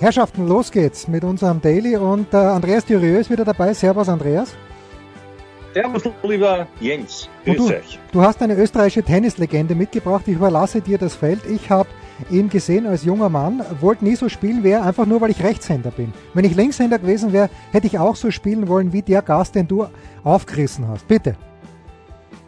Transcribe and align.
Herrschaften, 0.00 0.46
los 0.46 0.70
geht's 0.70 1.08
mit 1.08 1.24
unserem 1.24 1.60
Daily 1.60 1.96
und 1.96 2.32
äh, 2.34 2.36
Andreas 2.36 2.84
Dürieu 2.84 3.18
ist 3.18 3.30
wieder 3.30 3.44
dabei. 3.44 3.72
Servus, 3.74 4.08
Andreas. 4.08 4.54
Servus, 5.72 6.02
lieber 6.22 6.66
Jens. 6.80 7.28
Grüß 7.44 7.56
du, 7.56 7.68
euch. 7.68 7.98
Du 8.12 8.22
hast 8.22 8.42
eine 8.42 8.54
österreichische 8.54 9.02
Tennislegende 9.02 9.74
mitgebracht. 9.74 10.24
Ich 10.26 10.34
überlasse 10.34 10.80
dir 10.80 10.98
das 10.98 11.14
Feld. 11.14 11.40
Ich 11.46 11.70
habe 11.70 11.88
ihn 12.30 12.48
gesehen 12.48 12.86
als 12.86 13.04
junger 13.04 13.28
Mann, 13.28 13.62
wollte 13.80 14.04
nie 14.04 14.14
so 14.14 14.28
spielen 14.28 14.64
er, 14.64 14.84
einfach 14.84 15.06
nur 15.06 15.20
weil 15.20 15.30
ich 15.30 15.42
Rechtshänder 15.42 15.90
bin. 15.90 16.12
Wenn 16.32 16.44
ich 16.44 16.54
Linkshänder 16.54 16.98
gewesen 16.98 17.32
wäre, 17.32 17.50
hätte 17.72 17.86
ich 17.86 17.98
auch 17.98 18.16
so 18.16 18.30
spielen 18.30 18.68
wollen 18.68 18.92
wie 18.92 19.02
der 19.02 19.22
Gast, 19.22 19.54
den 19.54 19.66
du 19.66 19.86
aufgerissen 20.22 20.86
hast. 20.88 21.08
Bitte. 21.08 21.36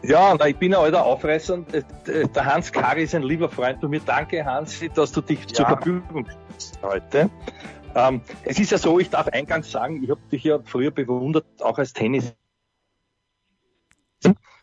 Ja, 0.07 0.33
na, 0.39 0.47
ich 0.47 0.55
bin 0.55 0.73
ein 0.73 0.79
alter 0.79 1.05
Aufreißer. 1.05 1.65
Der 2.07 2.45
Hans 2.45 2.71
Kari 2.71 3.03
ist 3.03 3.13
ein 3.13 3.23
lieber 3.23 3.49
Freund 3.49 3.81
von 3.81 3.89
mir. 3.89 3.99
Danke, 3.99 4.45
Hans, 4.45 4.79
dass 4.95 5.11
du 5.11 5.19
dich 5.19 5.41
ja. 5.41 5.47
zur 5.47 5.65
Verfügung 5.65 6.25
stellst 6.25 6.81
heute. 6.81 7.29
Ähm, 7.93 8.21
es 8.43 8.57
ist 8.57 8.71
ja 8.71 8.77
so, 8.77 8.99
ich 8.99 9.09
darf 9.09 9.27
eingangs 9.27 9.69
sagen, 9.69 10.01
ich 10.01 10.09
habe 10.09 10.21
dich 10.31 10.45
ja 10.45 10.59
früher 10.63 10.91
bewundert, 10.91 11.45
auch 11.61 11.77
als 11.77 11.91
Tennis. 11.91 12.33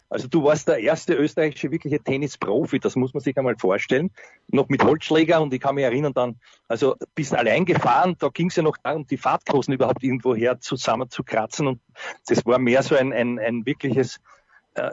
Also 0.08 0.28
du 0.28 0.44
warst 0.44 0.66
der 0.68 0.78
erste 0.78 1.12
österreichische 1.12 1.70
wirkliche 1.70 2.00
Tennisprofi, 2.00 2.78
das 2.78 2.96
muss 2.96 3.12
man 3.12 3.20
sich 3.20 3.36
einmal 3.36 3.56
vorstellen. 3.58 4.12
Noch 4.48 4.68
mit 4.70 4.82
Holzschläger 4.82 5.42
und 5.42 5.52
ich 5.52 5.60
kann 5.60 5.74
mich 5.74 5.84
erinnern 5.84 6.14
dann, 6.14 6.40
also 6.68 6.96
bist 7.14 7.34
allein 7.34 7.66
gefahren, 7.66 8.14
da 8.18 8.28
ging 8.28 8.48
es 8.48 8.56
ja 8.56 8.62
noch 8.62 8.78
darum, 8.78 9.06
die 9.06 9.18
Fahrtkosten 9.18 9.74
überhaupt 9.74 10.04
irgendwo 10.04 10.34
her 10.34 10.60
zusammenzukratzen 10.60 11.66
und 11.66 11.80
das 12.28 12.46
war 12.46 12.58
mehr 12.58 12.82
so 12.82 12.94
ein, 12.96 13.12
ein, 13.12 13.38
ein 13.38 13.66
wirkliches 13.66 14.16
äh, 14.16 14.43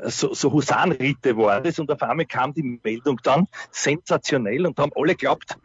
so, 0.06 0.34
so 0.34 0.52
Husanritte 0.52 1.36
war 1.38 1.62
das 1.62 1.80
und 1.80 1.92
auf 1.92 2.02
einmal 2.04 2.26
kam 2.26 2.54
die 2.54 2.80
Meldung 2.84 3.20
dann 3.24 3.48
sensationell 3.72 4.66
und 4.66 4.78
haben 4.80 4.92
alle 4.96 5.14
geglaubt, 5.14 5.58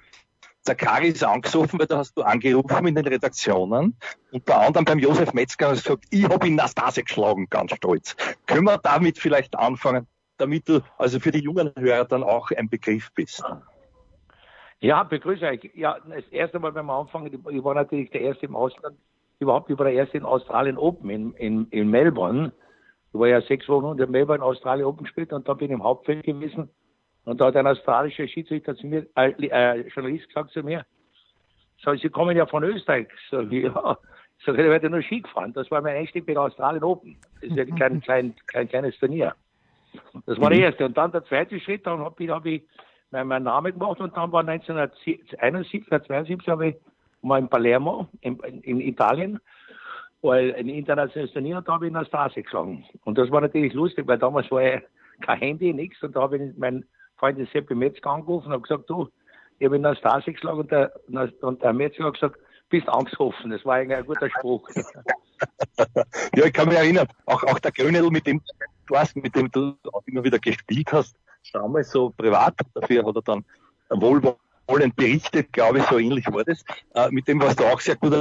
der 0.66 0.74
Kari 0.74 1.08
ist 1.08 1.22
angesoffen, 1.22 1.78
weil 1.78 1.86
da 1.86 1.98
hast 1.98 2.16
du 2.16 2.22
angerufen 2.22 2.86
in 2.88 2.94
den 2.94 3.06
Redaktionen. 3.06 3.96
Unter 4.32 4.60
anderem 4.60 4.84
beim 4.84 4.98
Josef 4.98 5.32
Metzger 5.32 5.68
und 5.68 5.76
gesagt, 5.76 6.04
ich 6.10 6.24
habe 6.24 6.46
ihn 6.46 6.56
Nastase 6.56 7.02
geschlagen, 7.04 7.46
ganz 7.48 7.72
stolz. 7.76 8.16
Können 8.46 8.64
wir 8.64 8.78
damit 8.78 9.18
vielleicht 9.18 9.56
anfangen, 9.56 10.06
damit 10.38 10.68
du 10.68 10.80
also 10.98 11.20
für 11.20 11.30
die 11.30 11.40
jungen 11.40 11.72
Hörer 11.76 12.04
dann 12.04 12.24
auch 12.24 12.50
ein 12.50 12.68
Begriff 12.68 13.12
bist? 13.14 13.44
Ja, 14.80 15.04
begrüße 15.04 15.46
euch. 15.46 15.70
Ja, 15.74 15.98
das 16.08 16.26
erste 16.30 16.58
Mal 16.58 16.72
beim 16.72 16.90
Anfang, 16.90 17.26
ich 17.26 17.64
war 17.64 17.74
natürlich 17.74 18.10
der 18.10 18.22
Erste 18.22 18.46
im 18.46 18.56
Ausland, 18.56 18.96
überhaupt 19.38 19.70
über 19.70 19.84
der 19.84 19.94
Erste 19.94 20.18
in 20.18 20.24
Australien 20.24 20.78
Open 20.78 21.10
in, 21.10 21.32
in, 21.34 21.68
in 21.70 21.88
Melbourne. 21.88 22.52
Ich 23.16 23.20
war 23.20 23.28
ja 23.28 23.40
sechs 23.40 23.66
Wochen 23.66 23.92
in 23.92 23.96
der 23.96 24.08
Melbourne 24.08 24.44
Australien 24.44 24.84
Open 24.84 25.04
gespielt 25.04 25.32
und 25.32 25.48
da 25.48 25.54
bin 25.54 25.68
ich 25.68 25.72
im 25.72 25.82
Hauptfeld 25.82 26.22
gewesen 26.22 26.68
und 27.24 27.40
da 27.40 27.46
hat 27.46 27.56
ein 27.56 27.66
australischer 27.66 28.28
Schiedsrichter 28.28 28.76
zu 28.76 28.86
mir, 28.86 29.06
äh, 29.16 29.30
äh, 29.30 29.88
Journalist 29.88 30.28
gesagt 30.28 30.50
zu 30.50 30.62
mir, 30.62 30.84
so, 31.82 31.94
Sie 31.94 32.10
kommen 32.10 32.36
ja 32.36 32.44
von 32.44 32.62
Österreich. 32.62 33.08
So, 33.30 33.40
ja. 33.40 33.96
So, 34.44 34.52
ich 34.52 34.58
werde 34.58 34.90
nur 34.90 35.00
Ski 35.00 35.22
gefahren. 35.22 35.54
Das 35.54 35.70
war 35.70 35.80
mein 35.80 35.96
Einstieg 35.96 36.26
bei 36.26 36.36
Australien 36.36 36.84
Open. 36.84 37.16
Das 37.40 37.50
ist 37.50 37.56
ja 37.56 37.64
kein, 37.64 38.02
kein, 38.02 38.34
kein 38.48 38.68
kleines 38.68 38.98
Turnier. 38.98 39.34
Das 40.26 40.38
war 40.38 40.50
der 40.50 40.58
erste. 40.58 40.84
Und 40.84 40.96
dann 40.98 41.10
der 41.10 41.24
zweite 41.24 41.58
Schritt, 41.58 41.86
dann 41.86 42.00
habe 42.00 42.22
ich, 42.22 42.28
hab 42.28 42.44
ich 42.44 42.62
meinen, 43.10 43.28
meinen 43.28 43.44
Namen 43.44 43.72
gemacht 43.72 43.98
und 43.98 44.14
dann 44.14 44.30
war 44.30 44.40
1971, 44.40 45.40
1972 45.40 46.48
habe 46.48 46.68
ich 46.68 46.76
mal 47.22 47.38
in 47.38 47.48
Palermo, 47.48 48.08
in, 48.20 48.38
in 48.38 48.80
Italien, 48.80 49.40
weil 50.26 50.54
ein 50.54 50.68
internationales 50.68 51.32
Turnier, 51.32 51.58
und 51.58 51.68
da 51.68 51.74
habe 51.74 51.86
ich 51.86 51.88
in 51.88 51.98
der 51.98 52.04
Stasi 52.04 52.42
geschlagen. 52.42 52.84
Und 53.04 53.16
das 53.16 53.30
war 53.30 53.40
natürlich 53.40 53.72
lustig, 53.72 54.06
weil 54.06 54.18
damals 54.18 54.50
war 54.50 54.62
ja 54.62 54.80
kein 55.20 55.38
Handy, 55.38 55.72
nichts, 55.72 56.02
und 56.02 56.14
da 56.14 56.22
habe 56.22 56.36
ich 56.36 56.56
meinen 56.56 56.84
Freund 57.16 57.38
den 57.38 57.48
Seppi 57.52 57.74
Metzger 57.74 58.10
angerufen 58.10 58.52
und 58.52 58.62
gesagt, 58.62 58.90
du, 58.90 59.08
ich 59.58 59.64
habe 59.64 59.76
in 59.76 59.82
der 59.82 59.94
Stasi 59.94 60.32
geschlagen 60.32 60.60
und 60.60 60.70
der, 60.70 60.92
und 61.40 61.62
der 61.62 61.72
Metzger 61.72 62.04
hat 62.04 62.14
gesagt, 62.14 62.36
bist 62.68 62.88
angesoffen. 62.88 63.50
Das 63.50 63.64
war 63.64 63.76
eigentlich 63.76 63.98
ein 63.98 64.06
guter 64.06 64.28
Spruch. 64.28 64.68
ja, 66.36 66.44
ich 66.44 66.52
kann 66.52 66.68
mich 66.68 66.76
erinnern, 66.76 67.06
auch, 67.26 67.42
auch 67.44 67.58
der 67.58 67.72
Grönedl, 67.72 68.10
mit 68.10 68.26
dem 68.26 68.42
du 68.86 68.96
hast, 68.96 69.16
mit 69.16 69.34
dem 69.34 69.50
du 69.50 69.76
auch 69.92 70.02
immer 70.06 70.24
wieder 70.24 70.38
gespielt 70.38 70.92
hast, 70.92 71.16
damals 71.52 71.90
so 71.90 72.10
privat, 72.10 72.54
dafür 72.74 73.06
hat 73.06 73.16
er 73.16 73.22
dann 73.22 73.44
wohlwollend 73.90 74.96
berichtet, 74.96 75.52
glaube 75.52 75.78
ich, 75.78 75.84
so 75.84 75.98
ähnlich 75.98 76.26
war 76.26 76.44
das. 76.44 76.64
Äh, 76.94 77.10
mit 77.10 77.28
dem 77.28 77.40
warst 77.40 77.60
du 77.60 77.64
auch 77.64 77.80
sehr 77.80 77.96
gut 77.96 78.12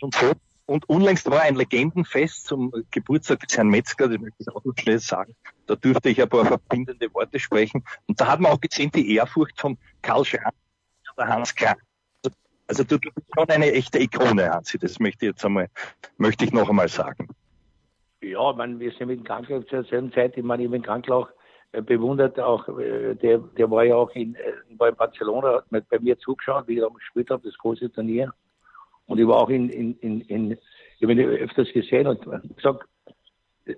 und 0.00 0.14
so. 0.14 0.32
Und 0.68 0.88
unlängst 0.88 1.30
war 1.30 1.40
ein 1.40 1.56
Legendenfest 1.56 2.46
zum 2.46 2.70
Geburtstag 2.90 3.40
des 3.40 3.56
Herrn 3.56 3.68
Metzger, 3.68 4.08
das 4.08 4.18
möchte 4.18 4.42
ich 4.42 4.48
auch 4.50 4.62
noch 4.62 4.74
schnell 4.78 4.98
sagen. 4.98 5.34
Da 5.66 5.76
durfte 5.76 6.10
ich 6.10 6.20
ein 6.20 6.28
paar 6.28 6.44
verbindende 6.44 7.12
Worte 7.14 7.38
sprechen. 7.38 7.82
Und 8.06 8.20
da 8.20 8.26
hat 8.26 8.40
man 8.40 8.52
auch 8.52 8.60
gesehen, 8.60 8.90
die 8.94 9.14
Ehrfurcht 9.14 9.58
von 9.58 9.78
Karl 10.02 10.26
Schramm 10.26 10.52
der 11.18 11.28
Hans 11.28 11.54
Klein. 11.54 11.76
Also 12.66 12.84
du, 12.84 12.98
bist 12.98 13.14
schon 13.34 13.48
eine 13.48 13.72
echte 13.72 13.98
Ikone, 13.98 14.50
Hansi. 14.50 14.78
Das 14.78 15.00
möchte 15.00 15.24
ich 15.24 15.32
jetzt 15.32 15.44
einmal, 15.44 15.68
möchte 16.18 16.44
ich 16.44 16.52
noch 16.52 16.68
einmal 16.68 16.88
sagen. 16.88 17.28
Ja, 18.20 18.52
man, 18.52 18.78
wir 18.78 18.92
sind 18.92 19.08
mit 19.08 19.20
dem 19.20 19.24
Kranklauch 19.24 19.64
zur 19.66 19.84
selben 19.84 20.12
Zeit, 20.12 20.36
ich 20.36 20.44
meine, 20.44 20.64
ich 20.64 20.70
bin 20.70 20.82
Kranklauch 20.82 21.28
äh, 21.72 21.80
bewundert 21.80 22.38
auch, 22.38 22.68
äh, 22.78 23.14
der, 23.14 23.38
der 23.38 23.70
war 23.70 23.84
ja 23.84 23.94
auch 23.94 24.10
in, 24.10 24.34
äh, 24.34 24.52
war 24.76 24.88
in 24.90 24.96
Barcelona, 24.96 25.62
hat 25.72 25.88
bei 25.88 25.98
mir 25.98 26.18
zugeschaut, 26.18 26.68
wie 26.68 26.74
ich 26.74 26.80
da 26.80 26.88
gespielt 26.88 27.30
habe, 27.30 27.42
das 27.48 27.56
große 27.56 27.90
Turnier. 27.90 28.34
Und 29.08 29.18
ich 29.18 29.26
war 29.26 29.36
auch 29.36 29.48
in, 29.48 29.68
in, 29.70 29.94
in, 29.98 30.20
in 30.22 30.52
ich 30.52 31.02
habe 31.02 31.12
ihn 31.12 31.20
öfters 31.20 31.72
gesehen 31.72 32.06
und 32.06 32.24
gesagt, 32.56 32.84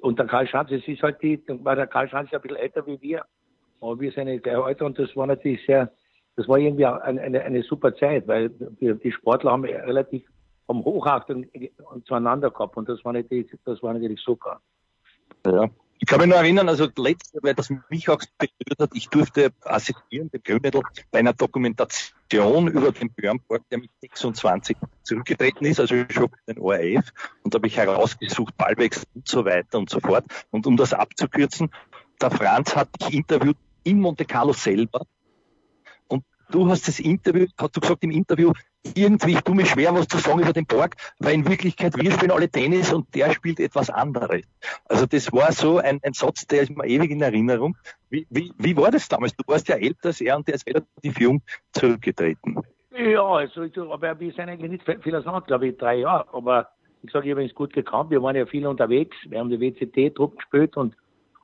und 0.01 0.19
der 0.19 0.27
Karl 0.27 0.47
Schanz, 0.47 0.71
es 0.71 0.87
ist 0.87 1.03
halt 1.03 1.23
die, 1.23 1.43
war 1.47 1.77
der 1.77 1.87
Karl 1.87 2.09
Schanz 2.09 2.31
ja 2.31 2.39
ein 2.39 2.43
bisschen 2.43 2.57
älter 2.57 2.87
wie 2.87 3.01
wir, 3.01 3.25
aber 3.81 3.99
wir 3.99 4.13
sind 4.13 4.27
nicht 4.27 4.43
gleich 4.43 4.67
älter 4.67 4.87
und 4.87 4.99
das 4.99 5.15
war 5.17 5.27
natürlich 5.27 5.65
sehr, 5.67 5.91
das 6.37 6.49
war 6.49 6.59
irgendwie 6.59 6.87
eine, 6.87 7.21
eine, 7.21 7.43
eine 7.43 7.63
super 7.63 7.95
Zeit, 7.95 8.27
weil 8.27 8.51
wir, 8.79 8.95
die 8.95 9.13
Sportler 9.13 9.53
haben 9.53 9.65
relativ 9.65 10.25
vom 10.67 10.85
Hochachtung 10.85 11.47
zueinander 12.05 12.51
gehabt 12.51 12.77
und 12.77 12.89
das 12.89 13.05
war 13.05 13.13
natürlich, 13.13 13.51
das 13.65 13.83
war 13.83 13.93
natürlich 13.93 14.21
super. 14.21 14.61
Ja. 15.47 15.69
Ich 16.03 16.07
kann 16.07 16.19
mich 16.19 16.29
nur 16.29 16.39
erinnern, 16.39 16.67
also 16.71 16.89
letzte, 16.97 17.41
weil 17.43 17.55
das 17.55 17.69
mich 17.91 18.09
auch 18.09 18.23
berührt 18.39 18.81
hat, 18.81 18.91
ich 18.95 19.11
durfte 19.11 19.53
assistieren, 19.61 20.31
der 20.31 20.41
Grönedel, 20.41 20.81
bei 21.11 21.19
einer 21.19 21.35
Dokumentation 21.35 22.69
über 22.69 22.91
den 22.91 23.13
Björn 23.13 23.39
Borg, 23.47 23.63
der 23.71 23.81
mit 23.81 23.91
26 24.01 24.79
zurückgetreten 25.03 25.67
ist, 25.67 25.79
also 25.79 25.95
schon 26.09 26.31
den 26.49 26.59
ORF, 26.59 27.13
und 27.43 27.53
da 27.53 27.59
habe 27.59 27.67
ich 27.67 27.77
herausgesucht, 27.77 28.57
Ballwechsel 28.57 29.05
und 29.15 29.29
so 29.29 29.45
weiter 29.45 29.79
und 29.79 29.91
so 29.91 30.01
fort. 30.01 30.25
Und 30.51 30.67
um 30.67 30.79
das 30.79 30.95
abzukürzen, 30.95 31.71
der 32.21 32.31
Franz 32.31 32.75
hat 32.75 32.89
dich 33.03 33.13
interviewt 33.13 33.59
in 33.85 34.01
Monte 34.01 34.25
Carlo 34.25 34.55
selber, 34.55 35.07
du 36.51 36.69
hast 36.69 36.89
das 36.89 37.01
Interview, 37.01 37.47
hast 37.59 37.77
du 37.77 37.81
gesagt 37.81 38.03
im 38.05 38.11
Interview, 38.11 38.53
irgendwie, 38.95 39.33
ich 39.33 39.41
tue 39.43 39.55
mir 39.55 39.67
schwer, 39.67 39.95
was 39.95 40.09
zu 40.09 40.19
sagen 40.19 40.41
über 40.41 40.53
den 40.53 40.67
Borg, 40.67 40.97
weil 41.19 41.35
in 41.35 41.49
Wirklichkeit 41.49 41.97
wir 41.97 42.11
spielen 42.11 42.31
alle 42.31 42.49
Tennis 42.49 42.93
und 42.93 43.15
der 43.15 43.33
spielt 43.33 43.61
etwas 43.61 43.91
anderes. 43.91 44.43
Also 44.89 45.07
das 45.07 45.33
war 45.33 45.53
so 45.53 45.79
ein, 45.79 46.01
ein 46.03 46.13
Satz, 46.13 46.47
der 46.47 46.63
ist 46.63 46.71
mir 46.71 46.87
ewig 46.87 47.11
in 47.11 47.21
Erinnerung. 47.21 47.77
Wie, 48.09 48.27
wie, 48.31 48.53
wie 48.59 48.77
war 48.77 48.91
das 48.91 49.09
damals? 49.09 49.37
Du 49.37 49.45
warst 49.47 49.69
ja 49.69 49.77
älter 49.77 50.09
als 50.09 50.21
er 50.21 50.37
und 50.37 50.49
der 50.49 50.55
ist 50.55 50.67
relativ 50.67 51.21
jung 51.21 51.43
zurückgetreten. 51.73 52.59
Ja, 52.97 53.25
also, 53.25 53.63
aber 53.93 54.19
wir 54.19 54.33
sind 54.33 54.49
eigentlich 54.49 54.71
nicht 54.71 55.03
viel 55.03 55.15
auseinander, 55.15 55.47
glaube 55.47 55.69
ich, 55.69 55.79
drei 55.79 55.97
Jahre. 55.97 56.27
Aber 56.33 56.69
ich 57.03 57.11
sage, 57.13 57.27
ich 57.27 57.33
habe 57.33 57.45
es 57.45 57.55
gut 57.55 57.73
gekannt. 57.73 58.11
Wir 58.11 58.23
waren 58.23 58.37
ja 58.37 58.47
viel 58.47 58.67
unterwegs. 58.67 59.17
Wir 59.29 59.39
haben 59.39 59.51
die 59.51 59.61
WCT-Trupp 59.61 60.37
gespielt 60.37 60.77
und, 60.77 60.97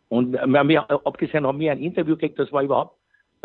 und 0.09 0.33
wir 0.33 0.59
haben, 0.59 0.77
abgesehen 1.05 1.47
haben 1.47 1.59
wir 1.59 1.73
ein 1.73 1.83
Interview 1.83 2.15
gekriegt, 2.15 2.39
das 2.39 2.53
war 2.53 2.63
überhaupt 2.63 2.96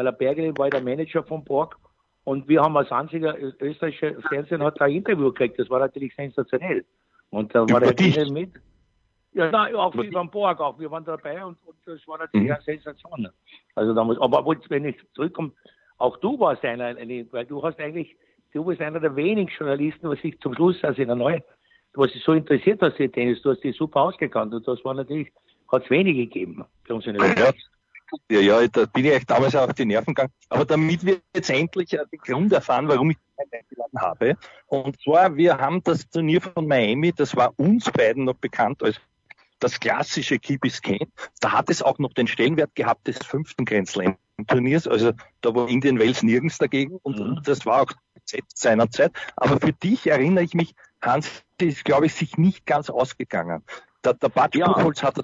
weil 0.01 0.06
der 0.06 0.12
Bergelin 0.13 0.57
war 0.57 0.69
der 0.69 0.81
Manager 0.81 1.24
von 1.24 1.44
Borg 1.44 1.77
und 2.24 2.48
wir 2.48 2.62
haben 2.62 2.75
als 2.75 2.92
einziger 2.92 3.38
österreichischer 3.59 4.19
Fernsehen 4.30 4.63
hat 4.63 4.81
ein 4.81 4.92
Interview 4.92 5.31
gekriegt. 5.31 5.59
Das 5.59 5.69
war 5.69 5.80
natürlich 5.80 6.15
sensationell. 6.15 6.83
Und 7.30 7.53
da 7.53 7.69
war 7.69 7.80
der 7.80 7.94
Bergelin 7.94 8.33
mit. 8.33 8.51
Ja, 9.33 9.50
nein, 9.50 9.75
auch 9.75 9.95
wie 9.95 10.09
beim 10.09 10.30
Borg, 10.30 10.59
auch 10.59 10.77
wir 10.80 10.92
waren 10.92 11.06
dabei 11.06 11.45
und, 11.45 11.57
und 11.65 11.77
das 11.86 12.06
war 12.07 12.18
natürlich 12.18 12.48
mhm. 12.48 12.53
eine 12.53 12.63
Sensation. 12.63 13.30
Also 13.75 13.94
damals, 13.94 14.19
aber 14.19 14.44
wenn 14.69 14.86
ich 14.86 14.98
zurückkomme, 15.13 15.51
auch 16.00 16.18
du 16.18 16.38
warst 16.39 16.65
einer, 16.65 16.86
eine, 16.86 17.31
weil 17.31 17.45
du 17.45 17.63
hast 17.63 17.80
eigentlich, 17.80 18.15
du 18.53 18.65
bist 18.65 18.81
einer 18.81 19.00
der 19.00 19.15
wenigen 19.15 19.50
Journalisten, 19.56 20.09
was 20.09 20.19
ich 20.24 20.38
zum 20.42 20.53
Schluss, 20.56 20.83
also 20.83 21.01
in 21.01 21.07
der 21.07 21.15
Neue, 21.15 21.44
was 21.94 22.12
sich 22.12 22.24
so 22.24 22.33
interessiert 22.33 22.81
hast, 22.81 22.98
die 22.98 23.07
Tennis, 23.07 23.42
du 23.44 23.51
hast 23.51 23.63
dich 23.63 23.77
super 23.77 24.01
ausgekannt 24.01 24.53
und 24.53 24.68
das 24.68 24.83
war 24.83 24.95
natürlich, 24.95 25.31
hat 25.71 25.83
es 25.83 25.89
wenige 25.89 26.25
gegeben 26.25 26.65
bei 26.86 26.94
uns 26.94 27.06
in 27.06 27.13
der 27.13 27.27
ja. 27.27 27.53
Dir, 28.29 28.41
ja, 28.41 28.67
da 28.67 28.85
bin 28.85 29.05
ich 29.05 29.13
echt 29.13 29.29
damals 29.29 29.55
auch 29.55 29.67
auf 29.67 29.73
die 29.73 29.85
Nerven 29.85 30.13
gegangen. 30.13 30.33
Aber 30.49 30.65
damit 30.65 31.05
wir 31.05 31.17
jetzt 31.35 31.49
endlich 31.49 31.89
den 31.89 32.19
Grund 32.19 32.53
erfahren, 32.53 32.87
warum 32.87 33.11
ich 33.11 33.17
eingeladen 33.37 33.99
habe. 33.99 34.37
Und 34.67 35.01
zwar, 35.01 35.35
wir 35.35 35.57
haben 35.57 35.83
das 35.83 36.09
Turnier 36.09 36.41
von 36.41 36.67
Miami, 36.67 37.11
das 37.11 37.35
war 37.35 37.53
uns 37.57 37.89
beiden 37.91 38.25
noch 38.25 38.35
bekannt 38.35 38.83
als 38.83 38.99
das 39.59 39.79
klassische 39.79 40.39
Key 40.39 40.57
Biscayne. 40.57 41.07
Da 41.39 41.51
hat 41.51 41.69
es 41.69 41.81
auch 41.81 41.99
noch 41.99 42.13
den 42.13 42.27
Stellenwert 42.27 42.73
gehabt 42.75 43.07
des 43.07 43.17
fünften 43.19 43.65
Grand 43.65 43.87
Slam 43.87 44.17
Turniers. 44.47 44.87
Also 44.87 45.11
da 45.41 45.53
war 45.53 45.69
Indian 45.69 45.99
Wales 45.99 46.23
nirgends 46.23 46.57
dagegen 46.57 46.97
und, 47.03 47.19
mhm. 47.19 47.37
und 47.37 47.47
das 47.47 47.65
war 47.65 47.83
auch 47.83 47.91
seiner 48.53 48.89
Zeit. 48.89 49.11
Aber 49.35 49.59
für 49.59 49.73
dich 49.73 50.07
erinnere 50.07 50.43
ich 50.43 50.53
mich, 50.53 50.73
Hans 51.01 51.43
ist, 51.59 51.85
glaube 51.85 52.07
ich, 52.07 52.13
sich 52.13 52.37
nicht 52.37 52.65
ganz 52.65 52.89
ausgegangen. 52.89 53.63
Der, 54.03 54.13
der 54.13 54.29
Bud 54.29 54.55
ja. 54.55 54.67
Buchholz 54.67 55.03
hat 55.03 55.23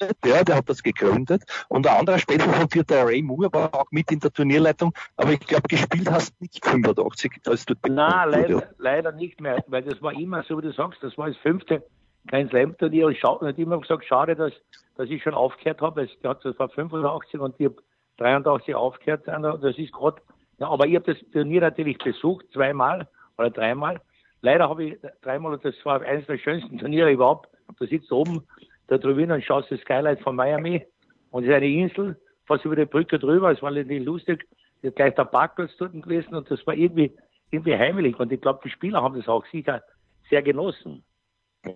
der, 0.00 0.44
der 0.44 0.56
hat 0.56 0.68
das 0.68 0.82
gegründet. 0.82 1.42
Und 1.68 1.86
ein 1.86 1.98
anderer 1.98 2.18
später 2.18 2.44
von 2.44 2.68
dir, 2.68 2.84
der 2.84 3.06
Ray 3.06 3.22
Moore, 3.22 3.52
war 3.52 3.74
auch 3.74 3.90
mit 3.90 4.10
in 4.10 4.20
der 4.20 4.32
Turnierleitung. 4.32 4.92
Aber 5.16 5.32
ich 5.32 5.40
glaube, 5.40 5.68
gespielt 5.68 6.10
hast 6.10 6.40
nicht 6.40 6.64
85, 6.64 7.32
als 7.46 7.64
du 7.66 7.74
Nein, 7.88 8.30
leider, 8.30 8.62
leider 8.78 9.12
nicht 9.12 9.40
mehr, 9.40 9.62
weil 9.68 9.82
das 9.82 10.00
war 10.02 10.12
immer, 10.12 10.42
so 10.42 10.58
wie 10.58 10.62
du 10.62 10.72
sagst, 10.72 11.02
das 11.02 11.16
war 11.16 11.28
das 11.28 11.36
fünfte 11.38 11.82
kein 12.28 12.48
Slam-Turnier. 12.48 13.08
Ich 13.08 13.22
habe 13.22 13.50
immer 13.50 13.80
gesagt, 13.80 14.04
schade, 14.04 14.34
dass, 14.34 14.52
dass 14.96 15.08
ich 15.10 15.22
schon 15.22 15.34
aufgehört 15.34 15.80
habe. 15.80 16.08
Das 16.22 16.58
war 16.58 16.68
85 16.68 17.40
und 17.40 17.54
ich 17.58 17.66
habe 17.66 17.76
83 18.18 18.74
aufgehört. 18.74 19.26
Das 19.26 19.78
ist 19.78 19.92
gerade, 19.92 20.20
ja, 20.58 20.68
aber 20.68 20.86
ich 20.86 20.94
habe 20.96 21.12
das 21.12 21.22
Turnier 21.32 21.60
natürlich 21.60 21.98
besucht, 21.98 22.46
zweimal 22.52 23.08
oder 23.36 23.50
dreimal. 23.50 24.00
Leider 24.40 24.68
habe 24.68 24.84
ich 24.84 24.98
dreimal, 25.22 25.54
und 25.54 25.64
das 25.64 25.74
war 25.84 26.02
eines 26.02 26.26
der 26.26 26.38
schönsten 26.38 26.78
Turniere 26.78 27.10
überhaupt. 27.10 27.48
Du 27.78 27.86
sitzt 27.86 28.12
oben 28.12 28.42
da 28.86 28.98
drüben 28.98 29.30
und 29.30 29.44
schaust 29.44 29.70
das 29.70 29.80
Skylight 29.80 30.20
von 30.20 30.36
Miami 30.36 30.86
und 31.30 31.44
es 31.44 31.48
ist 31.48 31.54
eine 31.54 31.68
Insel, 31.68 32.16
fast 32.46 32.64
über 32.64 32.76
die 32.76 32.84
Brücke 32.84 33.18
drüber. 33.18 33.50
Es 33.50 33.62
war 33.62 33.70
nicht 33.70 34.04
lustig. 34.04 34.46
Es 34.82 34.90
ist 34.90 34.96
gleich 34.96 35.14
der 35.14 35.24
Parkplatz 35.24 35.72
dort 35.78 35.92
gewesen 35.92 36.34
und 36.34 36.50
das 36.50 36.64
war 36.66 36.74
irgendwie, 36.74 37.12
irgendwie 37.50 37.76
heimelig. 37.76 38.18
Und 38.20 38.30
ich 38.30 38.40
glaube, 38.40 38.60
die 38.64 38.70
Spieler 38.70 39.02
haben 39.02 39.16
das 39.16 39.28
auch 39.28 39.44
sicher 39.46 39.82
sehr 40.30 40.42
genossen. 40.42 41.02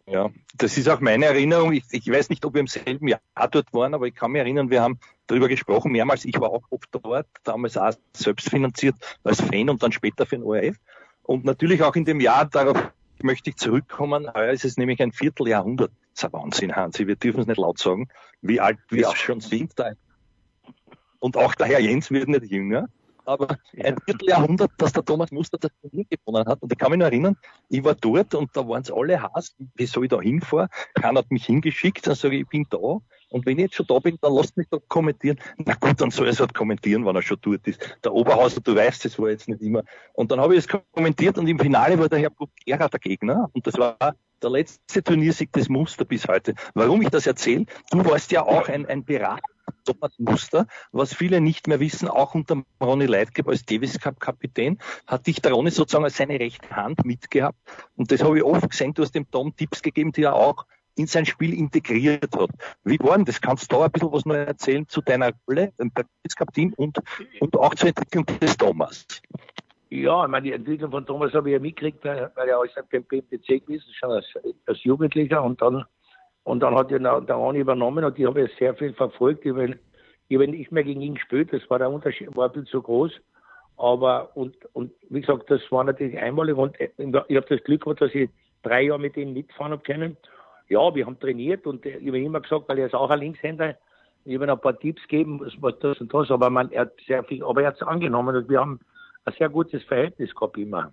Ja, 0.07 0.31
das 0.57 0.77
ist 0.77 0.89
auch 0.89 1.01
meine 1.01 1.27
Erinnerung. 1.27 1.73
Ich, 1.73 1.85
ich, 1.91 2.09
weiß 2.09 2.29
nicht, 2.29 2.45
ob 2.45 2.55
wir 2.55 2.61
im 2.61 2.67
selben 2.67 3.09
Jahr 3.09 3.21
dort 3.51 3.73
waren, 3.73 3.95
aber 3.95 4.07
ich 4.07 4.15
kann 4.15 4.33
mich 4.33 4.41
erinnern, 4.41 4.71
wir 4.71 4.83
haben 4.83 5.01
darüber 5.27 5.49
gesprochen, 5.49 5.93
mehrmals. 5.93 6.27
Ich 6.27 6.39
war 6.39 6.51
auch 6.51 6.65
oft 6.71 6.89
dort, 6.93 7.27
damals 7.45 7.77
auch 7.79 7.95
selbst 8.13 8.51
finanziert 8.51 8.97
als 9.25 9.41
Fan 9.41 9.71
und 9.71 9.83
dann 9.83 9.93
später 9.93 10.27
für 10.27 10.37
den 10.37 10.45
ORF. 10.45 10.77
Und 11.23 11.45
natürlich 11.45 11.83
auch 11.83 11.97
in 11.97 12.05
dem 12.05 12.21
Jahr, 12.21 12.45
darauf 12.45 12.93
möchte 13.23 13.51
ich 13.51 13.57
zurückkommen, 13.57 14.33
heuer 14.35 14.53
ist 14.53 14.65
es 14.65 14.77
nämlich 14.77 15.01
ein 15.03 15.13
Vierteljahrhundert. 15.13 15.91
Das 16.15 16.25
ist 16.25 16.25
ein 16.25 16.33
Wahnsinn, 16.33 16.77
Hansi. 16.77 17.07
Wir 17.07 17.17
dürfen 17.17 17.41
es 17.41 17.47
nicht 17.47 17.59
laut 17.59 17.79
sagen, 17.79 18.09
wie 18.43 18.61
alt 18.61 18.79
wir 18.89 19.03
ja. 19.03 19.17
schon 19.17 19.41
sind. 19.41 19.75
Und 21.19 21.37
auch 21.37 21.55
der 21.55 21.67
Herr 21.67 21.81
Jens 21.81 22.11
wird 22.11 22.29
nicht 22.29 22.45
jünger 22.45 22.89
aber 23.29 23.59
ein 23.79 23.97
Vierteljahrhundert, 24.05 24.71
dass 24.79 24.93
der 24.93 25.05
Thomas 25.05 25.31
Muster 25.31 25.59
das 25.59 25.71
Turnier 25.83 26.07
gewonnen 26.09 26.49
hat. 26.49 26.63
Und 26.63 26.73
ich 26.73 26.79
kann 26.79 26.91
mich 26.91 26.99
noch 26.99 27.07
erinnern, 27.07 27.37
ich 27.69 27.85
war 27.85 27.95
dort 27.95 28.35
und 28.35 28.57
da 28.57 28.67
waren 28.67 28.83
es 28.83 28.91
alle 28.91 29.23
Hass, 29.23 29.55
wie 29.75 29.87
soll 29.87 30.05
ich 30.05 30.11
da 30.11 30.21
hinfahren? 30.21 30.69
Keiner 30.95 31.21
hat 31.21 31.31
mich 31.31 31.45
hingeschickt, 31.45 32.07
dann 32.07 32.15
sage 32.15 32.37
ich, 32.37 32.43
ich 32.43 32.49
bin 32.49 32.67
da. 32.71 32.99
Und 33.31 33.47
wenn 33.47 33.59
ich 33.59 33.65
jetzt 33.65 33.75
schon 33.75 33.87
da 33.87 33.99
bin, 33.99 34.19
dann 34.21 34.33
lasst 34.35 34.57
mich 34.57 34.69
doch 34.69 34.81
kommentieren. 34.89 35.39
Na 35.59 35.75
gut, 35.75 36.01
dann 36.01 36.11
soll 36.11 36.27
er 36.27 36.33
es 36.33 36.41
halt 36.41 36.55
kommentieren, 36.55 37.05
wenn 37.07 37.17
er 37.17 37.23
schon 37.23 37.39
dort 37.41 37.67
ist. 37.67 37.81
Der 38.05 38.13
Oberhauser, 38.13 38.61
du 38.61 38.75
weißt, 38.75 39.05
das 39.05 39.19
war 39.19 39.31
jetzt 39.31 39.49
nicht 39.49 39.63
immer. 39.63 39.83
Und 40.15 40.31
dann 40.31 40.41
habe 40.41 40.55
ich 40.55 40.67
es 40.67 40.81
kommentiert 40.93 41.39
und 41.39 41.47
im 41.47 41.59
Finale 41.59 41.99
war 41.99 42.09
der 42.09 42.19
Herr 42.19 42.31
Gera 42.65 42.89
der 42.89 43.01
Gegner. 43.01 43.51
Und 43.53 43.67
das 43.67 43.77
war 43.77 43.97
der 44.43 44.51
letzte 44.51 45.03
Turniersieg 45.03 45.53
des 45.53 45.69
Muster 45.69 46.05
bis 46.05 46.27
heute. 46.29 46.55
Warum 46.75 47.03
ich 47.03 47.09
das 47.09 47.27
erzähle? 47.27 47.67
Du 47.91 48.05
warst 48.05 48.31
ja 48.33 48.45
auch 48.45 48.69
ein, 48.69 48.87
ein 48.87 49.05
Berater 49.05 49.43
Thomas 49.85 50.19
Muster, 50.19 50.67
was 50.93 51.15
viele 51.15 51.41
nicht 51.41 51.67
mehr 51.67 51.81
wissen, 51.81 52.09
auch 52.09 52.35
unter 52.35 52.63
Ronny 52.81 53.07
Leitgeb 53.07 53.49
als 53.49 53.65
Davis 53.65 53.99
Cup 53.99 54.21
Kapitän, 54.21 54.79
hat 55.07 55.27
dich 55.27 55.41
der 55.41 55.53
Ronny 55.53 55.71
sozusagen 55.71 56.05
als 56.05 56.17
seine 56.17 56.39
rechte 56.39 56.69
Hand 56.75 57.05
mitgehabt. 57.05 57.59
Und 57.97 58.11
das 58.13 58.23
habe 58.23 58.39
ich 58.39 58.45
oft 58.45 58.69
gesehen, 58.71 58.95
du 58.95 59.03
hast 59.03 59.15
dem 59.15 59.31
Tom 59.31 59.55
Tipps 59.57 59.83
gegeben, 59.83 60.13
die 60.13 60.23
er 60.23 60.35
auch 60.35 60.67
in 60.99 61.07
sein 61.07 61.27
Spiel 61.27 61.55
integriert 61.55 62.37
hat. 62.37 62.51
Wie 62.85 62.99
war 63.01 63.17
denn 63.17 63.25
das? 63.25 63.41
Kannst 63.41 63.73
du 63.73 63.77
da 63.77 63.85
ein 63.85 63.91
bisschen 63.93 64.13
was 64.13 64.25
noch 64.25 64.35
erzählen 64.35 64.87
zu 64.89 65.01
deiner 65.01 65.33
Rolle 65.47 65.73
im 65.79 65.93
Davis 65.95 66.37
Cup 66.37 66.53
Team 66.53 66.75
und, 66.77 66.99
und 67.41 67.57
auch 67.57 67.75
zur 67.75 67.91
Entwicklung 67.91 68.27
des 68.41 68.57
Thomas? 68.57 69.07
Ja, 69.91 70.25
ich 70.25 70.31
meine, 70.31 70.45
die 70.45 70.53
Entwicklung 70.53 70.91
von 70.91 71.07
Thomas 71.07 71.33
habe 71.33 71.49
ich 71.49 71.55
ja 71.55 71.61
mitgekriegt, 71.61 72.05
weil, 72.05 72.31
er 72.37 72.59
alles 72.59 72.75
beim 72.91 73.05
PMTC 73.05 73.65
gewesen 73.65 73.87
schon 73.93 74.11
als, 74.11 74.27
als 74.67 74.85
Jugendlicher 74.85 75.43
und 75.43 75.63
dann 75.63 75.85
und 76.49 76.61
dann 76.61 76.75
hat 76.75 76.91
er 76.91 76.99
der 76.99 77.37
Ronny 77.37 77.59
übernommen 77.59 78.03
und 78.05 78.19
ich 78.19 78.25
habe 78.25 78.41
jetzt 78.41 78.57
sehr 78.57 78.75
viel 78.75 78.95
verfolgt. 78.95 79.45
Ich 79.45 79.53
habe 79.53 80.49
nicht 80.49 80.73
mehr 80.73 80.83
gegen 80.83 81.03
ihn 81.03 81.17
gespielt, 81.17 81.53
das 81.53 81.61
war 81.69 81.79
der 81.79 81.91
Unterschied, 81.91 82.35
war 82.35 82.47
ein 82.47 82.53
bisschen 82.53 82.69
zu 82.69 82.81
groß. 82.81 83.13
Aber, 83.77 84.35
und, 84.35 84.57
und 84.73 84.93
wie 85.11 85.21
gesagt, 85.21 85.51
das 85.51 85.61
war 85.71 85.85
natürlich 85.85 86.19
einmalig 86.19 86.57
und 86.57 86.75
ich 86.81 87.15
habe 87.15 87.47
das 87.49 87.63
Glück 87.65 87.85
gehabt, 87.85 88.01
dass 88.01 88.15
ich 88.15 88.31
drei 88.63 88.83
Jahre 88.83 88.99
mit 88.99 89.19
ihm 89.19 89.35
mitfahren 89.35 89.73
habe 89.73 89.83
können. 89.83 90.17
Ja, 90.69 90.95
wir 90.95 91.07
haben 91.07 91.19
trainiert 91.19 91.67
und 91.67 91.85
ich 91.87 91.95
habe 91.95 92.21
immer 92.21 92.41
gesagt, 92.41 92.69
weil 92.69 92.79
er 92.79 92.87
ist 92.87 92.95
auch 92.95 93.11
ein 93.11 93.21
Linkshänder, 93.21 93.77
ich 94.25 94.35
habe 94.35 94.45
ihm 94.45 94.51
ein 94.51 94.61
paar 94.61 94.79
Tipps 94.79 95.03
gegeben, 95.03 95.41
was 95.61 95.79
das 95.81 96.01
und 96.01 96.13
das, 96.13 96.31
aber 96.31 96.51
man, 96.51 96.71
er 96.71 96.83
hat 96.83 96.93
sehr 97.07 97.25
viel, 97.25 97.43
aber 97.45 97.63
er 97.63 97.69
hat 97.69 97.77
es 97.77 97.83
angenommen 97.83 98.37
und 98.37 98.49
wir 98.49 98.61
haben 98.61 98.81
ein 99.25 99.35
sehr 99.39 99.49
gutes 99.49 99.83
Verhältnis 99.85 100.35
gehabt 100.35 100.59
immer. 100.59 100.93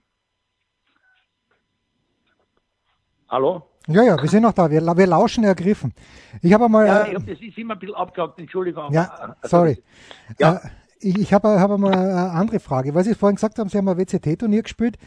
Hallo? 3.28 3.64
Ja, 3.88 4.04
ja, 4.04 4.22
wir 4.22 4.30
sind 4.30 4.44
noch 4.44 4.54
da. 4.54 4.70
Wir, 4.70 4.82
wir 4.82 5.08
lauschen 5.08 5.44
ergriffen. 5.44 5.94
Ich 6.42 6.54
habe 6.54 6.66
einmal. 6.66 6.88
Ja, 6.88 7.08
ich 7.08 7.16
hab, 7.16 7.28
das 7.28 7.40
ist 7.40 7.58
immer 7.58 7.74
ein 7.74 7.80
bisschen 7.80 7.96
abgehakt, 7.96 8.40
Entschuldigung. 8.40 8.92
Ja, 8.92 9.36
also, 9.42 9.58
sorry. 9.58 9.84
Ja. 10.40 10.56
Äh, 10.56 10.70
ich, 11.00 11.18
ich 11.20 11.34
habe 11.34 11.60
hab 11.60 11.70
einmal 11.70 11.94
eine 11.94 12.32
andere 12.32 12.60
Frage. 12.60 12.96
Was 12.96 13.06
Sie 13.06 13.14
vorhin 13.14 13.36
gesagt 13.36 13.60
haben, 13.60 13.70
Sie 13.70 13.78
haben 13.78 13.88
ein 13.88 13.98
WCT-Turnier 13.98 14.64
gespielt. 14.64 14.98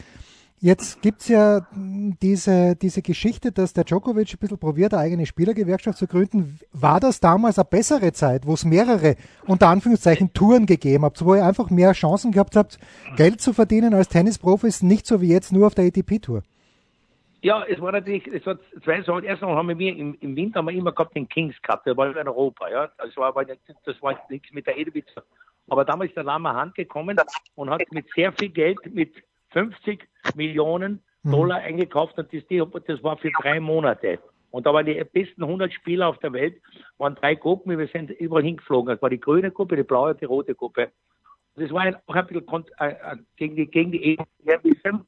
Jetzt 0.61 1.01
gibt's 1.01 1.29
ja 1.29 1.65
diese, 1.73 2.75
diese 2.75 3.01
Geschichte, 3.01 3.53
dass 3.53 3.71
der 3.71 3.85
Djokovic 3.85 4.33
ein 4.33 4.39
bisschen 4.39 4.57
probiert, 4.57 4.93
eine 4.93 5.03
eigene 5.03 5.25
Spielergewerkschaft 5.25 5.97
zu 5.97 6.05
gründen. 6.05 6.59
War 6.73 6.99
das 6.99 7.21
damals 7.21 7.57
eine 7.57 7.63
bessere 7.65 8.11
Zeit, 8.11 8.45
wo 8.45 8.55
es 8.55 8.65
mehrere, 8.65 9.15
unter 9.47 9.69
Anführungszeichen, 9.69 10.33
Touren 10.33 10.65
gegeben 10.65 11.05
habt, 11.05 11.23
wo 11.23 11.33
ihr 11.35 11.45
einfach 11.45 11.69
mehr 11.69 11.93
Chancen 11.93 12.33
gehabt 12.33 12.57
habt, 12.57 12.77
Geld 13.15 13.39
zu 13.39 13.53
verdienen 13.53 13.93
als 13.93 14.09
Tennisprofis, 14.09 14.83
nicht 14.83 15.05
so 15.05 15.21
wie 15.21 15.29
jetzt 15.29 15.53
nur 15.53 15.65
auf 15.65 15.75
der 15.75 15.85
ATP-Tour? 15.85 16.43
Ja, 17.41 17.63
es 17.63 17.79
war 17.79 17.93
natürlich, 17.93 18.27
es 18.27 18.45
war 18.45 18.59
zwei 18.83 19.01
Sachen. 19.01 19.23
Erstens 19.23 19.47
haben 19.47 19.79
wir 19.79 19.95
im, 19.95 20.17
im 20.19 20.35
Winter 20.35 20.59
haben 20.59 20.67
wir 20.67 20.73
immer 20.73 20.91
gehabt 20.91 21.15
den 21.15 21.29
Kings 21.29 21.55
Cup, 21.61 21.85
der 21.85 21.95
war 21.95 22.13
in 22.13 22.27
Europa, 22.27 22.69
ja. 22.69 22.89
Das 22.97 23.15
war 23.15 23.33
das 23.33 24.01
war 24.01 24.19
nichts 24.29 24.51
mit 24.51 24.67
der 24.67 24.77
Edewitzer. 24.77 25.23
Aber 25.69 25.85
damals 25.85 26.09
ist 26.09 26.17
der 26.17 26.25
Lama 26.25 26.53
Hand 26.53 26.75
gekommen 26.75 27.17
und 27.55 27.69
hat 27.69 27.81
mit 27.91 28.07
sehr 28.13 28.33
viel 28.33 28.49
Geld, 28.49 28.77
mit 28.93 29.13
50 29.51 30.07
Millionen 30.35 31.01
mhm. 31.23 31.31
Dollar 31.31 31.59
mhm. 31.59 31.65
eingekauft 31.65 32.17
und 32.17 32.33
das, 32.33 32.43
das 32.85 33.03
war 33.03 33.17
für 33.17 33.31
drei 33.41 33.59
Monate. 33.59 34.19
Und 34.51 34.65
da 34.65 34.73
waren 34.73 34.85
die 34.85 35.03
besten 35.03 35.43
100 35.43 35.71
Spieler 35.71 36.07
auf 36.07 36.17
der 36.19 36.33
Welt, 36.33 36.59
waren 36.97 37.15
drei 37.15 37.35
Gruppen, 37.35 37.77
wir 37.77 37.87
sind 37.87 38.09
überall 38.09 38.43
hingeflogen. 38.43 38.93
Das 38.93 39.01
war 39.01 39.09
die 39.09 39.19
grüne 39.19 39.51
Gruppe, 39.51 39.75
die 39.75 39.83
blaue 39.83 40.15
die 40.15 40.25
rote 40.25 40.55
Gruppe. 40.55 40.91
Das 41.55 41.71
war 41.71 42.01
auch 42.07 42.15
ein 42.15 42.27
bisschen 42.27 42.65
äh, 42.79 42.89
äh, 42.89 43.17
gegen 43.35 43.55
die, 43.55 43.67
gegen 43.67 43.91
die 43.91 44.17
EM, 44.17 45.05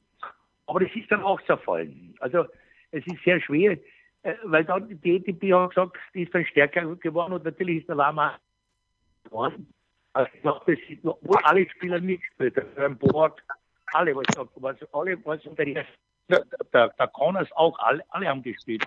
aber 0.66 0.80
das 0.80 0.90
ist 0.94 1.10
dann 1.10 1.22
auch 1.22 1.40
zerfallen. 1.42 2.14
Also 2.20 2.44
es 2.90 3.06
ist 3.06 3.24
sehr 3.24 3.40
schwer, 3.40 3.78
äh, 4.22 4.34
weil 4.44 4.64
dann 4.64 5.00
die 5.00 5.16
ETP 5.16 5.52
hat 5.52 5.70
gesagt, 5.70 5.96
die 6.14 6.22
ist 6.22 6.34
dann 6.34 6.44
stärker 6.44 6.94
geworden 6.96 7.32
und 7.32 7.44
natürlich 7.44 7.78
ist 7.78 7.88
der 7.88 7.96
Lama 7.96 8.38
geworden. 9.24 9.72
Also 10.12 10.30
ich 10.34 10.42
glaube, 10.42 10.74
das 10.76 10.90
ist 10.90 11.02
wo 11.02 11.34
alle 11.42 11.68
Spieler 11.70 12.00
mitgespielt 12.00 12.54
haben, 12.76 12.98
Board, 12.98 13.42
alle, 13.92 14.14
was, 14.14 14.26
was 14.56 14.76
alle, 14.92 15.24
was 15.24 15.44
unter 15.46 15.64
der, 15.64 15.86
der, 16.28 16.88
der 16.88 17.08
Connors 17.08 17.50
auch, 17.52 17.78
alle, 17.78 18.02
alle 18.08 18.28
haben 18.28 18.42
gespielt. 18.42 18.84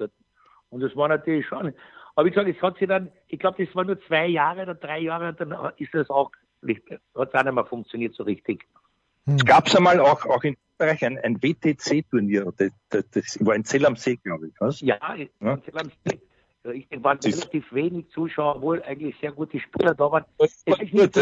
Und 0.69 0.81
das 0.81 0.95
war 0.95 1.07
natürlich 1.07 1.45
schon. 1.45 1.73
Aber 2.15 2.25
wie 2.25 2.31
gesagt, 2.31 2.49
es 2.49 2.61
hat 2.61 2.77
sich 2.77 2.87
dann, 2.87 3.11
ich 3.27 3.39
glaube, 3.39 3.63
das 3.63 3.75
war 3.75 3.83
nur 3.83 3.99
zwei 4.01 4.27
Jahre 4.27 4.63
oder 4.63 4.75
drei 4.75 4.99
Jahre, 4.99 5.33
dann 5.33 5.53
ist 5.77 5.93
das 5.93 6.09
auch, 6.09 6.31
hat 6.63 7.29
es 7.29 7.33
auch 7.33 7.43
nicht 7.43 7.53
mehr 7.53 7.65
funktioniert 7.65 8.15
so 8.15 8.23
richtig. 8.23 8.65
Es 9.25 9.43
gab 9.43 9.67
es 9.67 9.75
einmal 9.75 9.99
auch, 9.99 10.25
auch 10.25 10.43
in 10.43 10.55
Österreich 10.79 11.03
ein, 11.03 11.17
ein 11.17 11.41
WTC-Turnier. 11.41 12.53
Das, 12.57 12.71
das, 12.89 13.09
das, 13.11 13.37
war 13.45 13.55
in 13.55 13.65
Zell 13.65 13.85
am 13.85 13.95
See, 13.95 14.17
glaube 14.17 14.47
ich. 14.47 14.53
Was? 14.59 14.81
Ja, 14.81 14.95
in 15.15 15.29
ja? 15.41 15.61
Zell 15.63 15.77
am 15.77 15.91
See. 16.05 16.21
Ich 16.73 16.87
denke, 16.87 17.03
waren 17.03 17.19
relativ 17.19 17.71
wenig 17.73 18.09
Zuschauer, 18.09 18.55
obwohl 18.55 18.81
eigentlich 18.83 19.15
sehr 19.19 19.31
gute 19.31 19.59
Spieler 19.59 19.93
da 19.93 20.11
waren. 20.11 20.25
Es, 20.39 20.63
gut, 20.65 21.15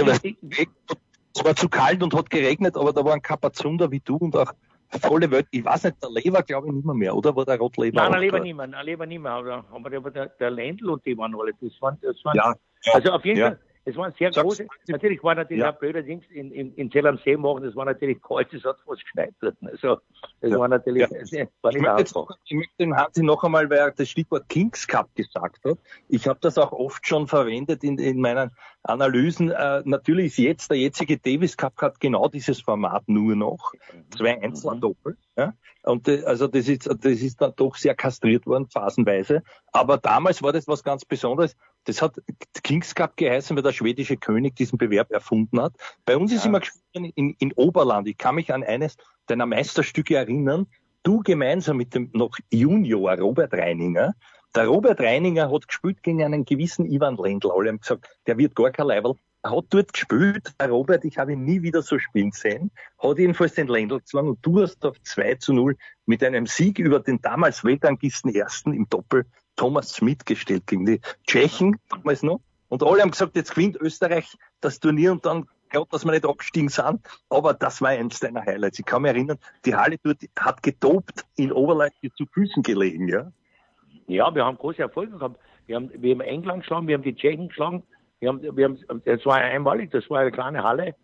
es 1.36 1.44
war 1.44 1.56
zu 1.56 1.70
kalt 1.70 2.04
und 2.04 2.14
hat 2.14 2.30
geregnet, 2.30 2.78
aber 2.78 2.94
da 2.94 3.04
waren 3.04 3.22
Kapazunder 3.22 3.92
wie 3.92 4.00
du 4.00 4.18
und 4.18 4.36
auch 4.36 4.54
volle 5.02 5.30
Welt. 5.32 5.48
Ich 5.52 5.66
weiß 5.66 5.86
nicht, 5.86 5.98
der 6.02 6.10
Leber 6.12 6.44
glaube 6.44 6.68
ich 6.68 6.74
nicht 6.74 6.86
mehr, 6.86 6.96
mehr, 6.96 7.16
oder? 7.16 7.36
War 7.36 7.46
der 7.46 7.58
Rotleber? 7.58 8.02
Nein, 8.02 8.12
der 8.12 8.22
Leber 8.22 8.40
nicht 8.40 8.56
mehr, 8.56 8.68
der 8.68 8.84
Leber 8.84 9.06
nicht 9.06 9.22
mehr. 9.22 9.32
Aber, 9.32 9.66
aber 9.72 10.12
der, 10.12 10.28
der 10.28 10.52
Ländl 10.52 10.90
und 10.90 11.06
die 11.06 11.18
waren 11.18 11.36
alle. 11.36 11.52
Das 11.60 11.82
waren, 11.82 11.98
das 12.02 12.24
waren, 12.24 12.36
ja, 12.36 12.54
ja, 12.84 12.94
also 12.94 13.12
auf 13.12 13.26
jeden 13.26 13.40
ja. 13.40 13.48
Fall, 13.48 13.60
es 13.86 13.96
waren 13.98 14.14
sehr 14.18 14.32
Sag's, 14.32 14.46
große, 14.46 14.68
natürlich 14.88 15.24
war 15.24 15.36
natürlich 15.36 15.64
ja. 15.64 15.74
auch 15.74 15.78
blöder 15.78 16.04
Dings 16.04 16.24
in, 16.30 16.52
in, 16.52 16.74
in 16.76 16.92
Zell 16.92 17.06
am 17.06 17.18
See 17.18 17.36
machen, 17.36 17.64
das 17.64 17.76
war 17.76 17.86
natürlich 17.86 18.22
kalt, 18.22 18.54
es 18.54 18.64
hat 18.64 18.78
fast 18.86 19.02
geschneit 19.02 19.34
dort. 19.42 19.56
Also, 19.62 19.98
das 20.40 20.52
ja. 20.52 20.60
war 20.60 20.68
natürlich, 20.68 21.02
ja. 21.32 21.46
war 21.62 21.72
nicht 21.72 21.82
ich 21.82 21.88
einfach. 21.88 22.30
Jetzt, 22.30 22.40
ich 22.46 22.58
möchte 22.58 22.74
dem 22.80 22.96
Hansi 22.96 23.24
noch 23.24 23.44
einmal, 23.44 23.70
weil 23.70 23.80
er 23.80 23.92
das 23.92 24.10
Stichwort 24.10 24.48
Kings 24.48 24.88
Cup 24.88 25.14
gesagt 25.16 25.66
hat. 25.66 25.78
Ich 26.08 26.28
habe 26.28 26.40
das 26.42 26.58
auch 26.58 26.72
oft 26.72 27.06
schon 27.06 27.28
verwendet 27.28 27.84
in, 27.84 27.98
in 27.98 28.22
meinen 28.22 28.52
Analysen. 28.84 29.52
Äh, 29.52 29.82
natürlich 29.86 30.28
ist 30.28 30.38
jetzt, 30.38 30.72
der 30.72 30.78
jetzige 30.78 31.18
Davis 31.18 31.58
Cup 31.58 31.82
hat 31.82 32.00
genau 32.00 32.30
dieses 32.30 32.62
Format 32.62 33.04
nur 33.08 33.36
noch. 33.36 33.74
Zwei 34.16 34.42
Einzel 34.42 34.76
mhm. 34.76 34.82
Doppel. 34.82 35.18
Ja? 35.38 35.54
Und 35.84 36.08
äh, 36.08 36.24
also 36.24 36.48
das 36.48 36.68
ist, 36.68 36.88
das 36.88 37.06
ist 37.06 37.42
dann 37.42 37.54
doch 37.56 37.76
sehr 37.76 37.96
kastriert 37.96 38.46
worden, 38.46 38.68
phasenweise. 38.68 39.44
Aber 39.72 39.98
damals 39.98 40.42
war 40.42 40.54
das 40.54 40.68
was 40.68 40.84
ganz 40.84 41.06
Besonderes. 41.06 41.56
Das 41.86 42.02
hat 42.02 42.22
Kings 42.64 42.96
Cup 42.96 43.18
geheißen, 43.18 43.56
weil 43.56 43.64
der 43.64 43.74
schwedische 43.74 44.18
König 44.18 44.56
diesen 44.56 44.78
Bewerb 44.78 45.12
erfunden 45.12 45.62
hat. 45.62 45.74
Bei 46.06 46.18
uns 46.18 46.32
ja. 46.32 46.38
ist 46.38 46.46
immer 46.46 46.60
gespielt 46.60 47.14
in, 47.16 47.36
in 47.40 47.54
Oberland. 47.54 48.08
Ich 48.08 48.18
kann 48.18 48.36
mich 48.36 48.54
an 48.54 48.64
eines 48.64 48.98
deiner 49.28 49.46
Meisterstücke 49.46 50.16
erinnern. 50.16 50.68
Du 51.04 51.20
gemeinsam 51.20 51.78
mit 51.78 51.94
dem 51.94 52.10
noch 52.14 52.38
Junior 52.52 53.18
Robert 53.18 53.54
Reininger. 53.54 54.14
Der 54.56 54.68
Robert 54.68 55.00
Reininger 55.02 55.52
hat 55.52 55.68
gespielt 55.68 56.04
gegen 56.04 56.24
einen 56.24 56.46
gewissen 56.46 56.86
Ivan 56.86 57.18
Lendl. 57.18 57.52
Alle 57.52 57.70
haben 57.70 57.80
gesagt, 57.80 58.08
der 58.28 58.38
wird 58.38 58.56
gar 58.56 58.72
kein 58.72 58.88
Level 58.88 59.16
hat 59.44 59.66
dort 59.70 59.94
gespielt. 59.94 60.54
Der 60.60 60.70
Robert, 60.70 61.06
ich 61.06 61.18
habe 61.18 61.34
ihn 61.34 61.44
nie 61.44 61.62
wieder 61.62 61.82
so 61.82 62.00
spielen 62.00 62.32
sehen, 62.32 62.72
hat 62.98 63.18
jedenfalls 63.18 63.54
den 63.54 63.68
Ländl 63.68 64.00
gezwungen 64.00 64.30
und 64.30 64.40
du 64.42 64.62
hast 64.62 64.86
auf 64.86 65.02
2 65.02 65.36
zu 65.36 65.54
0 65.54 65.76
mit 66.06 66.24
einem 66.24 66.48
Sieg 66.48 66.80
über 66.80 67.00
den 67.00 67.22
damals 67.22 67.64
Weltrangisten 67.64 68.34
Ersten 68.34 68.74
im 68.74 68.88
Doppel 68.90 69.26
Thomas 69.56 69.96
Schmidt 69.96 70.26
gestellt 70.26 70.68
gegen 70.68 70.86
die 70.86 71.02
Tschechen 71.28 71.80
damals 71.90 72.24
noch. 72.24 72.42
Und 72.70 72.84
alle 72.84 73.02
haben 73.02 73.12
gesagt, 73.12 73.36
jetzt 73.36 73.54
gewinnt 73.54 73.78
Österreich 73.78 74.36
das 74.62 74.80
Turnier 74.80 75.12
und 75.12 75.26
dann 75.26 75.46
Gott, 75.74 75.92
dass 75.92 76.06
wir 76.06 76.12
nicht 76.12 76.26
abgestiegen 76.26 76.70
sind. 76.70 77.02
Aber 77.30 77.54
das 77.54 77.82
war 77.82 77.90
eines 77.90 78.20
deiner 78.20 78.46
Highlights. 78.46 78.80
Ich 78.80 78.86
kann 78.86 79.02
mich 79.02 79.12
erinnern, 79.12 79.40
die 79.66 79.76
Halle 79.76 79.98
dort 80.04 80.20
hat 80.40 80.64
getobt 80.64 81.26
in 81.36 81.52
Oberleite 81.52 82.14
zu 82.16 82.26
Füßen 82.28 82.64
gelegen, 82.64 83.08
ja? 83.08 83.32
Ja, 84.08 84.34
wir 84.34 84.46
haben 84.46 84.58
große 84.58 84.82
Erfolge 84.82 85.18
gehabt. 85.18 85.40
Wir 85.66 85.78
haben, 85.78 85.90
wir 85.94 86.12
haben 86.12 86.22
England 86.22 86.62
geschlagen, 86.62 86.88
wir 86.88 86.96
haben 86.96 87.04
die 87.04 87.16
Tschechen 87.16 87.48
geschlagen, 87.48 87.84
wir 88.20 88.30
haben, 88.30 88.42
wir 88.42 88.66
haben, 88.66 89.02
das 89.06 89.26
war 89.26 89.38
einmalig, 89.38 89.92
das 89.92 90.10
war 90.10 90.20
eine 90.20 90.32
kleine 90.32 90.64
Halle. 90.64 90.96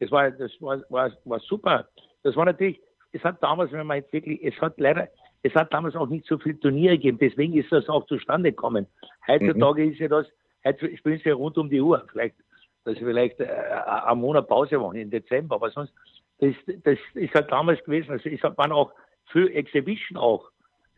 Das 0.00 0.10
war, 0.10 0.30
das 0.30 0.52
war, 0.60 0.82
war, 0.88 1.10
war 1.24 1.40
super. 1.40 1.88
Das 2.22 2.36
war 2.36 2.44
natürlich, 2.44 2.80
es 3.12 3.22
hat 3.24 3.42
damals, 3.42 3.72
wenn 3.72 3.86
man 3.86 3.98
jetzt 3.98 4.12
wirklich, 4.12 4.42
es 4.42 4.58
hat 4.60 4.78
leider, 4.78 5.08
es 5.42 5.54
hat 5.54 5.72
damals 5.72 5.96
auch 5.96 6.08
nicht 6.08 6.26
so 6.26 6.38
viele 6.38 6.58
Turniere 6.58 6.96
gegeben, 6.96 7.18
deswegen 7.20 7.56
ist 7.56 7.72
das 7.72 7.88
auch 7.88 8.06
zustande 8.06 8.52
gekommen. 8.52 8.86
Heutzutage 9.26 9.84
mhm. 9.84 9.92
ist 9.92 9.98
ja 9.98 10.08
das, 10.08 10.26
heute 10.64 10.96
spielen 10.96 11.20
sie 11.22 11.30
ja 11.30 11.34
rund 11.34 11.58
um 11.58 11.68
die 11.68 11.80
Uhr, 11.80 12.04
vielleicht, 12.10 12.36
dass 12.84 12.94
sie 12.94 13.04
vielleicht 13.04 13.40
äh, 13.40 13.46
einen 13.46 14.20
Monat 14.20 14.48
Pause 14.48 14.78
machen 14.78 14.96
im 14.96 15.10
Dezember, 15.10 15.56
aber 15.56 15.70
sonst, 15.70 15.92
das, 16.38 16.54
das 16.84 16.98
ist 17.14 17.34
halt 17.34 17.50
damals 17.50 17.82
gewesen, 17.84 18.12
also 18.12 18.28
es 18.28 18.42
waren 18.42 18.72
auch 18.72 18.92
für 19.26 19.52
Exhibition 19.52 20.16
auch, 20.16 20.48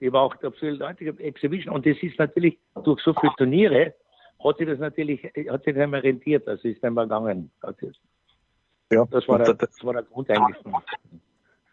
die 0.00 0.12
war 0.12 0.22
auch 0.22 0.34
absolut 0.42 0.78
Leute 0.78 1.06
Exhibition 1.18 1.74
und 1.74 1.86
das 1.86 1.96
ist 2.02 2.18
natürlich 2.18 2.58
durch 2.82 3.00
so 3.00 3.14
viele 3.14 3.32
Turniere, 3.36 3.94
hat 4.42 4.58
sich 4.58 4.66
das 4.66 4.78
natürlich, 4.78 5.22
hat 5.24 5.64
sich 5.64 5.74
das 5.74 5.82
einmal 5.82 6.00
rentiert, 6.00 6.46
also 6.48 6.68
ist 6.68 6.84
einmal 6.84 7.06
gegangen. 7.06 7.50
Ja, 8.92 9.06
das 9.10 9.26
war, 9.26 9.38
der, 9.38 9.54
das 9.54 9.82
war 9.82 9.94
der 9.94 10.02
Grund 10.02 10.30
eigentlich. 10.30 10.56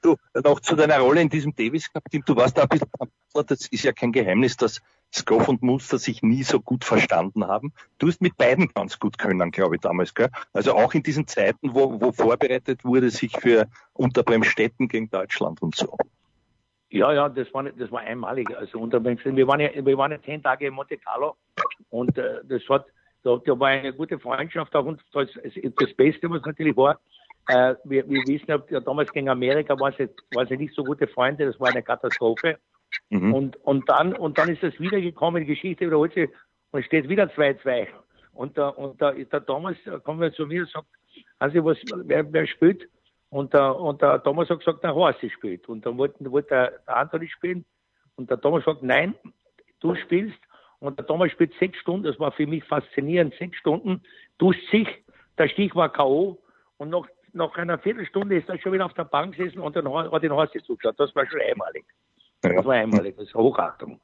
Du, 0.02 0.16
noch 0.44 0.60
zu 0.60 0.76
deiner 0.76 1.00
Rolle 1.00 1.22
in 1.22 1.30
diesem 1.30 1.56
Davis 1.56 1.92
Cup 1.92 2.04
Team. 2.10 2.24
Du 2.26 2.36
warst 2.36 2.58
da 2.58 2.64
ein 2.64 2.70
bisschen, 2.70 2.90
das 3.34 3.68
ist 3.68 3.84
ja 3.84 3.92
kein 3.92 4.12
Geheimnis, 4.12 4.58
dass 4.58 4.82
Skoff 5.14 5.48
und 5.48 5.62
Munster 5.62 6.00
sich 6.00 6.24
nie 6.24 6.44
so 6.44 6.60
gut 6.60 6.86
verstanden 6.86 7.48
haben. 7.48 7.74
Du 8.00 8.08
hast 8.08 8.22
mit 8.22 8.38
beiden 8.38 8.70
ganz 8.70 8.98
gut 8.98 9.18
können, 9.18 9.52
glaube 9.52 9.76
ich, 9.76 9.82
damals, 9.82 10.14
gell? 10.14 10.30
Also 10.54 10.74
auch 10.74 10.94
in 10.94 11.04
diesen 11.04 11.28
Zeiten, 11.28 11.76
wo, 11.76 12.02
wo 12.02 12.12
vorbereitet 12.12 12.84
wurde, 12.86 13.10
sich 13.10 13.36
für 13.38 13.68
unter 13.94 14.24
Bremstetten 14.24 14.88
gegen 14.88 15.10
Deutschland 15.10 15.62
und 15.62 15.76
so. 15.76 15.98
Ja, 16.90 17.14
ja, 17.14 17.30
das 17.30 17.54
war, 17.54 17.64
das 17.64 17.92
war 17.92 18.02
einmalig. 18.02 18.56
Also 18.58 18.80
unter 18.80 19.04
wir 19.04 19.48
waren 19.48 19.60
ja, 19.60 19.70
wir 19.86 19.98
waren 19.98 20.12
ja 20.12 20.22
zehn 20.22 20.42
Tage 20.42 20.68
in 20.68 20.74
Monte 20.74 20.98
Carlo 20.98 21.36
und 21.90 22.18
äh, 22.18 22.42
das 22.44 22.62
hat, 22.70 22.86
da, 23.24 23.38
da 23.38 23.60
war 23.60 23.70
eine 23.70 23.94
gute 23.94 24.20
Freundschaft 24.20 24.76
auch 24.76 24.86
und 24.86 25.02
das, 25.14 25.30
das 25.34 25.94
Beste, 25.94 26.30
was 26.30 26.42
natürlich 26.44 26.76
war, 26.76 27.00
äh, 27.48 27.76
wir, 27.84 28.08
wir 28.10 28.22
wissen 28.28 28.46
ja, 28.48 28.80
damals 28.80 29.12
gegen 29.12 29.30
Amerika 29.30 29.80
waren 29.80 29.94
sie, 29.98 30.10
waren 30.34 30.48
sie 30.48 30.58
nicht 30.58 30.74
so 30.74 30.84
gute 30.84 31.08
Freunde, 31.08 31.46
das 31.46 31.60
war 31.60 31.70
eine 31.70 31.84
Katastrophe. 31.84 32.58
Mhm. 33.10 33.34
Und, 33.34 33.58
und 33.66 33.90
dann, 33.90 34.14
und 34.14 34.38
dann 34.38 34.50
ist 34.50 34.64
das 34.64 34.80
wiedergekommen, 34.80 35.42
die 35.42 35.54
Geschichte 35.54 35.86
wiederholt 35.86 36.14
sich 36.14 36.30
und 36.72 36.80
es 36.82 36.86
steht 36.86 37.10
wieder 37.10 37.26
2-2. 37.26 37.88
Und 38.34 38.58
da, 38.58 38.70
und 38.70 39.02
da, 39.02 39.12
da 39.12 39.40
damals 39.40 39.78
kommen 40.04 40.22
wir 40.22 40.34
zu 40.34 40.46
mir 40.46 40.62
und 40.62 40.70
sagt, 40.70 40.88
also 41.40 41.66
was, 41.66 41.78
wer, 42.06 42.32
wer 42.32 42.48
spielt? 42.48 42.88
Und 43.30 43.54
der, 43.54 43.78
und 43.80 44.02
der 44.02 44.22
Thomas 44.24 44.50
hat 44.50 44.60
gesagt, 44.60 44.84
der 44.84 44.94
Horst 44.94 45.20
spielt. 45.32 45.68
Und 45.70 45.86
dann 45.86 45.98
wollte, 45.98 46.32
wollte 46.32 46.50
der, 46.50 46.72
der 46.86 46.98
Anthony 46.98 47.30
spielen. 47.30 47.66
Und 48.16 48.30
der 48.30 48.40
Thomas 48.40 48.66
sagt, 48.66 48.84
nein, 48.84 49.16
du 49.80 49.96
spielst. 49.96 50.38
Und 50.80 51.00
der 51.00 51.06
Thomas 51.06 51.32
spielt 51.32 51.54
sechs 51.60 51.78
Stunden. 51.80 52.04
Das 52.04 52.20
war 52.20 52.32
für 52.32 52.46
mich 52.46 52.64
faszinierend. 52.66 53.34
Sechs 53.36 53.58
Stunden, 53.58 54.02
duscht 54.38 54.70
sich. 54.70 54.88
Der 55.38 55.48
Stich 55.48 55.74
war 55.76 55.92
K.O. 55.92 56.42
Und 56.78 56.90
nach, 56.90 57.08
nach 57.34 57.56
einer 57.56 57.78
Viertelstunde 57.78 58.38
ist 58.38 58.50
er 58.50 58.60
schon 58.60 58.74
wieder 58.74 58.86
auf 58.86 58.94
der 58.94 59.06
Bank 59.06 59.36
gesessen 59.36 59.60
und 59.60 59.76
hat 59.76 60.24
den 60.24 60.32
Horst 60.32 60.54
zugeschaut. 60.66 60.96
Das 60.98 61.16
war 61.16 61.26
schon 61.28 61.42
einmalig. 61.42 61.86
Das 62.42 62.66
war 62.66 62.74
einmalig. 62.74 63.16
Das 63.18 63.28
ist 63.28 63.36
Hochachtung. 63.36 64.00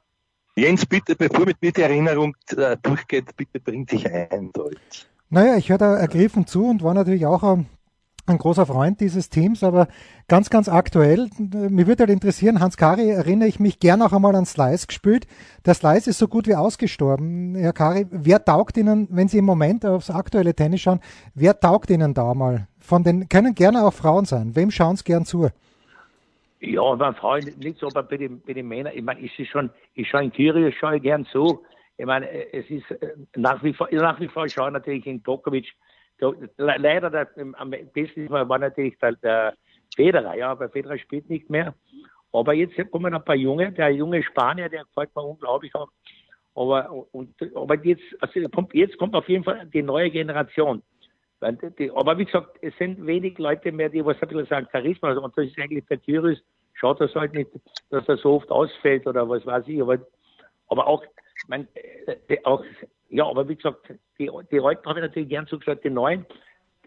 Jens, 0.56 0.84
bitte, 0.86 1.14
bevor 1.14 1.46
mit 1.46 1.60
mir 1.62 1.72
die 1.72 1.82
Erinnerung 1.82 2.34
äh, 2.56 2.76
durchgeht, 2.82 3.36
bitte 3.36 3.60
bring 3.60 3.86
dich 3.86 4.10
ein, 4.10 4.50
Deutsch. 4.52 5.06
Naja, 5.30 5.56
ich 5.56 5.68
höre 5.68 5.78
da 5.78 5.96
ergriffen 5.96 6.46
zu 6.46 6.66
und 6.66 6.82
war 6.82 6.94
natürlich 6.94 7.26
auch 7.26 7.42
am 7.42 7.66
ein 8.28 8.38
großer 8.38 8.66
Freund 8.66 9.00
dieses 9.00 9.30
Teams, 9.30 9.64
aber 9.64 9.88
ganz, 10.28 10.50
ganz 10.50 10.68
aktuell, 10.68 11.28
mir 11.38 11.86
würde 11.86 12.02
halt 12.02 12.10
interessieren, 12.10 12.60
Hans 12.60 12.76
Kari, 12.76 13.10
erinnere 13.10 13.48
ich 13.48 13.60
mich 13.60 13.80
gern 13.80 14.02
auch 14.02 14.12
einmal 14.12 14.34
an 14.36 14.46
Slice 14.46 14.86
gespielt. 14.86 15.26
Der 15.66 15.74
Slice 15.74 16.10
ist 16.10 16.18
so 16.18 16.28
gut 16.28 16.46
wie 16.46 16.54
ausgestorben. 16.54 17.54
Herr 17.54 17.72
Kari, 17.72 18.06
wer 18.10 18.44
taugt 18.44 18.76
Ihnen, 18.76 19.08
wenn 19.10 19.28
Sie 19.28 19.38
im 19.38 19.44
Moment 19.44 19.84
aufs 19.84 20.10
aktuelle 20.10 20.54
Tennis 20.54 20.80
schauen, 20.80 21.00
wer 21.34 21.58
taugt 21.58 21.90
Ihnen 21.90 22.14
da 22.14 22.34
mal? 22.34 22.68
Von 22.78 23.04
den, 23.04 23.28
können 23.28 23.54
gerne 23.54 23.84
auch 23.84 23.92
Frauen 23.92 24.24
sein. 24.24 24.54
Wem 24.54 24.70
schauen 24.70 24.96
Sie 24.96 25.04
gern 25.04 25.24
zu? 25.24 25.48
Ja, 26.60 26.94
bei 26.94 27.12
Frauen 27.12 27.44
nicht 27.58 27.78
so, 27.78 27.86
aber 27.86 28.02
bei 28.02 28.16
den, 28.16 28.40
bei 28.40 28.52
den 28.52 28.66
Männern, 28.66 28.92
ich 28.94 29.02
meine, 29.02 29.20
ist 29.20 29.34
schon, 29.48 29.70
ich 29.94 30.08
schaue 30.08 30.24
in 30.24 30.32
Kyrios, 30.32 30.74
schaue 30.74 30.96
ich 30.96 31.02
gern 31.02 31.24
zu. 31.26 31.60
Ich 31.96 32.06
meine, 32.06 32.28
es 32.52 32.68
ist 32.70 32.90
äh, 32.90 33.14
nach 33.36 33.62
wie 33.62 33.72
vor, 33.72 33.88
nach 33.92 34.20
wie 34.20 34.28
vor 34.28 34.48
schaue 34.48 34.70
natürlich 34.70 35.06
in 35.06 35.22
Tokovic, 35.22 35.66
leider 36.56 37.10
der, 37.10 37.28
am 37.54 37.70
besten 37.70 38.28
war 38.30 38.58
natürlich 38.58 38.98
der, 38.98 39.12
der 39.12 39.54
Federer, 39.94 40.34
ja, 40.34 40.50
aber 40.50 40.68
Federer 40.68 40.98
spielt 40.98 41.28
nicht 41.28 41.48
mehr. 41.50 41.74
Aber 42.32 42.52
jetzt 42.52 42.76
kommen 42.90 43.14
ein 43.14 43.24
paar 43.24 43.36
Junge, 43.36 43.72
der 43.72 43.90
junge 43.90 44.22
Spanier, 44.22 44.68
der 44.68 44.84
gefällt 44.84 45.14
mir 45.14 45.22
unglaublich 45.22 45.74
auch. 45.74 45.88
Aber, 46.54 47.06
und, 47.12 47.34
aber 47.54 47.74
jetzt, 47.84 48.02
also 48.20 48.48
kommt, 48.48 48.74
jetzt 48.74 48.98
kommt 48.98 49.14
auf 49.14 49.28
jeden 49.28 49.44
Fall 49.44 49.66
die 49.72 49.82
neue 49.82 50.10
Generation. 50.10 50.82
Die, 51.78 51.90
aber 51.92 52.18
wie 52.18 52.24
gesagt, 52.24 52.58
es 52.62 52.76
sind 52.78 53.06
wenig 53.06 53.38
Leute 53.38 53.70
mehr, 53.70 53.88
die 53.88 54.04
was 54.04 54.20
ein 54.20 54.28
bisschen 54.28 54.46
sagen, 54.46 54.68
Charisma, 54.72 55.12
und 55.12 55.38
das 55.38 55.46
ist 55.46 55.58
eigentlich 55.58 55.86
der 55.86 56.02
Tyrus, 56.02 56.42
schaut 56.74 57.00
das 57.00 57.14
halt 57.14 57.32
nicht, 57.32 57.48
dass 57.90 58.08
er 58.08 58.16
so 58.16 58.34
oft 58.34 58.50
ausfällt 58.50 59.06
oder 59.06 59.28
was 59.28 59.46
weiß 59.46 59.68
ich, 59.68 59.80
aber, 59.80 59.98
aber 60.66 60.86
auch, 60.88 61.04
mein, 61.46 61.68
äh, 61.74 62.38
auch 62.44 62.64
ja, 63.10 63.26
aber 63.26 63.48
wie 63.48 63.56
gesagt, 63.56 63.88
die, 64.18 64.30
die 64.50 64.60
Alten 64.60 64.86
habe 64.86 65.00
ich 65.00 65.06
natürlich 65.06 65.28
gern 65.28 65.46
zugeschaut, 65.46 65.82
die 65.82 65.90
Neuen. 65.90 66.26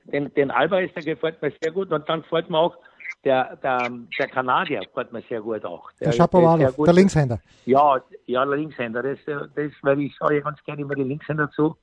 Den, 0.06 0.34
den 0.34 0.52
Alvarez, 0.52 0.92
der 0.94 1.04
gefällt 1.04 1.42
mir 1.42 1.52
sehr 1.62 1.72
gut. 1.72 1.92
Und 1.92 2.08
dann 2.10 2.22
gefällt 2.22 2.50
mir 2.50 2.58
auch 2.58 2.76
der, 3.24 3.56
der, 3.58 3.90
der 4.18 4.28
Kanadier, 4.28 4.80
gefällt 4.80 5.12
mir 5.12 5.22
sehr 5.30 5.42
gut 5.42 5.64
auch. 5.66 5.92
Der, 6.00 6.10
der 6.10 6.14
Shapovalov, 6.14 6.76
der 6.76 6.94
Linkshänder. 6.94 7.40
Ja, 7.66 8.02
ja, 8.26 8.46
der 8.46 8.58
Linkshänder. 8.58 9.04
Das, 9.04 9.20
das, 9.26 9.72
weil 9.82 10.02
ich 10.02 10.16
schaue 10.16 10.42
ganz 10.42 10.64
gerne 10.64 10.82
immer 10.82 10.96
die 10.96 11.04
Linkshänder 11.04 11.50
zu. 11.52 11.76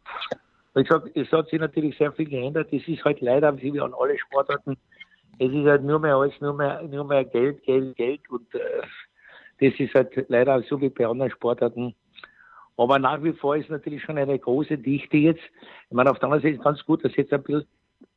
Ich 0.75 0.89
sag, 0.89 1.05
es 1.17 1.31
hat 1.33 1.49
sich 1.49 1.59
natürlich 1.59 1.97
sehr 1.97 2.13
viel 2.13 2.29
geändert. 2.29 2.73
Es 2.73 2.87
ist 2.87 3.05
halt 3.05 3.21
leider, 3.21 3.57
wie 3.61 3.81
an 3.81 3.95
alle 3.99 4.19
Sportarten, 4.19 4.77
es 5.39 5.53
ist 5.53 5.67
halt 5.67 5.83
nur 5.83 5.99
mehr 5.99 6.17
alles, 6.17 6.41
nur 6.41 6.55
mehr, 6.55 6.83
nur 6.83 7.05
mehr 7.05 7.25
Geld, 7.25 7.63
Geld, 7.65 7.97
Geld. 7.97 8.21
Und 8.31 8.53
äh, 8.55 8.59
das 9.61 9.79
ist 9.79 9.95
halt 9.95 10.13
leider 10.29 10.61
so 10.63 10.81
wie 10.81 10.89
bei 10.89 11.07
anderen 11.07 11.31
Sportarten 11.31 11.95
aber 12.79 12.99
nach 12.99 13.23
wie 13.23 13.33
vor 13.33 13.57
ist 13.57 13.71
natürlich 13.71 14.03
schon 14.03 14.19
eine 14.19 14.39
große 14.39 14.79
Dichte 14.79 15.17
jetzt. 15.17 15.43
Ich 15.91 15.97
meine, 15.97 16.11
auf 16.11 16.19
der 16.21 16.29
anderen 16.29 16.43
Seite 16.43 16.55
ist 16.55 16.63
ganz 16.65 16.85
gut, 16.85 17.05
dass 17.05 17.15
jetzt 17.17 17.33
ein 17.33 17.43
bisschen 17.43 17.67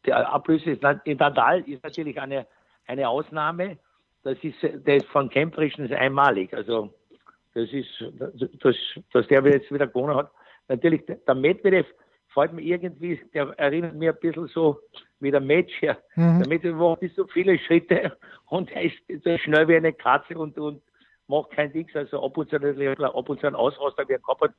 die 0.06 0.13
Ablöse 0.13 0.72
ist. 0.72 0.84
In 1.06 1.18
Nadal 1.18 1.62
ist 1.62 1.84
natürlich 1.84 2.20
eine, 2.22 2.46
eine 2.86 3.10
Ausnahme. 3.10 3.77
Das 4.24 4.38
ist, 4.44 4.56
der 4.62 4.98
ist 4.98 5.08
von 5.08 5.30
ist 5.32 5.91
einmalig. 5.91 6.53
Also, 6.53 6.94
das 7.56 7.74
ist, 7.74 7.89
das, 8.60 8.75
dass 9.12 9.27
der 9.27 9.44
jetzt 9.46 9.72
wieder 9.72 9.88
gewonnen 9.88 10.15
hat. 10.15 10.32
Natürlich, 10.68 11.03
der 11.06 11.36
Medvedev 11.36 11.88
fällt 12.27 12.53
mir 12.53 12.62
irgendwie, 12.62 13.20
der 13.34 13.50
erinnert 13.58 13.96
mich 13.96 14.10
ein 14.10 14.20
bisschen 14.22 14.48
so 14.48 14.80
wie 15.20 15.32
der 15.32 15.41
Match 15.41 15.74
her. 15.82 15.98
Mhm. 16.15 16.39
Der 16.39 16.48
Medvedev 16.48 16.77
macht 16.77 17.01
so 17.15 17.25
viele 17.27 17.58
Schritte 17.58 18.15
und 18.46 18.72
er 18.72 18.84
ist 18.84 18.98
so 19.24 19.38
schnell 19.39 19.68
wie 19.68 19.75
eine 19.75 19.91
Katze 19.91 20.38
und, 20.38 20.58
und 20.60 20.84
macht 21.32 21.52
kein 21.52 21.72
Ding, 21.72 21.90
also 21.94 22.24
ab 22.24 22.38
und 22.38 22.50
zu, 22.50 22.58
ab 22.58 23.30
und 23.30 23.40
zu 23.40 23.48
ein 23.48 23.56
Ausraster, 23.56 24.04
er 24.08 24.20
gehabt 24.20 24.42
hat. 24.42 24.52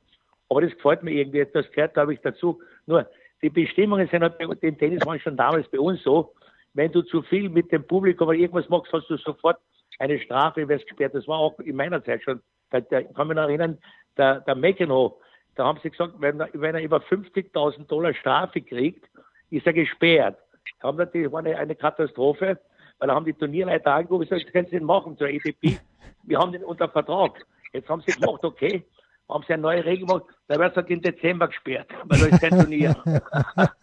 Aber 0.49 0.61
das 0.61 0.73
gefällt 0.73 1.03
mir 1.03 1.11
irgendwie, 1.11 1.45
das 1.53 1.71
gehört, 1.71 1.93
glaube 1.93 2.13
ich, 2.13 2.19
dazu. 2.21 2.61
Nur, 2.85 3.07
die 3.41 3.49
Bestimmungen 3.49 4.07
sind 4.09 4.23
halt 4.23 4.37
bei 4.37 4.45
den 4.55 4.77
Tennis 4.77 5.05
waren 5.05 5.19
schon 5.19 5.37
damals 5.37 5.67
bei 5.69 5.79
uns 5.79 6.01
so, 6.03 6.33
wenn 6.73 6.91
du 6.91 7.01
zu 7.03 7.21
viel 7.21 7.49
mit 7.49 7.71
dem 7.71 7.85
Publikum 7.85 8.27
oder 8.27 8.37
irgendwas 8.37 8.67
machst, 8.69 8.91
hast 8.91 9.09
du 9.09 9.17
sofort 9.17 9.57
eine 9.99 10.19
Strafe, 10.19 10.67
wirst 10.67 10.87
gesperrt. 10.87 11.13
Das 11.13 11.27
war 11.27 11.37
auch 11.37 11.59
in 11.59 11.75
meiner 11.75 12.03
Zeit 12.03 12.23
schon. 12.23 12.41
Da, 12.71 12.81
da 12.81 12.99
ich 12.99 13.13
kann 13.13 13.27
mich 13.27 13.35
noch 13.35 13.43
erinnern, 13.43 13.77
der, 14.17 14.41
der 14.41 14.55
McEnroe, 14.55 15.13
da 15.55 15.65
haben 15.65 15.79
sie 15.83 15.91
gesagt, 15.91 16.13
wenn 16.17 16.39
er, 16.39 16.49
wenn 16.53 16.75
er 16.75 16.81
über 16.81 16.97
50.000 16.97 17.85
Dollar 17.87 18.13
Strafe 18.15 18.61
kriegt, 18.61 19.05
ist 19.51 19.67
er 19.67 19.73
gesperrt. 19.73 20.37
Da 20.81 20.87
haben 20.87 20.97
natürlich, 20.97 21.31
war 21.31 21.39
eine, 21.39 21.57
eine 21.57 21.75
Katastrophe, 21.75 22.59
weil 22.97 23.07
da 23.07 23.13
haben 23.13 23.25
die 23.25 23.33
Turnierleiter 23.33 23.93
angerufen 23.93 24.23
und 24.23 24.29
gesagt, 24.29 24.51
können 24.51 24.65
Sie 24.65 24.77
den 24.77 24.85
machen 24.85 25.17
zur 25.17 25.29
EDP? 25.29 25.77
Wir 26.23 26.39
haben 26.39 26.51
den 26.51 26.63
unter 26.63 26.89
Vertrag. 26.89 27.45
Jetzt 27.73 27.89
haben 27.89 28.01
sie 28.01 28.11
gesagt, 28.11 28.43
okay, 28.43 28.85
haben 29.29 29.43
sie 29.47 29.53
eine 29.53 29.61
neue 29.61 29.85
Regel 29.85 30.05
gemacht, 30.05 30.25
da 30.47 30.59
wird 30.59 30.71
es 30.71 30.75
halt 30.75 30.89
im 30.89 31.01
Dezember 31.01 31.47
gesperrt, 31.47 31.89
weil 32.05 32.19
da 32.19 32.25
ist 32.27 32.41
kein 32.41 32.59
Turnier. 32.59 32.95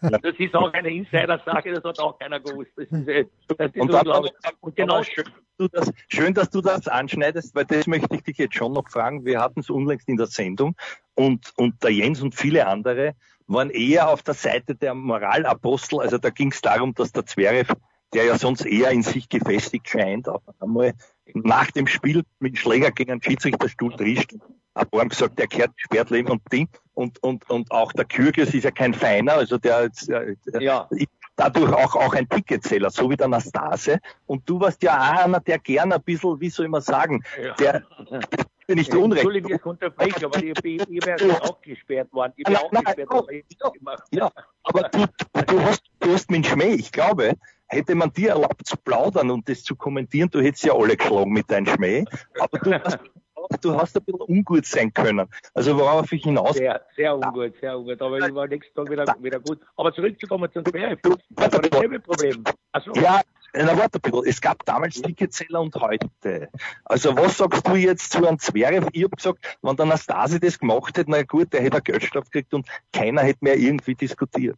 das 0.01 0.35
ist 0.37 0.55
auch 0.55 0.71
eine 0.73 0.89
Insider-Sache, 0.89 1.71
das 1.73 1.83
hat 1.83 1.99
auch 1.99 2.17
keiner 2.19 2.39
gewusst. 2.39 2.71
Das 2.75 2.87
ist, 2.87 3.07
äh, 3.07 3.25
das 3.47 3.71
ist 3.71 3.81
und 3.81 3.93
unglaublich. 3.93 4.33
Und 4.61 4.75
genau 4.75 5.03
schön, 5.03 5.25
das, 5.71 5.91
schön, 6.07 6.33
dass 6.33 6.49
du 6.49 6.61
das 6.61 6.87
anschneidest, 6.87 7.55
weil 7.55 7.65
das 7.65 7.87
möchte 7.87 8.15
ich 8.15 8.23
dich 8.23 8.37
jetzt 8.37 8.55
schon 8.55 8.73
noch 8.73 8.89
fragen. 8.89 9.25
Wir 9.25 9.41
hatten 9.41 9.59
es 9.59 9.69
unlängst 9.69 10.07
in 10.07 10.17
der 10.17 10.27
Sendung 10.27 10.75
und, 11.15 11.51
und 11.57 11.83
der 11.83 11.91
Jens 11.91 12.21
und 12.21 12.35
viele 12.35 12.67
andere 12.67 13.15
waren 13.47 13.69
eher 13.69 14.09
auf 14.09 14.23
der 14.23 14.33
Seite 14.33 14.75
der 14.75 14.93
Moralapostel. 14.93 15.99
Also 15.99 16.17
da 16.17 16.29
ging 16.29 16.51
es 16.51 16.61
darum, 16.61 16.93
dass 16.93 17.11
der 17.11 17.25
Zverev, 17.25 17.73
der 18.13 18.25
ja 18.25 18.37
sonst 18.37 18.65
eher 18.65 18.91
in 18.91 19.03
sich 19.03 19.27
gefestigt 19.27 19.89
scheint, 19.89 20.29
auch 20.29 20.41
einmal 20.59 20.93
nach 21.33 21.71
dem 21.71 21.87
Spiel 21.87 22.23
mit 22.39 22.53
dem 22.53 22.55
Schläger 22.55 22.91
gegen 22.91 23.11
einen 23.11 23.23
Schiedsrichterstuhl 23.23 23.95
trischt 23.95 24.33
haben 24.75 25.09
gesagt, 25.09 25.39
der 25.39 25.47
kehrt 25.47 25.75
gesperrt 25.75 26.09
leben 26.09 26.29
und 26.29 26.41
Ding. 26.51 26.69
Und, 26.93 27.21
und, 27.23 27.49
und 27.49 27.71
auch 27.71 27.91
der 27.93 28.05
Kyrgios 28.05 28.53
ist 28.53 28.63
ja 28.63 28.71
kein 28.71 28.93
Feiner, 28.93 29.33
also 29.33 29.57
der, 29.57 29.89
der 30.07 30.61
ja. 30.61 30.87
dadurch 31.35 31.73
auch, 31.73 31.95
auch 31.95 32.13
ein 32.13 32.27
Ticketzähler, 32.27 32.89
so 32.89 33.09
wie 33.09 33.17
der 33.17 33.27
Nastase. 33.27 33.99
Und 34.27 34.47
du 34.47 34.59
warst 34.59 34.83
ja 34.83 34.97
auch 34.97 35.25
einer, 35.25 35.39
der 35.39 35.59
gerne 35.59 35.95
ein 35.95 36.03
bisschen, 36.03 36.39
wie 36.39 36.49
soll 36.49 36.65
ich 36.65 36.71
mal 36.71 36.81
sagen, 36.81 37.23
ja. 37.41 37.53
der, 37.55 37.83
der 38.67 38.75
nicht 38.75 38.93
ja, 38.93 38.99
unrecht. 38.99 39.23
Entschuldigung, 39.23 39.51
ich 39.53 39.65
unterbreche, 39.65 40.25
aber 40.25 40.43
ich, 40.43 40.53
ich, 40.63 40.89
ich 40.89 41.05
wäre 41.05 41.41
auch 41.41 41.61
gesperrt 41.61 42.11
worden. 42.13 42.33
Ich 42.35 42.47
wäre 42.47 42.61
auch 42.61 42.71
nein, 42.71 42.83
gesperrt 42.83 43.09
worden. 43.09 43.43
Ja, 44.11 44.31
aber 44.63 44.83
du, 44.89 45.05
du, 45.47 45.61
hast, 45.61 45.83
du 45.99 46.13
hast 46.13 46.29
mit 46.29 46.45
Schmäh, 46.45 46.73
ich 46.73 46.91
glaube, 46.91 47.35
hätte 47.71 47.95
man 47.95 48.11
dir 48.13 48.31
erlaubt 48.31 48.65
zu 48.65 48.77
plaudern 48.77 49.31
und 49.31 49.47
das 49.49 49.63
zu 49.63 49.75
kommentieren, 49.75 50.29
du 50.29 50.41
hättest 50.41 50.65
ja 50.65 50.73
alle 50.73 50.97
geschlagen 50.97 51.31
mit 51.31 51.49
deinem 51.49 51.65
Schmäh. 51.65 52.05
Aber 52.39 52.59
du 52.59 52.73
hast 52.73 52.99
du 53.61 53.75
hast 53.75 53.97
ein 53.97 54.03
bisschen 54.03 54.21
ungut 54.21 54.65
sein 54.65 54.93
können. 54.93 55.27
Also 55.53 55.77
worauf 55.77 56.11
ich 56.11 56.23
hinaus... 56.23 56.55
Sehr, 56.55 56.81
sehr 56.95 57.15
ungut, 57.15 57.53
sehr 57.59 57.77
ungut. 57.77 58.01
Aber 58.01 58.19
ich 58.19 58.33
war 58.33 58.47
nächsten 58.47 58.73
Tag 58.75 58.89
wieder, 58.89 59.15
wieder 59.19 59.39
gut. 59.39 59.59
Aber 59.75 59.93
zurückzukommen 59.93 60.49
zum 60.51 60.65
Zwerg. 60.65 61.01
Das 61.03 61.17
war 61.29 61.49
dasselbe 61.49 61.99
Problem. 61.99 62.43
Also, 62.71 62.93
ja, 62.93 63.21
na, 63.53 63.77
warte 63.77 63.97
ein 63.97 64.01
bisschen. 64.01 64.25
Es 64.27 64.39
gab 64.39 64.63
damals 64.65 65.01
Ticketzähler 65.01 65.61
und 65.61 65.75
heute. 65.75 66.49
Also 66.85 67.15
was 67.17 67.37
sagst 67.37 67.67
du 67.67 67.75
jetzt 67.75 68.11
zu 68.11 68.25
einem 68.25 68.39
Zwerg? 68.39 68.87
Ich 68.93 69.03
habe 69.03 69.15
gesagt, 69.15 69.57
wenn 69.61 69.75
der 69.75 69.85
Anastasi 69.85 70.39
das 70.39 70.59
gemacht 70.59 70.97
hätte, 70.97 71.11
na 71.11 71.23
gut, 71.23 71.51
der 71.51 71.61
hätte 71.61 71.77
einen 71.77 71.83
Geldstrafe 71.83 72.25
gekriegt 72.25 72.53
und 72.53 72.67
keiner 72.93 73.23
hätte 73.23 73.39
mehr 73.41 73.57
irgendwie 73.57 73.95
diskutiert. 73.95 74.57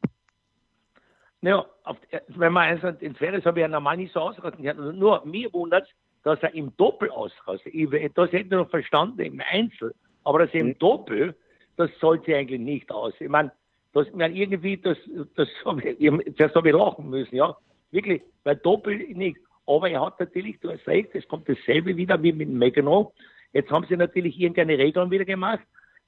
Ja, 1.43 1.65
auf, 1.83 1.97
wenn 2.27 2.53
man 2.53 2.69
also 2.69 2.91
den 2.91 3.15
Zwerg 3.15 3.45
habe 3.45 3.59
ich 3.59 3.61
ja 3.61 3.67
normal 3.67 3.97
nicht 3.97 4.13
so 4.13 4.21
ausgerechnet. 4.21 4.77
Nur 4.77 5.23
mir 5.25 5.53
wundert 5.53 5.87
dass 6.23 6.41
er 6.41 6.53
im 6.55 6.75
Doppel 6.77 7.09
ausrastet. 7.11 7.73
Das 8.15 8.31
hätte 8.31 8.45
ich 8.45 8.49
noch 8.49 8.69
verstanden 8.69 9.19
im 9.21 9.41
Einzel, 9.51 9.93
aber 10.23 10.39
das 10.39 10.53
im 10.53 10.67
mhm. 10.67 10.79
Doppel, 10.79 11.35
das 11.77 11.91
sollte 11.99 12.35
eigentlich 12.35 12.61
nicht 12.61 12.91
aus. 12.91 13.13
Ich 13.19 13.29
meine, 13.29 13.51
das, 13.93 14.07
ich 14.07 14.13
meine 14.13 14.33
irgendwie, 14.33 14.77
das, 14.77 14.97
das 15.35 15.47
habe 15.65 15.81
ich, 15.89 16.35
zuerst 16.37 16.55
habe 16.55 16.69
ich 16.69 16.75
lachen 16.75 17.09
müssen, 17.09 17.35
ja. 17.35 17.55
Wirklich, 17.91 18.21
weil 18.43 18.55
Doppel 18.55 18.97
nicht. 18.97 19.37
Aber 19.67 19.89
er 19.89 20.01
hat 20.01 20.19
natürlich, 20.19 20.59
du 20.61 20.71
hast 20.71 20.87
recht, 20.87 21.09
es 21.13 21.27
kommt 21.27 21.47
dasselbe 21.47 21.95
wieder 21.95 22.21
wie 22.23 22.33
mit 22.33 22.49
Megano. 22.49 23.13
Jetzt 23.53 23.69
haben 23.69 23.85
sie 23.87 23.95
natürlich 23.95 24.39
irgendeine 24.39 24.77
Regeln 24.77 25.11
wieder 25.11 25.25
gemacht, 25.25 25.61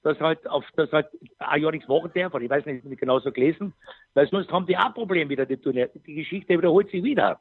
dass 0.06 0.20
halt 0.20 0.48
auf, 0.48 0.64
das 0.76 0.92
halt 0.92 1.08
ein 1.40 1.62
Jahr 1.62 1.72
nichts 1.72 1.88
machen 1.88 2.12
darf, 2.14 2.36
ich 2.36 2.50
weiß 2.50 2.66
nicht, 2.68 2.86
nicht 2.86 3.00
genau 3.00 3.20
so 3.20 3.32
gelesen, 3.32 3.74
weil 4.14 4.30
sonst 4.30 4.52
haben 4.52 4.68
die 4.68 4.78
auch 4.78 4.94
Probleme 4.94 5.32
wieder, 5.32 5.48
die 5.48 5.58
Turnier. 5.58 5.90
Die 6.06 6.14
Geschichte 6.14 6.56
wiederholt 6.56 6.92
sich 6.92 7.04
wieder. 7.04 7.40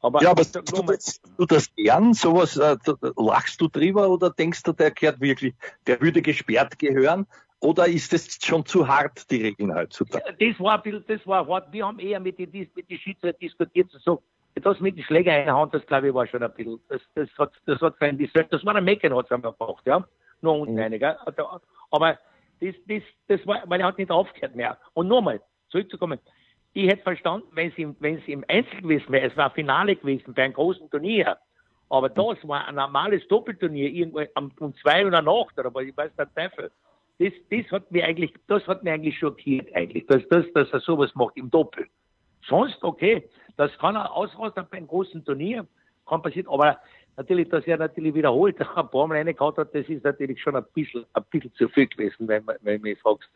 Aber 0.00 0.22
ja, 0.22 0.30
aber 0.30 0.44
du, 0.44 0.96
du 1.36 1.44
das 1.44 1.74
gern, 1.74 2.14
sowas, 2.14 2.56
äh, 2.56 2.78
lachst 3.16 3.60
du 3.60 3.68
drüber 3.68 4.08
oder 4.08 4.30
denkst 4.30 4.62
du, 4.62 4.72
der 4.72 4.92
gehört 4.92 5.20
wirklich, 5.20 5.54
der 5.86 6.00
würde 6.00 6.22
gesperrt 6.22 6.78
gehören? 6.78 7.26
Oder 7.60 7.86
ist 7.86 8.14
das 8.14 8.38
schon 8.42 8.64
zu 8.64 8.88
hart, 8.88 9.30
die 9.30 9.42
Regeln 9.42 9.74
heutzutage? 9.74 10.24
Das 10.40 10.60
war 10.60 10.76
ein 10.76 10.82
bisschen, 10.82 11.04
das 11.06 11.26
war 11.26 11.46
hart. 11.46 11.70
Wir 11.70 11.86
haben 11.86 11.98
eher 11.98 12.18
mit 12.18 12.38
den, 12.38 12.50
mit 12.50 12.88
den 12.88 12.98
Schiedsrichter 12.98 13.38
diskutiert, 13.38 13.90
so, 13.90 14.22
das 14.54 14.80
mit 14.80 14.96
den 14.96 15.04
Schläger 15.04 15.32
einhauen, 15.32 15.70
das 15.72 15.86
glaube 15.86 16.08
ich 16.08 16.14
war 16.14 16.26
schon 16.26 16.42
ein 16.42 16.52
bisschen, 16.52 16.80
das, 16.88 17.00
das 17.14 17.28
hat, 17.38 17.52
das 17.66 17.80
hat 17.80 17.96
sein, 18.00 18.18
das 18.50 18.64
war 18.64 18.74
ein 18.74 18.84
Mecken 18.84 19.14
hat 19.14 19.30
es 19.30 19.42
gebracht, 19.42 19.86
ja. 19.86 20.04
Nur 20.40 20.60
unten 20.60 20.74
mhm. 20.74 20.80
eine, 20.80 20.98
gell? 20.98 21.16
Also, 21.24 21.60
aber 21.90 22.18
das, 22.60 22.74
das, 22.86 23.02
das 23.28 23.46
war, 23.46 23.62
weil 23.66 23.80
er 23.80 23.86
hat 23.86 23.98
nicht 23.98 24.10
aufgehört 24.10 24.54
mehr. 24.54 24.78
Und 24.94 25.08
nochmal, 25.08 25.40
zurückzukommen, 25.68 26.18
ich 26.72 26.88
hätte 26.88 27.02
verstanden, 27.02 27.46
wenn 27.52 27.70
es 27.70 27.78
im, 27.78 27.96
wenn 28.00 28.18
es 28.18 28.28
im 28.28 28.44
Einzel 28.48 28.82
gewesen 28.82 29.10
wäre, 29.10 29.26
es 29.26 29.36
war 29.36 29.50
Finale 29.50 29.96
gewesen 29.96 30.34
bei 30.34 30.44
einem 30.44 30.54
großen 30.54 30.90
Turnier. 30.90 31.38
Aber 31.90 32.08
das 32.08 32.46
war 32.46 32.68
ein 32.68 32.74
normales 32.74 33.26
Doppelturnier, 33.28 33.88
irgendwo 33.90 34.22
um 34.60 34.74
zwei 34.76 35.06
oder 35.06 35.22
Nacht, 35.22 35.58
aber 35.58 35.82
ich 35.82 35.96
weiß 35.96 36.12
der 36.16 36.32
Teufel. 36.34 36.70
Das, 37.18 37.32
das 37.50 37.70
hat 37.72 37.90
mir 37.90 38.04
eigentlich, 38.04 38.32
das 38.46 38.66
hat 38.66 38.84
mir 38.84 38.92
eigentlich 38.92 39.18
schockiert 39.18 39.74
eigentlich, 39.74 40.06
dass, 40.06 40.26
dass, 40.28 40.44
dass 40.52 40.70
er 40.70 40.80
sowas 40.80 41.12
macht 41.14 41.36
im 41.36 41.50
Doppel. 41.50 41.86
Sonst 42.46 42.82
okay, 42.84 43.28
das 43.58 43.76
kann 43.78 43.96
er 43.96 44.12
ausrasten 44.12 44.64
bei 44.70 44.78
einem 44.78 44.86
großen 44.86 45.24
Turnier, 45.24 45.66
kann 46.06 46.22
passieren, 46.22 46.48
aber 46.48 46.78
natürlich, 47.16 47.48
dass 47.50 47.66
er 47.66 47.76
natürlich 47.76 48.14
wiederholt 48.14 48.56
ein 48.76 48.88
paar 48.88 49.06
Mal 49.06 49.18
reingehauen 49.18 49.56
hat, 49.56 49.74
das 49.74 49.86
ist 49.88 50.04
natürlich 50.04 50.40
schon 50.40 50.56
ein 50.56 50.64
bisschen, 50.72 51.04
ein 51.12 51.24
bisschen 51.30 51.52
zu 51.54 51.68
viel 51.68 51.88
gewesen, 51.88 52.26
wenn, 52.28 52.46
wenn 52.62 52.80
du 52.80 52.88
mich 52.88 52.98
fragst. 53.00 53.28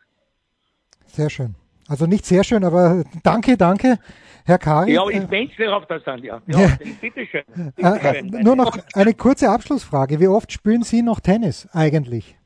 Sehr 1.05 1.29
schön. 1.29 1.55
Also 1.89 2.05
nicht 2.05 2.25
sehr 2.25 2.45
schön, 2.45 2.63
aber 2.63 3.03
danke, 3.23 3.57
danke, 3.57 3.99
Herr 4.45 4.57
Kari. 4.57 4.93
Ja, 4.93 5.05
ich 5.09 5.29
wünsche 5.29 5.75
auf 5.75 5.85
das 5.87 6.01
dann, 6.05 6.23
ja. 6.23 6.41
ja 6.47 6.59
ja. 6.61 6.77
Bitteschön. 7.01 7.43
Äh, 7.75 8.21
nur 8.21 8.55
noch 8.55 8.77
eine 8.93 9.13
kurze 9.13 9.49
Abschlussfrage. 9.49 10.21
Wie 10.21 10.29
oft 10.29 10.53
spielen 10.53 10.83
Sie 10.83 11.01
noch 11.01 11.19
Tennis 11.19 11.67
eigentlich? 11.73 12.37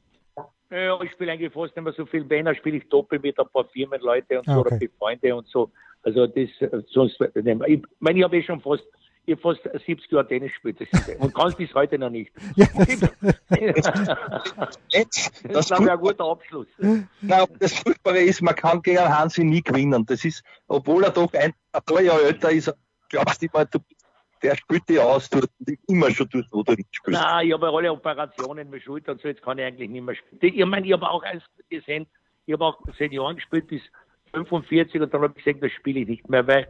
Ja, 0.70 1.00
ich 1.02 1.12
spiele 1.12 1.32
eigentlich 1.32 1.54
fast 1.54 1.76
nicht 1.76 1.84
mehr 1.84 1.94
so 1.94 2.06
viel. 2.06 2.30
Wenn, 2.30 2.46
dann 2.46 2.56
spiele 2.56 2.78
ich 2.78 2.90
doppelt 2.90 3.24
mit 3.24 3.40
ein 3.40 3.48
paar 3.52 3.66
Firmenleute 3.66 4.40
und 4.40 4.46
so 4.46 4.52
okay. 4.52 4.68
oder 4.68 4.78
mit 4.78 4.92
Freunde 4.98 5.36
und 5.36 5.48
so. 5.48 5.72
Also 6.04 6.28
das, 6.28 6.50
sonst, 6.88 7.20
ich 7.20 7.44
meine, 8.00 8.20
ich 8.20 8.24
habe 8.24 8.38
eh 8.38 8.44
schon 8.44 8.62
fast 8.62 8.86
ich 9.28 9.34
habe 9.34 9.56
fast 9.56 9.86
70 9.86 10.10
Jahre 10.10 10.26
Tennis 10.26 10.52
gespielt 10.54 10.88
und 11.20 11.36
kann 11.36 11.50
es 11.50 11.56
bis 11.56 11.74
heute 11.74 12.00
noch 12.00 12.10
nicht. 12.10 12.32
Ja, 12.56 12.66
das, 12.78 12.92
das, 15.44 15.66
ist, 15.66 15.68
glaube 15.68 15.84
ich, 15.84 15.92
ein 15.92 16.00
guter 16.00 16.24
Abschluss. 16.24 16.68
Na, 17.22 17.46
das 17.60 17.74
Furchtbare 17.74 18.20
ist, 18.20 18.42
man 18.42 18.56
kann 18.56 18.82
gegen 18.82 19.00
Hansi 19.00 19.44
nie 19.44 19.62
gewinnen. 19.62 20.06
Das 20.06 20.24
ist, 20.24 20.44
obwohl 20.68 21.04
er 21.04 21.12
doch 21.12 21.34
ein, 21.34 21.54
ein 21.74 21.82
paar 21.86 22.02
Jahre 22.02 22.24
älter 22.24 22.52
ist, 22.52 22.74
glaubst 23.10 23.42
du 23.42 23.48
immer, 23.48 23.66
du, 23.66 23.80
der 24.42 24.56
spielt 24.56 24.88
dich 24.88 25.00
aus, 25.00 25.30
du 25.30 25.40
immer 25.88 26.12
schon 26.12 26.28
dort, 26.30 26.46
wo 26.52 26.64
du 26.64 26.74
nicht 26.74 26.96
spielst. 26.96 27.20
Nein, 27.20 27.48
ich 27.48 27.54
habe 27.54 27.70
alle 27.70 27.92
Operationen 27.92 28.70
mit 28.70 28.84
Schulter 28.84 29.14
und 29.14 29.22
so, 29.22 29.28
jetzt 29.28 29.42
kann 29.42 29.58
ich 29.58 29.66
eigentlich 29.66 29.90
nicht 29.90 30.04
mehr 30.04 30.16
spielen. 30.16 30.54
Ich 30.56 30.66
meine, 30.66 30.86
ich 30.86 30.94
habe 30.94 31.10
auch 31.10 31.24
eins 31.24 31.44
gesehen, 31.70 32.08
ich 32.46 32.54
habe 32.54 32.66
auch 32.66 32.80
Senioren 32.98 33.36
gespielt 33.36 33.68
bis 33.68 33.82
45 34.34 35.02
und 35.02 35.14
dann 35.14 35.22
habe 35.22 35.34
ich 35.38 35.44
gesagt, 35.44 35.64
das 35.64 35.72
spiele 35.72 36.02
ich 36.02 36.08
nicht 36.08 36.30
mehr, 36.30 36.46
weil 36.48 36.68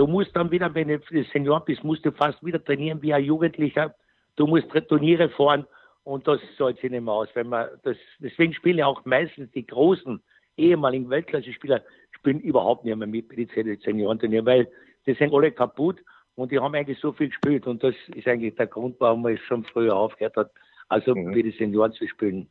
Du 0.00 0.06
musst 0.06 0.34
dann 0.34 0.50
wieder, 0.50 0.74
wenn 0.74 0.88
du 0.88 1.24
Senior 1.30 1.62
bist, 1.62 1.84
musst 1.84 2.06
du 2.06 2.12
fast 2.12 2.42
wieder 2.42 2.64
trainieren 2.64 3.02
wie 3.02 3.12
ein 3.12 3.22
Jugendlicher. 3.22 3.94
Du 4.36 4.46
musst 4.46 4.68
Turniere 4.88 5.28
fahren 5.28 5.66
und 6.04 6.26
das 6.26 6.40
zahlt 6.56 6.80
sich 6.80 6.90
nicht 6.90 7.04
mehr 7.04 7.12
aus. 7.12 7.28
Wenn 7.34 7.48
man 7.48 7.68
das, 7.82 7.98
deswegen 8.18 8.54
spielen 8.54 8.78
ja 8.78 8.86
auch 8.86 9.04
meistens 9.04 9.50
die 9.52 9.66
großen 9.66 10.22
ehemaligen 10.56 11.10
Weltklasse-Spieler 11.10 11.82
überhaupt 12.24 12.86
nicht 12.86 12.96
mehr 12.96 13.06
mit 13.06 13.28
bei 13.28 13.34
den 13.34 13.78
Seniorenturnieren, 13.78 14.46
weil 14.46 14.68
die 15.06 15.12
sind 15.12 15.34
alle 15.34 15.52
kaputt 15.52 15.98
und 16.40 16.50
die 16.50 16.58
haben 16.58 16.74
eigentlich 16.74 16.98
so 16.98 17.12
viel 17.12 17.28
gespielt 17.28 17.66
und 17.66 17.82
das 17.82 17.94
ist 18.14 18.26
eigentlich 18.26 18.54
der 18.56 18.66
Grund, 18.66 18.96
warum 18.98 19.22
man 19.22 19.34
es 19.34 19.40
schon 19.40 19.64
früher 19.64 19.94
aufgehört 19.94 20.36
hat, 20.36 20.50
also 20.88 21.14
mhm. 21.14 21.32
für 21.32 21.42
die 21.42 21.52
Senioren 21.52 21.92
zu 21.92 22.06
spielen. 22.08 22.48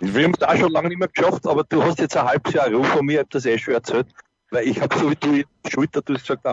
Wir 0.00 0.24
haben 0.24 0.34
es 0.38 0.46
auch 0.46 0.56
schon 0.56 0.72
lange 0.72 0.88
nicht 0.88 0.98
mehr 0.98 1.08
geschafft, 1.08 1.46
aber 1.46 1.64
du 1.64 1.82
hast 1.82 1.98
jetzt 1.98 2.16
ein 2.16 2.26
halbes 2.26 2.52
Jahr 2.52 2.68
Ruhe 2.72 2.84
von 2.84 3.04
mir, 3.06 3.14
ich 3.14 3.18
habe 3.18 3.28
das 3.30 3.46
eh 3.46 3.58
schon 3.58 3.74
erzählt, 3.74 4.06
weil 4.50 4.66
ich 4.66 4.80
habe 4.80 4.94
so 4.96 5.10
wie 5.10 5.16
du 5.16 5.32
die 5.32 5.70
Schulter, 5.70 6.02
du 6.02 6.14
hast 6.14 6.26
gesagt, 6.26 6.44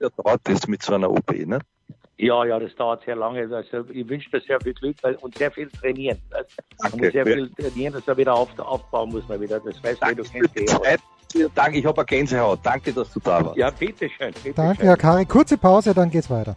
ja, 0.00 0.08
dauert 0.10 0.40
das 0.44 0.66
mit 0.66 0.82
so 0.82 0.94
einer 0.94 1.10
OP, 1.10 1.30
ne? 1.32 1.58
Ja, 2.16 2.44
ja, 2.44 2.60
das 2.60 2.74
dauert 2.76 3.04
sehr 3.04 3.16
lange. 3.16 3.42
Also 3.54 3.88
ich 3.90 4.08
wünsche 4.08 4.30
dir 4.30 4.40
sehr 4.40 4.60
viel 4.60 4.72
Glück 4.74 4.96
und 5.20 5.36
sehr 5.36 5.50
viel 5.50 5.68
trainieren. 5.68 6.18
Also, 6.30 6.48
man 6.82 7.00
muss 7.00 7.12
sehr 7.12 7.26
viel 7.26 7.50
trainieren, 7.50 7.92
dass 7.92 8.06
er 8.06 8.16
wieder 8.16 8.34
auf, 8.34 8.56
aufbauen 8.58 9.10
muss 9.10 9.28
man 9.28 9.40
wieder. 9.40 9.58
Das 9.58 9.82
weißt 9.82 10.00
du, 10.00 10.14
du 10.14 10.22
kennst 10.22 10.80
eh. 11.34 11.48
Danke, 11.54 11.78
ich 11.78 11.86
habe 11.86 11.98
eine 11.98 12.06
Gänsehaut. 12.06 12.60
Danke, 12.62 12.92
dass 12.92 13.12
du 13.12 13.20
da 13.20 13.44
warst. 13.44 13.56
Ja, 13.56 13.70
bitteschön. 13.70 14.32
Bitte 14.42 14.54
Danke, 14.54 14.76
schön. 14.76 14.86
Herr 14.86 14.96
Kari. 14.96 15.26
Kurze 15.26 15.58
Pause, 15.58 15.94
dann 15.94 16.10
geht's 16.10 16.30
weiter. 16.30 16.56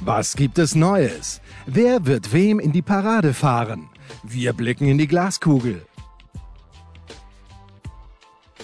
Was 0.00 0.36
gibt 0.36 0.58
es 0.58 0.74
Neues? 0.74 1.40
Wer 1.66 2.06
wird 2.06 2.32
wem 2.32 2.60
in 2.60 2.72
die 2.72 2.82
Parade 2.82 3.34
fahren? 3.34 3.88
Wir 4.22 4.52
blicken 4.52 4.86
in 4.86 4.98
die 4.98 5.08
Glaskugel. 5.08 5.84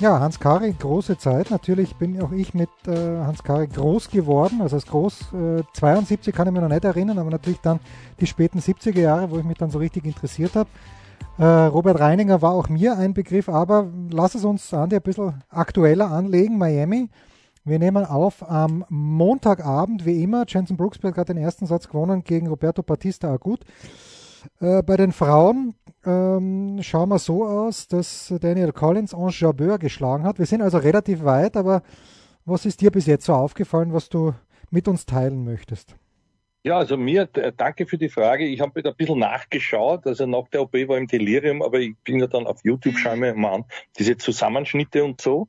Ja, 0.01 0.19
Hans 0.19 0.41
Kari, 0.41 0.75
große 0.77 1.19
Zeit. 1.19 1.51
Natürlich 1.53 1.95
bin 1.95 2.21
auch 2.21 2.33
ich 2.33 2.53
mit 2.53 2.69
äh, 2.89 3.19
Hans 3.25 3.45
Kari 3.45 3.69
groß 3.69 4.11
geworden. 4.11 4.61
Also 4.61 4.77
als 4.77 4.87
groß, 4.87 5.33
äh, 5.33 5.63
72 5.73 6.35
kann 6.35 6.49
ich 6.49 6.53
mich 6.53 6.63
noch 6.63 6.69
nicht 6.69 6.85
erinnern, 6.85 7.19
aber 7.19 7.31
natürlich 7.31 7.61
dann 7.61 7.79
die 8.19 8.27
späten 8.27 8.59
70er 8.59 9.01
Jahre, 9.01 9.31
wo 9.31 9.39
ich 9.39 9.45
mich 9.45 9.59
dann 9.59 9.71
so 9.71 9.79
richtig 9.79 10.05
interessiert 10.05 10.57
habe. 10.57 10.69
Äh, 11.39 11.45
Robert 11.45 11.99
Reininger 11.99 12.43
war 12.43 12.53
auch 12.53 12.69
mir 12.69 12.97
ein 12.97 13.13
Begriff, 13.13 13.49
aber 13.49 13.91
lass 14.11 14.35
es 14.35 14.45
uns, 14.45 14.73
Andi, 14.73 14.97
ein 14.97 15.03
bisschen 15.03 15.43
aktueller 15.49 16.11
anlegen. 16.11 16.59
Miami. 16.59 17.09
Wir 17.65 17.79
nehmen 17.79 18.05
auf 18.05 18.49
am 18.49 18.85
Montagabend, 18.91 20.05
wie 20.05 20.23
immer. 20.23 20.45
Jensen 20.47 20.77
Brooksby 20.77 21.13
hat 21.13 21.31
den 21.31 21.39
ersten 21.39 21.65
Satz 21.65 21.89
gewonnen 21.89 22.23
gegen 22.23 22.47
Roberto 22.47 22.83
Batista 22.83 23.33
Agut. 23.33 23.65
Äh, 24.61 24.83
bei 24.83 24.97
den 24.97 25.13
Frauen 25.13 25.75
ähm, 26.05 26.79
schauen 26.83 27.09
wir 27.09 27.19
so 27.19 27.47
aus, 27.47 27.89
dass 27.89 28.33
Daniel 28.41 28.73
Collins 28.73 29.15
Ange 29.15 29.33
Jabeur 29.33 29.79
geschlagen 29.79 30.25
hat. 30.25 30.39
Wir 30.39 30.47
sind 30.47 30.61
also 30.61 30.79
relativ 30.79 31.25
weit, 31.25 31.57
aber 31.57 31.83
was 32.45 32.67
ist 32.67 32.83
dir 32.83 32.91
bis 32.91 33.07
jetzt 33.07 33.25
so 33.25 33.33
aufgefallen, 33.33 33.93
was 33.93 34.11
du 34.11 34.35
mit 34.71 34.87
uns 34.87 35.07
teilen 35.07 35.45
möchtest? 35.45 35.97
Ja, 36.67 36.79
also 36.79 36.97
mir, 36.97 37.27
danke 37.27 37.87
für 37.87 37.99
die 37.99 38.09
Frage. 38.09 38.47
Ich 38.47 38.61
habe 38.61 38.83
ein 38.83 38.97
bisschen 38.97 39.19
nachgeschaut. 39.19 40.07
Also 40.07 40.25
nach 40.25 40.49
der 40.49 40.63
OP 40.63 40.73
war 40.73 40.97
im 40.97 41.07
Delirium, 41.07 41.61
aber 41.61 41.79
ich 41.79 41.95
bin 41.99 42.21
ja 42.21 42.27
dann 42.27 42.47
auf 42.47 42.65
YouTube, 42.65 42.97
schaue 42.97 43.19
mir 43.19 43.35
mal 43.35 43.57
an, 43.57 43.65
diese 43.99 44.17
Zusammenschnitte 44.17 45.05
und 45.05 45.21
so. 45.21 45.49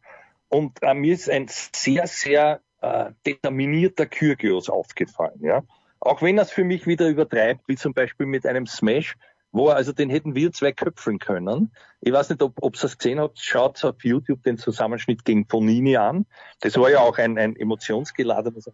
Und 0.50 0.84
äh, 0.84 0.94
mir 0.94 1.14
ist 1.14 1.30
ein 1.30 1.48
sehr, 1.48 2.08
sehr 2.08 2.60
äh, 2.82 3.12
determinierter 3.26 4.08
Kyrgios 4.08 4.70
aufgefallen. 4.70 5.40
Ja? 5.42 5.64
Auch 6.02 6.22
wenn 6.22 6.38
er 6.38 6.44
es 6.44 6.52
für 6.52 6.66
mich 6.66 6.86
wieder 6.86 7.08
übertreibt, 7.08 7.62
wie 7.68 7.78
zum 7.78 7.94
Beispiel 7.94 8.26
mit 8.26 8.46
einem 8.46 8.68
Smash, 8.68 9.16
wo 9.54 9.70
er, 9.70 9.78
also 9.78 9.94
den 9.94 10.10
hätten 10.10 10.36
wir 10.36 10.52
zwei 10.52 10.74
köpfeln 10.74 11.20
können. 11.20 11.72
Ich 12.02 12.12
weiß 12.12 12.30
nicht, 12.30 12.42
ob, 12.42 12.62
ob 12.62 12.76
ihr 12.76 12.84
es 12.84 12.98
gesehen 12.98 13.22
habt, 13.22 13.40
schaut 13.40 13.82
auf 13.86 14.04
YouTube 14.04 14.44
den 14.44 14.58
Zusammenschnitt 14.58 15.24
gegen 15.24 15.48
Fonini 15.48 15.96
an. 15.96 16.26
Das 16.60 16.76
war 16.76 16.90
ja 16.92 17.00
auch 17.00 17.18
ein, 17.20 17.38
ein 17.38 17.56
emotionsgeladenes. 17.56 18.70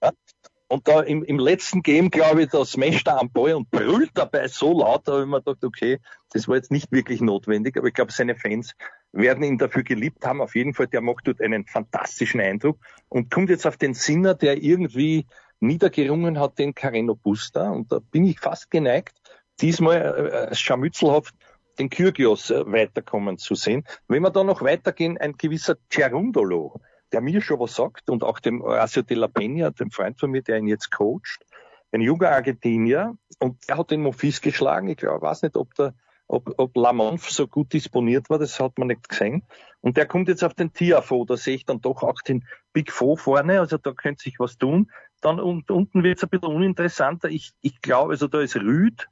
Ja. 0.00 0.12
Und 0.72 0.88
da 0.88 1.02
im, 1.02 1.22
im 1.22 1.38
letzten 1.38 1.82
Game, 1.82 2.10
glaube 2.10 2.44
ich, 2.44 2.48
da 2.48 2.64
smasht 2.64 3.06
er 3.06 3.20
am 3.20 3.30
Ball 3.30 3.52
und 3.52 3.70
brüllt 3.70 4.12
dabei 4.14 4.48
so 4.48 4.72
laut, 4.80 5.06
da 5.06 5.12
habe 5.12 5.24
ich 5.24 5.28
mir 5.28 5.42
gedacht, 5.42 5.62
okay, 5.62 5.98
das 6.32 6.48
war 6.48 6.56
jetzt 6.56 6.70
nicht 6.70 6.90
wirklich 6.90 7.20
notwendig, 7.20 7.76
aber 7.76 7.88
ich 7.88 7.92
glaube, 7.92 8.10
seine 8.10 8.36
Fans 8.36 8.72
werden 9.12 9.44
ihn 9.44 9.58
dafür 9.58 9.82
geliebt 9.82 10.24
haben. 10.24 10.40
Auf 10.40 10.54
jeden 10.54 10.72
Fall, 10.72 10.86
der 10.86 11.02
macht 11.02 11.28
dort 11.28 11.42
einen 11.42 11.66
fantastischen 11.66 12.40
Eindruck 12.40 12.78
und 13.10 13.30
kommt 13.30 13.50
jetzt 13.50 13.66
auf 13.66 13.76
den 13.76 13.92
Sinner, 13.92 14.32
der 14.32 14.62
irgendwie 14.62 15.26
niedergerungen 15.60 16.40
hat, 16.40 16.58
den 16.58 16.74
Carreno 16.74 17.16
Busta. 17.16 17.68
Und 17.68 17.92
da 17.92 17.98
bin 17.98 18.24
ich 18.24 18.40
fast 18.40 18.70
geneigt, 18.70 19.14
diesmal 19.60 20.48
äh, 20.50 20.54
scharmützelhaft 20.54 21.34
den 21.78 21.90
Kyrgios 21.90 22.50
äh, 22.50 22.64
weiterkommen 22.64 23.36
zu 23.36 23.54
sehen. 23.56 23.84
Wenn 24.08 24.22
wir 24.22 24.30
da 24.30 24.42
noch 24.42 24.62
weitergehen, 24.62 25.18
ein 25.18 25.34
gewisser 25.34 25.76
Cerundolo, 25.92 26.80
der 27.12 27.20
mir 27.20 27.40
schon 27.40 27.60
was 27.60 27.74
sagt 27.74 28.10
und 28.10 28.24
auch 28.24 28.38
dem 28.38 28.62
Horacio 28.62 29.02
de 29.02 29.16
la 29.16 29.26
Peña, 29.26 29.70
dem 29.70 29.90
Freund 29.90 30.18
von 30.18 30.30
mir, 30.30 30.42
der 30.42 30.58
ihn 30.58 30.66
jetzt 30.66 30.90
coacht, 30.90 31.44
ein 31.92 32.00
junger 32.00 32.30
Argentinier 32.30 33.16
und 33.38 33.68
der 33.68 33.78
hat 33.78 33.90
den 33.90 34.02
Mofis 34.02 34.40
geschlagen. 34.40 34.88
Ich 34.88 34.96
glaube, 34.96 35.22
weiß 35.22 35.42
nicht, 35.42 35.56
ob 35.56 35.74
der 35.74 35.94
ob, 36.32 36.54
ob 36.56 36.76
Lamonf 36.76 37.30
so 37.30 37.46
gut 37.46 37.72
disponiert 37.74 38.30
war, 38.30 38.38
das 38.38 38.58
hat 38.58 38.78
man 38.78 38.88
nicht 38.88 39.08
gesehen. 39.08 39.42
Und 39.82 39.98
der 39.98 40.06
kommt 40.06 40.28
jetzt 40.28 40.42
auf 40.42 40.54
den 40.54 40.72
Tiafo, 40.72 41.24
da 41.26 41.36
sehe 41.36 41.56
ich 41.56 41.66
dann 41.66 41.82
doch 41.82 42.02
auch 42.02 42.22
den 42.22 42.44
Big 42.72 42.90
Four 42.90 43.18
vorne, 43.18 43.60
also 43.60 43.76
da 43.76 43.92
könnte 43.92 44.22
sich 44.22 44.38
was 44.38 44.56
tun. 44.56 44.90
Dann 45.20 45.38
und, 45.38 45.70
unten 45.70 46.02
wird 46.02 46.16
es 46.16 46.24
ein 46.24 46.30
bisschen 46.30 46.48
uninteressanter. 46.48 47.28
Ich, 47.28 47.52
ich 47.60 47.82
glaube, 47.82 48.12
also 48.12 48.28
da 48.28 48.40
ist 48.40 48.56
Rüd 48.56 49.08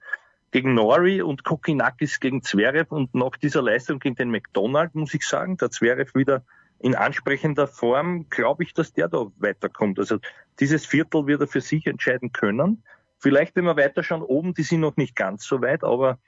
gegen 0.51 0.75
Nori 0.75 1.21
und 1.21 1.45
Kokinakis 1.45 2.21
gegen 2.21 2.43
Zverev 2.43 2.91
und 2.91 3.15
nach 3.15 3.37
dieser 3.37 3.63
Leistung 3.63 3.99
gegen 3.99 4.17
den 4.17 4.31
McDonald, 4.31 4.95
muss 4.95 5.15
ich 5.15 5.25
sagen, 5.27 5.59
der 5.59 5.71
Zverev 5.71 6.19
wieder 6.19 6.43
in 6.81 6.95
ansprechender 6.95 7.67
Form, 7.67 8.29
glaube 8.31 8.65
ich, 8.65 8.73
dass 8.73 8.93
der 8.93 9.09
da 9.09 9.27
weiterkommt. 9.37 9.99
Also 9.99 10.19
dieses 10.59 10.87
Viertel 10.87 11.27
wird 11.27 11.43
er 11.43 11.47
für 11.47 11.61
sich 11.61 11.87
entscheiden 11.87 12.33
können. 12.33 12.83
Vielleicht, 13.19 13.55
wenn 13.55 13.65
wir 13.65 13.77
weiter 13.77 14.03
schauen, 14.03 14.23
oben, 14.23 14.55
die 14.55 14.63
sind 14.63 14.81
noch 14.81 14.97
nicht 14.97 15.15
ganz 15.15 15.45
so 15.45 15.61
weit, 15.61 15.85
aber 15.85 16.19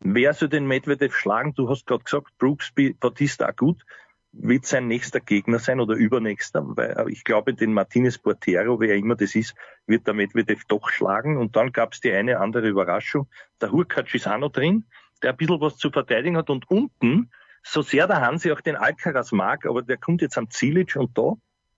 wer 0.00 0.34
soll 0.34 0.50
den 0.50 0.66
Medvedev 0.66 1.16
schlagen? 1.16 1.54
Du 1.54 1.68
hast 1.70 1.86
gerade 1.86 2.04
gesagt, 2.04 2.36
Brooks 2.38 2.72
Batista 3.00 3.50
gut 3.52 3.84
wird 4.32 4.64
sein 4.64 4.88
nächster 4.88 5.20
Gegner 5.20 5.58
sein 5.58 5.78
oder 5.78 5.94
übernächster, 5.94 6.64
weil 6.64 7.08
ich 7.10 7.24
glaube, 7.24 7.54
den 7.54 7.72
Martinez 7.72 8.18
Portero, 8.18 8.80
wer 8.80 8.96
immer 8.96 9.14
das 9.14 9.34
ist, 9.34 9.54
wird 9.86 10.06
der 10.06 10.14
Medvedev 10.14 10.64
doch 10.68 10.88
schlagen. 10.88 11.36
Und 11.36 11.54
dann 11.54 11.72
gab 11.72 11.92
es 11.92 12.00
die 12.00 12.12
eine 12.12 12.40
andere 12.40 12.68
Überraschung. 12.68 13.28
Der 13.60 13.72
Hurkacz 13.72 14.14
ist 14.14 14.26
auch 14.26 14.38
noch 14.38 14.52
drin, 14.52 14.84
der 15.22 15.30
ein 15.30 15.36
bisschen 15.36 15.60
was 15.60 15.76
zu 15.76 15.90
verteidigen 15.90 16.36
hat. 16.36 16.48
Und 16.48 16.70
unten 16.70 17.30
so 17.62 17.82
sehr 17.82 18.06
der 18.06 18.20
Hansi 18.20 18.52
auch 18.52 18.60
den 18.60 18.76
Alcaraz 18.76 19.32
mag, 19.32 19.66
aber 19.66 19.82
der 19.82 19.96
kommt 19.96 20.22
jetzt 20.22 20.38
am 20.38 20.50
Zilic 20.50 20.96
und 20.96 21.16
da 21.16 21.34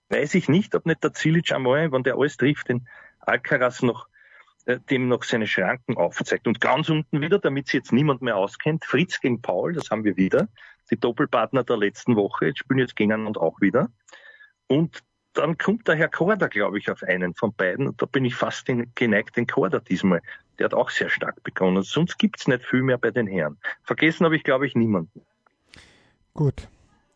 weiß 0.09 0.35
ich 0.35 0.49
nicht, 0.49 0.75
ob 0.75 0.85
nicht 0.85 1.03
der 1.03 1.13
Zilic 1.13 1.51
einmal, 1.51 1.91
wenn 1.91 2.03
der 2.03 2.15
alles 2.15 2.37
trifft, 2.37 2.69
den 2.69 2.87
Alcaraz 3.19 3.81
noch 3.81 4.07
äh, 4.65 4.79
dem 4.89 5.07
noch 5.07 5.23
seine 5.23 5.47
Schranken 5.47 5.97
aufzeigt. 5.97 6.47
Und 6.47 6.59
ganz 6.59 6.89
unten 6.89 7.21
wieder, 7.21 7.39
damit 7.39 7.67
sich 7.67 7.75
jetzt 7.75 7.91
niemand 7.91 8.21
mehr 8.21 8.35
auskennt, 8.35 8.83
Fritz 8.83 9.19
gegen 9.19 9.41
Paul, 9.41 9.73
das 9.73 9.91
haben 9.91 10.03
wir 10.03 10.17
wieder. 10.17 10.47
Die 10.89 10.99
Doppelpartner 10.99 11.63
der 11.63 11.77
letzten 11.77 12.15
Woche, 12.15 12.47
jetzt 12.47 12.59
spielen 12.59 12.79
jetzt 12.79 12.95
gegeneinander 12.95 13.41
auch 13.41 13.61
wieder. 13.61 13.89
Und 14.67 15.03
dann 15.33 15.57
kommt 15.57 15.87
der 15.87 15.95
Herr 15.95 16.07
Korda, 16.07 16.47
glaube 16.47 16.79
ich, 16.79 16.89
auf 16.89 17.03
einen 17.03 17.35
von 17.35 17.53
beiden. 17.53 17.87
Und 17.87 18.01
da 18.01 18.05
bin 18.05 18.25
ich 18.25 18.35
fast 18.35 18.65
geneigt, 18.95 19.35
den 19.35 19.47
Korda 19.47 19.79
diesmal. 19.79 20.21
Der 20.57 20.65
hat 20.65 20.73
auch 20.73 20.89
sehr 20.89 21.09
stark 21.09 21.43
begonnen. 21.43 21.83
Sonst 21.83 22.17
gibt's 22.17 22.47
nicht 22.47 22.63
viel 22.63 22.81
mehr 22.81 22.97
bei 22.97 23.11
den 23.11 23.27
Herren. 23.27 23.57
Vergessen 23.83 24.25
habe 24.25 24.37
ich, 24.37 24.43
glaube 24.43 24.65
ich, 24.65 24.75
niemanden. 24.75 25.24
Gut. 26.35 26.67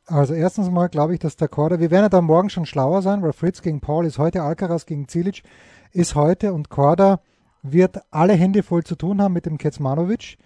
Also 0.08 0.34
erstens 0.34 0.72
mal 0.72 0.88
glaube 0.88 1.14
ich, 1.14 1.20
dass 1.20 1.36
der 1.36 1.50
Korda, 1.50 1.80
wir 1.80 1.92
werden 1.92 2.06
ja 2.06 2.10
dann 2.10 2.24
morgen 2.24 2.50
schon 2.50 2.66
schlauer 2.66 3.04
sein, 3.04 3.22
weil 3.22 3.34
Fritz 3.34 3.62
gegen 3.62 3.82
Paul 3.82 4.06
ist 4.06 4.18
heute, 4.18 4.42
Alcaraz 4.42 4.88
gegen 4.88 5.08
Zilic 5.08 5.44
ist 5.92 6.16
heute 6.16 6.54
und 6.54 6.70
Korda 6.70 7.22
wird 7.62 8.00
alle 8.10 8.34
Hände 8.34 8.64
voll 8.64 8.84
zu 8.84 8.96
tun 8.96 9.22
haben 9.22 9.34
mit 9.34 9.46
dem 9.46 9.58
Kecmanovic, 9.58 10.38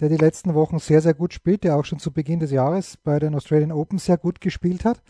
der 0.00 0.08
die 0.08 0.16
letzten 0.16 0.54
Wochen 0.54 0.80
sehr, 0.80 1.00
sehr 1.00 1.14
gut 1.14 1.32
spielt, 1.32 1.62
der 1.62 1.76
auch 1.76 1.84
schon 1.84 2.00
zu 2.00 2.12
Beginn 2.12 2.40
des 2.40 2.50
Jahres 2.50 2.96
bei 2.96 3.20
den 3.20 3.34
Australian 3.34 3.72
Open 3.72 3.98
sehr 3.98 4.18
gut 4.18 4.40
gespielt 4.40 4.84
hat. 4.84 5.00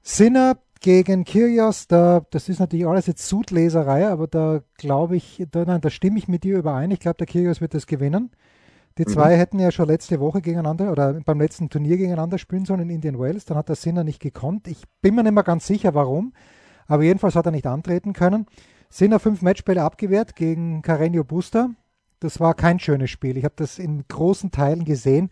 Sinner 0.00 0.58
gegen 0.80 1.24
Kyrgios, 1.24 1.88
da, 1.88 2.24
das 2.30 2.48
ist 2.48 2.60
natürlich 2.60 2.86
alles 2.86 3.06
jetzt 3.06 3.26
Sudleserei, 3.26 4.08
aber 4.08 4.28
da 4.28 4.62
glaube 4.76 5.16
ich, 5.16 5.44
da, 5.50 5.64
nein, 5.64 5.80
da 5.80 5.90
stimme 5.90 6.18
ich 6.18 6.28
mit 6.28 6.44
dir 6.44 6.58
überein. 6.58 6.92
Ich 6.92 7.00
glaube, 7.00 7.18
der 7.18 7.26
Kyrgios 7.26 7.60
wird 7.60 7.74
das 7.74 7.86
gewinnen. 7.88 8.30
Die 8.98 9.06
zwei 9.06 9.34
mhm. 9.34 9.38
hätten 9.38 9.58
ja 9.58 9.70
schon 9.70 9.88
letzte 9.88 10.20
Woche 10.20 10.42
gegeneinander 10.42 10.92
oder 10.92 11.14
beim 11.24 11.40
letzten 11.40 11.70
Turnier 11.70 11.96
gegeneinander 11.96 12.38
spielen 12.38 12.64
sollen 12.64 12.80
in 12.80 12.90
Indian 12.90 13.18
Wells. 13.18 13.44
Dann 13.44 13.56
hat 13.56 13.68
der 13.68 13.76
Sinner 13.76 14.04
nicht 14.04 14.20
gekonnt. 14.20 14.68
Ich 14.68 14.82
bin 15.00 15.14
mir 15.14 15.22
nicht 15.22 15.32
mehr 15.32 15.42
ganz 15.42 15.66
sicher, 15.66 15.94
warum. 15.94 16.32
Aber 16.86 17.02
jedenfalls 17.02 17.36
hat 17.36 17.46
er 17.46 17.52
nicht 17.52 17.66
antreten 17.66 18.12
können. 18.12 18.46
Sinner 18.90 19.18
fünf 19.18 19.40
Matchbälle 19.40 19.82
abgewehrt 19.82 20.36
gegen 20.36 20.82
Carreño 20.82 21.24
Busta. 21.24 21.70
Das 22.20 22.38
war 22.38 22.54
kein 22.54 22.78
schönes 22.78 23.10
Spiel. 23.10 23.36
Ich 23.36 23.44
habe 23.44 23.54
das 23.56 23.78
in 23.78 24.04
großen 24.06 24.50
Teilen 24.50 24.84
gesehen. 24.84 25.30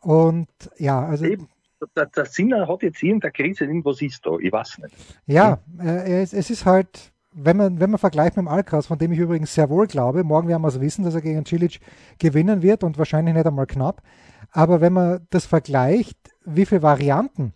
Und 0.00 0.48
ja, 0.78 1.04
also. 1.04 1.24
Eben. 1.24 1.48
Der, 1.96 2.06
der 2.06 2.24
Sinner 2.24 2.66
hat 2.66 2.82
jetzt 2.82 3.02
irgendeine 3.02 3.32
Krise, 3.32 3.64
irgendwas 3.64 4.00
ist 4.00 4.24
da, 4.24 4.38
ich 4.38 4.50
weiß 4.50 4.78
nicht. 4.78 4.94
Ja, 5.26 5.58
äh, 5.78 6.22
es, 6.22 6.32
es 6.32 6.48
ist 6.48 6.64
halt, 6.64 7.12
wenn 7.34 7.56
man, 7.56 7.80
wenn 7.80 7.90
man 7.90 7.98
vergleicht 7.98 8.36
mit 8.36 8.46
dem 8.46 8.48
Alcaraz, 8.48 8.86
von 8.86 8.98
dem 8.98 9.12
ich 9.12 9.18
übrigens 9.18 9.54
sehr 9.54 9.68
wohl 9.68 9.86
glaube, 9.86 10.22
morgen 10.24 10.48
werden 10.48 10.62
wir 10.62 10.68
es 10.68 10.80
wissen, 10.80 11.04
dass 11.04 11.14
er 11.14 11.20
gegen 11.20 11.44
Cilic 11.44 11.80
gewinnen 12.18 12.62
wird 12.62 12.84
und 12.84 12.96
wahrscheinlich 12.96 13.34
nicht 13.34 13.46
einmal 13.46 13.66
knapp. 13.66 14.02
Aber 14.52 14.80
wenn 14.80 14.92
man 14.92 15.26
das 15.30 15.46
vergleicht, 15.46 16.16
wie 16.44 16.64
viele 16.64 16.82
Varianten 16.82 17.52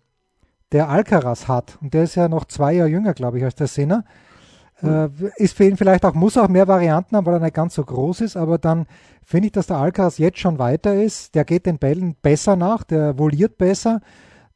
der 0.71 0.89
Alcaraz 0.89 1.47
hat, 1.47 1.77
und 1.81 1.93
der 1.93 2.03
ist 2.03 2.15
ja 2.15 2.27
noch 2.27 2.45
zwei 2.45 2.73
Jahre 2.73 2.89
jünger, 2.89 3.13
glaube 3.13 3.37
ich, 3.37 3.43
als 3.43 3.55
der 3.55 3.67
Sinner, 3.67 4.03
äh, 4.83 5.09
ist 5.37 5.55
für 5.55 5.65
ihn 5.65 5.77
vielleicht 5.77 6.05
auch, 6.05 6.13
muss 6.13 6.37
auch 6.37 6.47
mehr 6.47 6.67
Varianten 6.67 7.15
haben, 7.15 7.25
weil 7.25 7.35
er 7.35 7.39
nicht 7.39 7.53
ganz 7.53 7.73
so 7.75 7.83
groß 7.83 8.21
ist, 8.21 8.37
aber 8.37 8.57
dann 8.57 8.85
finde 9.23 9.47
ich, 9.47 9.51
dass 9.53 9.67
der 9.67 9.77
Alcaraz 9.77 10.17
jetzt 10.17 10.39
schon 10.39 10.59
weiter 10.59 10.95
ist. 10.95 11.35
Der 11.35 11.45
geht 11.45 11.65
den 11.65 11.79
Bällen 11.79 12.15
besser 12.21 12.55
nach, 12.55 12.83
der 12.83 13.17
voliert 13.17 13.57
besser, 13.57 14.01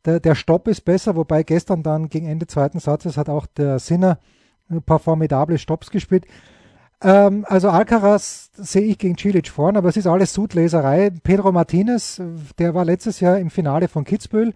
der, 0.06 0.20
der 0.20 0.36
Stopp 0.36 0.68
ist 0.68 0.82
besser, 0.82 1.16
wobei 1.16 1.44
gestern 1.44 1.82
dann 1.82 2.10
gegen 2.10 2.28
Ende 2.28 2.48
zweiten 2.48 2.80
Satzes 2.80 3.18
hat 3.18 3.30
auch 3.30 3.46
der 3.46 3.80
Sinner 3.80 4.20
ein 4.78 4.84
paar 4.84 5.00
formidable 5.00 5.58
Stopps 5.58 5.92
gespielt. 5.92 6.26
Ähm, 7.02 7.46
also 7.48 7.70
Alcaraz 7.70 8.52
sehe 8.56 8.84
ich 8.84 8.98
gegen 8.98 9.18
Cilic 9.18 9.50
vorn, 9.50 9.78
aber 9.78 9.90
es 9.90 9.98
ist 9.98 10.08
alles 10.08 10.34
Sudleserei. 10.34 11.12
Pedro 11.24 11.52
Martinez, 11.52 12.22
der 12.58 12.74
war 12.74 12.86
letztes 12.86 13.20
Jahr 13.20 13.38
im 13.38 13.50
Finale 13.50 13.88
von 13.88 14.06
Kitzbühel, 14.06 14.54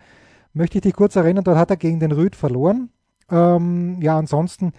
möchte 0.54 0.78
ich 0.78 0.84
dich 0.84 0.94
kurz 0.94 1.16
erinnern, 1.16 1.44
dort 1.44 1.58
hat 1.58 1.70
er 1.70 1.78
gegen 1.78 2.00
den 2.00 2.12
Rüd 2.14 2.36
verloren. 2.36 2.90
Ähm, 3.30 4.02
ja, 4.02 4.18
ansonsten 4.18 4.72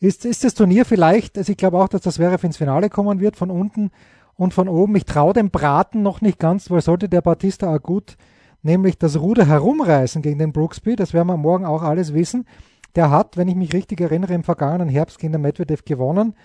ist, 0.00 0.24
ist 0.24 0.44
das 0.44 0.54
Turnier 0.54 0.84
vielleicht, 0.84 1.38
also 1.38 1.52
ich 1.52 1.56
glaube 1.56 1.78
auch, 1.78 1.88
dass 1.88 2.02
das 2.02 2.18
wäre 2.18 2.38
ins 2.42 2.56
Finale 2.56 2.90
kommen 2.90 3.20
wird, 3.20 3.36
von 3.36 3.50
unten 3.50 3.90
und 4.34 4.52
von 4.52 4.68
oben. 4.68 4.96
Ich 4.96 5.04
traue 5.04 5.32
dem 5.32 5.50
Braten 5.50 6.02
noch 6.02 6.20
nicht 6.20 6.38
ganz, 6.38 6.70
weil 6.70 6.80
sollte 6.80 7.08
der 7.08 7.22
Batista 7.22 7.70
Agut 7.72 8.16
nämlich 8.62 8.98
das 8.98 9.20
Ruder 9.20 9.46
herumreißen 9.46 10.22
gegen 10.22 10.38
den 10.38 10.52
Brooksby, 10.52 10.96
das 10.96 11.12
werden 11.12 11.28
wir 11.28 11.36
morgen 11.36 11.64
auch 11.64 11.82
alles 11.82 12.14
wissen. 12.14 12.46
Der 12.96 13.10
hat, 13.10 13.36
wenn 13.36 13.48
ich 13.48 13.56
mich 13.56 13.72
richtig 13.72 14.00
erinnere, 14.00 14.34
im 14.34 14.44
vergangenen 14.44 14.88
Herbst 14.88 15.18
gegen 15.18 15.32
den 15.32 15.42
Medvedev 15.42 15.84
gewonnen. 15.84 16.36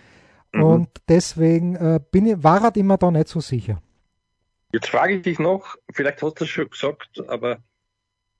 Mhm. 0.52 0.64
Und 0.64 0.90
deswegen 1.08 1.76
äh, 1.76 2.00
bin 2.12 2.26
ich, 2.26 2.44
war 2.44 2.64
er 2.64 2.76
immer 2.76 2.98
da 2.98 3.12
nicht 3.12 3.28
so 3.28 3.40
sicher. 3.40 3.82
Jetzt 4.72 4.88
frage 4.88 5.16
ich 5.16 5.22
dich 5.24 5.40
noch, 5.40 5.76
vielleicht 5.92 6.22
hast 6.22 6.40
du 6.40 6.44
es 6.44 6.50
schon 6.50 6.70
gesagt, 6.70 7.24
aber 7.28 7.58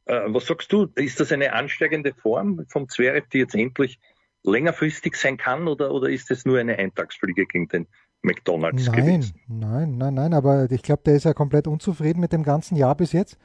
Äh, 0.06 0.34
was 0.34 0.48
sagst 0.48 0.74
du? 0.74 0.88
Ist 0.96 1.20
das 1.20 1.32
eine 1.32 1.54
ansteigende 1.54 2.16
Form 2.16 2.66
vom 2.68 2.90
Zverev, 2.90 3.28
die 3.32 3.38
jetzt 3.38 3.54
endlich 3.54 4.00
längerfristig 4.44 5.16
sein 5.16 5.38
kann 5.38 5.68
oder, 5.68 5.92
oder 5.92 6.10
ist 6.10 6.32
es 6.32 6.46
nur 6.46 6.58
eine 6.58 6.80
Eintagsfliege 6.80 7.46
gegen 7.46 7.68
den 7.68 7.86
McDonalds 8.24 8.88
nein, 8.88 8.96
gewesen? 8.96 9.40
Nein, 9.48 9.98
nein, 10.00 10.16
nein, 10.16 10.34
aber 10.34 10.72
ich 10.72 10.82
glaube, 10.82 11.04
der 11.06 11.14
ist 11.14 11.26
ja 11.26 11.34
komplett 11.34 11.68
unzufrieden 11.68 12.22
mit 12.22 12.32
dem 12.32 12.42
ganzen 12.42 12.76
Jahr 12.76 12.96
bis 12.96 13.12
jetzt, 13.12 13.38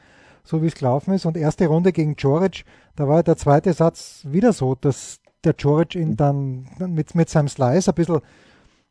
so 0.44 0.62
wie 0.62 0.66
es 0.66 0.74
gelaufen 0.74 1.14
ist. 1.14 1.26
Und 1.26 1.36
erste 1.36 1.66
Runde 1.66 1.92
gegen 1.92 2.14
Joric, 2.16 2.64
da 2.96 3.08
war 3.08 3.22
der 3.22 3.36
zweite 3.36 3.72
Satz 3.72 4.22
wieder 4.24 4.52
so, 4.52 4.74
dass 4.74 5.20
der 5.42 5.54
Joric 5.58 5.94
ihn 5.94 6.16
dann 6.16 6.68
mit, 6.78 7.14
mit 7.14 7.28
seinem 7.28 7.48
Slice 7.48 7.88
ein 7.88 7.94
bisschen 7.94 8.20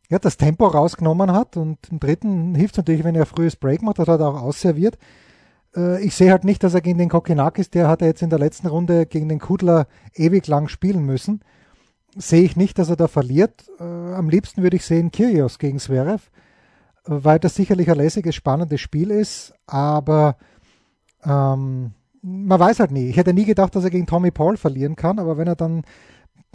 ja, 0.10 0.20
das 0.20 0.38
Tempo 0.38 0.68
rausgenommen 0.68 1.32
hat. 1.32 1.58
Und 1.58 1.78
im 1.90 2.00
dritten 2.00 2.56
hilft 2.56 2.76
es 2.76 2.78
natürlich, 2.78 3.04
wenn 3.04 3.16
er 3.16 3.26
frühes 3.26 3.56
Break 3.56 3.82
macht, 3.82 4.00
das 4.00 4.08
hat 4.08 4.20
er 4.20 4.28
auch 4.28 4.42
ausserviert. 4.42 4.98
Äh, 5.76 6.04
ich 6.04 6.16
sehe 6.16 6.32
halt 6.32 6.44
nicht, 6.44 6.64
dass 6.64 6.74
er 6.74 6.82
gegen 6.82 6.98
den 6.98 7.10
Kokinakis, 7.10 7.70
der 7.70 7.88
hat 7.88 8.02
er 8.02 8.08
jetzt 8.08 8.22
in 8.22 8.30
der 8.30 8.40
letzten 8.40 8.68
Runde 8.68 9.06
gegen 9.06 9.30
den 9.30 9.40
Kudler 9.40 9.88
ewig 10.16 10.48
lang 10.48 10.68
spielen 10.68 11.06
müssen 11.06 11.42
sehe 12.16 12.44
ich 12.44 12.56
nicht, 12.56 12.78
dass 12.80 12.90
er 12.90 12.96
da 12.96 13.08
verliert. 13.08 13.66
Äh, 13.80 13.84
am 13.84 14.30
liebsten 14.30 14.64
würde 14.64 14.78
ich 14.78 14.86
sehen 14.86 15.12
Kyrgios 15.12 15.60
gegen 15.60 15.80
Zverev, 15.80 16.30
weil 17.06 17.40
das 17.40 17.56
sicherlich 17.56 17.90
ein 17.90 17.98
lässiges, 17.98 18.36
spannendes 18.36 18.82
Spiel 18.82 19.12
ist, 19.12 19.54
aber 19.68 20.38
ähm, 21.26 21.92
man 22.22 22.60
weiß 22.60 22.80
halt 22.80 22.92
nie. 22.92 23.10
Ich 23.10 23.18
hätte 23.18 23.34
nie 23.34 23.46
gedacht, 23.46 23.76
dass 23.76 23.84
er 23.84 23.90
gegen 23.90 24.08
Tommy 24.08 24.32
Paul 24.32 24.58
verlieren 24.58 24.96
kann, 24.96 25.20
aber 25.20 25.38
wenn 25.38 25.48
er 25.48 25.56
dann 25.56 25.84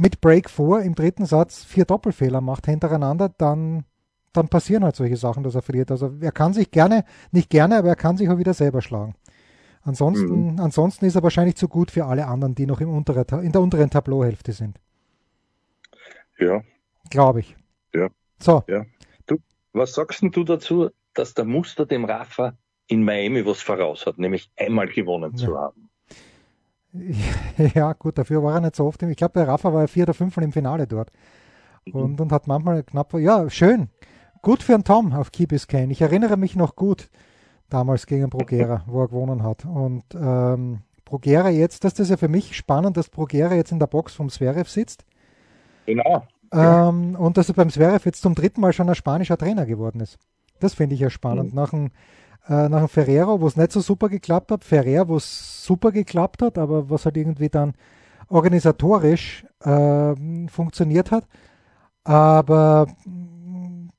mit 0.00 0.20
Break 0.20 0.48
vor 0.48 0.81
im 0.81 0.94
dritten 0.94 1.26
Satz 1.26 1.64
vier 1.64 1.85
Doppelfehler 1.85 2.40
macht 2.40 2.66
hintereinander, 2.66 3.31
dann, 3.37 3.85
dann 4.33 4.48
passieren 4.48 4.85
halt 4.85 4.96
solche 4.96 5.16
Sachen, 5.16 5.42
dass 5.42 5.54
er 5.54 5.62
verliert. 5.62 5.90
Also 5.90 6.14
er 6.20 6.33
kann 6.33 6.52
sich 6.54 6.70
gerne, 6.70 7.04
nicht 7.33 7.50
gerne, 7.50 7.78
aber 7.78 7.88
er 7.88 7.96
kann 7.96 8.16
sich 8.16 8.28
auch 8.31 8.38
wieder 8.38 8.54
selber 8.54 8.81
schlagen. 8.81 9.14
Ansonsten, 9.83 10.52
mhm. 10.52 10.61
ansonsten 10.61 11.04
ist 11.07 11.14
er 11.14 11.22
wahrscheinlich 11.22 11.57
zu 11.57 11.68
gut 11.68 11.90
für 11.90 12.04
alle 12.07 12.26
anderen, 12.26 12.54
die 12.54 12.66
noch 12.66 12.81
im 12.81 12.90
unteren, 12.90 13.24
in 13.42 13.52
der 13.52 13.61
unteren 13.61 13.90
Tableauhälfte 13.90 14.52
sind. 14.52 14.78
Ja. 16.38 16.62
Glaube 17.11 17.40
ich. 17.40 17.57
Ja. 17.94 18.09
So. 18.38 18.62
Ja. 18.68 18.85
Du, 19.26 19.38
was 19.72 19.94
sagst 19.94 20.22
denn 20.22 20.31
du 20.31 20.44
dazu, 20.44 20.90
dass 21.14 21.35
der 21.35 21.44
Muster 21.44 21.87
dem 21.87 22.04
Rafa 22.04 22.57
in 22.88 23.05
Miami 23.05 23.46
was 23.46 23.62
voraus 23.62 24.07
hat, 24.07 24.18
nämlich 24.18 24.51
einmal 24.57 24.88
gewonnen 24.88 25.33
ja. 25.37 25.46
zu 25.46 25.57
haben? 25.57 25.88
Ja, 27.74 27.92
gut, 27.92 28.18
dafür 28.18 28.42
war 28.42 28.55
er 28.55 28.61
nicht 28.61 28.77
so 28.77 28.87
oft. 28.87 29.03
Ich 29.03 29.16
glaube, 29.16 29.35
der 29.35 29.48
Rafa 29.48 29.72
war 29.72 29.83
ja 29.83 29.87
vier 29.87 30.05
oder 30.05 30.14
fünfmal 30.14 30.44
im 30.44 30.53
Finale 30.53 30.87
dort. 30.87 31.11
Mhm. 31.85 31.94
Und, 31.94 32.20
und 32.20 32.33
hat 32.33 32.46
manchmal 32.46 32.83
knapp, 32.83 33.12
ja, 33.14 33.48
schön. 33.51 33.88
Gut 34.42 34.62
für 34.62 34.74
einen 34.74 34.85
Tom 34.85 35.12
auf 35.12 35.33
Key 35.33 35.46
Biscayne. 35.46 35.92
Ich 35.92 36.01
erinnere 36.01 36.37
mich 36.37 36.57
noch 36.57 36.77
gut 36.77 37.11
damals 37.68 38.07
gegen 38.07 38.31
Brogera, 38.31 38.85
wo 38.87 39.03
er 39.03 39.09
gewonnen 39.09 39.42
hat. 39.42 39.64
Und 39.64 40.05
ähm, 40.14 40.81
Brogera 41.05 41.51
jetzt, 41.51 41.85
das 41.85 41.98
ist 41.98 42.11
ja 42.11 42.16
für 42.16 42.29
mich 42.29 42.57
spannend, 42.57 42.96
dass 42.96 43.09
Brogera 43.09 43.55
jetzt 43.55 43.72
in 43.72 43.79
der 43.79 43.87
Box 43.87 44.14
vom 44.14 44.31
Zverev 44.31 44.68
sitzt. 44.68 45.05
Genau. 45.87 46.27
Ähm, 46.53 47.16
und 47.16 47.37
dass 47.37 47.48
er 47.48 47.55
beim 47.55 47.70
Zverev 47.70 48.05
jetzt 48.07 48.22
zum 48.22 48.35
dritten 48.35 48.61
Mal 48.61 48.72
schon 48.72 48.88
ein 48.88 48.94
spanischer 48.94 49.37
Trainer 49.37 49.66
geworden 49.66 50.01
ist. 50.01 50.18
Das 50.61 50.74
finde 50.74 50.94
ich 50.94 51.01
ja 51.01 51.11
spannend. 51.11 51.51
Mhm. 51.51 51.57
Nach 51.57 51.70
dem, 51.70 51.90
äh, 52.48 52.68
nach 52.68 52.80
dem 52.80 52.88
Ferrero, 52.88 53.40
wo 53.40 53.46
es 53.46 53.56
nicht 53.56 53.72
so 53.72 53.80
super 53.80 54.08
geklappt 54.08 54.50
hat, 54.50 54.64
Ferrer, 54.64 55.08
wo 55.08 55.16
es 55.16 55.64
super 55.64 55.92
geklappt 55.92 56.42
hat, 56.42 56.58
aber 56.58 56.88
was 56.88 57.04
halt 57.04 57.16
irgendwie 57.16 57.48
dann 57.48 57.74
organisatorisch 58.28 59.46
äh, 59.61 60.14
funktioniert 60.48 61.11
hat. 61.11 61.26
Aber 62.04 62.87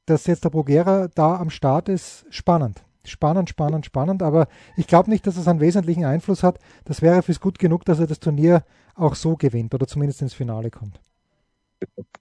dass 0.06 0.26
jetzt 0.26 0.44
der 0.44 0.50
Brugera 0.50 1.08
da 1.14 1.36
am 1.36 1.50
Start 1.50 1.90
ist, 1.90 2.26
spannend. 2.30 2.84
Spannend, 3.06 3.50
spannend, 3.50 3.86
spannend. 3.86 4.24
Aber 4.24 4.48
ich 4.76 4.88
glaube 4.88 5.10
nicht, 5.10 5.26
dass 5.28 5.38
es 5.38 5.48
einen 5.48 5.60
wesentlichen 5.60 6.06
Einfluss 6.06 6.44
hat. 6.44 6.60
Das 6.86 7.02
wäre 7.02 7.22
fürs 7.22 7.40
gut 7.40 7.60
genug, 7.60 7.86
dass 7.86 8.00
er 8.00 8.08
das 8.08 8.20
Turnier 8.20 8.64
auch 8.96 9.16
so 9.16 9.36
gewinnt 9.36 9.74
oder 9.74 9.88
zumindest 9.88 10.22
ins 10.22 10.34
Finale 10.34 10.72
kommt. 10.72 11.00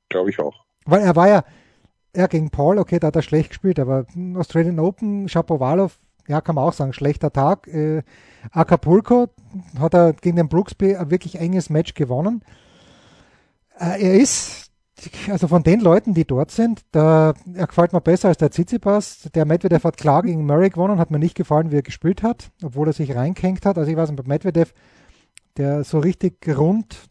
Glaube 0.09 0.31
ich 0.31 0.39
auch. 0.39 0.65
Weil 0.85 1.03
er 1.03 1.17
war 1.17 1.29
ja, 1.29 1.45
er 2.13 2.29
gegen 2.29 2.51
Paul, 2.51 2.79
okay, 2.79 2.99
da 2.99 3.09
hat 3.09 3.17
er 3.17 3.23
schlecht 3.23 3.51
gespielt, 3.51 3.79
aber 3.81 4.07
Australian 4.37 4.79
Open, 4.79 5.29
Shapovalov, 5.29 5.99
ja, 6.29 6.41
kann 6.41 6.55
man 6.55 6.65
auch 6.65 6.73
sagen, 6.73 6.93
schlechter 6.93 7.33
Tag. 7.33 7.67
Äh, 7.69 8.03
Acapulco 8.53 9.29
hat 9.79 9.95
er 9.95 10.13
gegen 10.13 10.37
den 10.37 10.49
Brooksby 10.49 10.95
ein 10.95 11.11
wirklich 11.11 11.41
enges 11.41 11.71
Match 11.71 11.95
gewonnen. 11.95 12.45
Äh, 13.79 14.03
er 14.03 14.15
ist, 14.15 14.71
also 15.31 15.49
von 15.49 15.63
den 15.63 15.81
Leuten, 15.81 16.13
die 16.13 16.27
dort 16.27 16.51
sind, 16.51 16.83
da, 16.93 17.33
er 17.55 17.67
gefällt 17.67 17.93
mir 17.93 18.01
besser 18.01 18.29
als 18.29 18.39
der 18.39 18.51
Tsitsipas. 18.51 19.31
Der 19.35 19.47
Medvedev 19.47 19.85
hat 19.85 19.97
klar 19.97 20.23
gegen 20.23 20.45
Murray 20.45 20.69
gewonnen, 20.69 20.99
hat 20.99 21.11
mir 21.11 21.19
nicht 21.19 21.35
gefallen, 21.35 21.71
wie 21.71 21.77
er 21.77 21.83
gespielt 21.83 22.23
hat, 22.23 22.51
obwohl 22.63 22.89
er 22.89 22.93
sich 22.93 23.17
reingehängt 23.17 23.65
hat. 23.65 23.79
Also 23.79 23.91
ich 23.91 23.97
weiß 23.97 24.11
nicht, 24.11 24.23
bei 24.23 24.29
Medvedev, 24.29 24.75
der 25.57 25.83
so 25.83 25.99
richtig 25.99 26.47
rund 26.47 27.09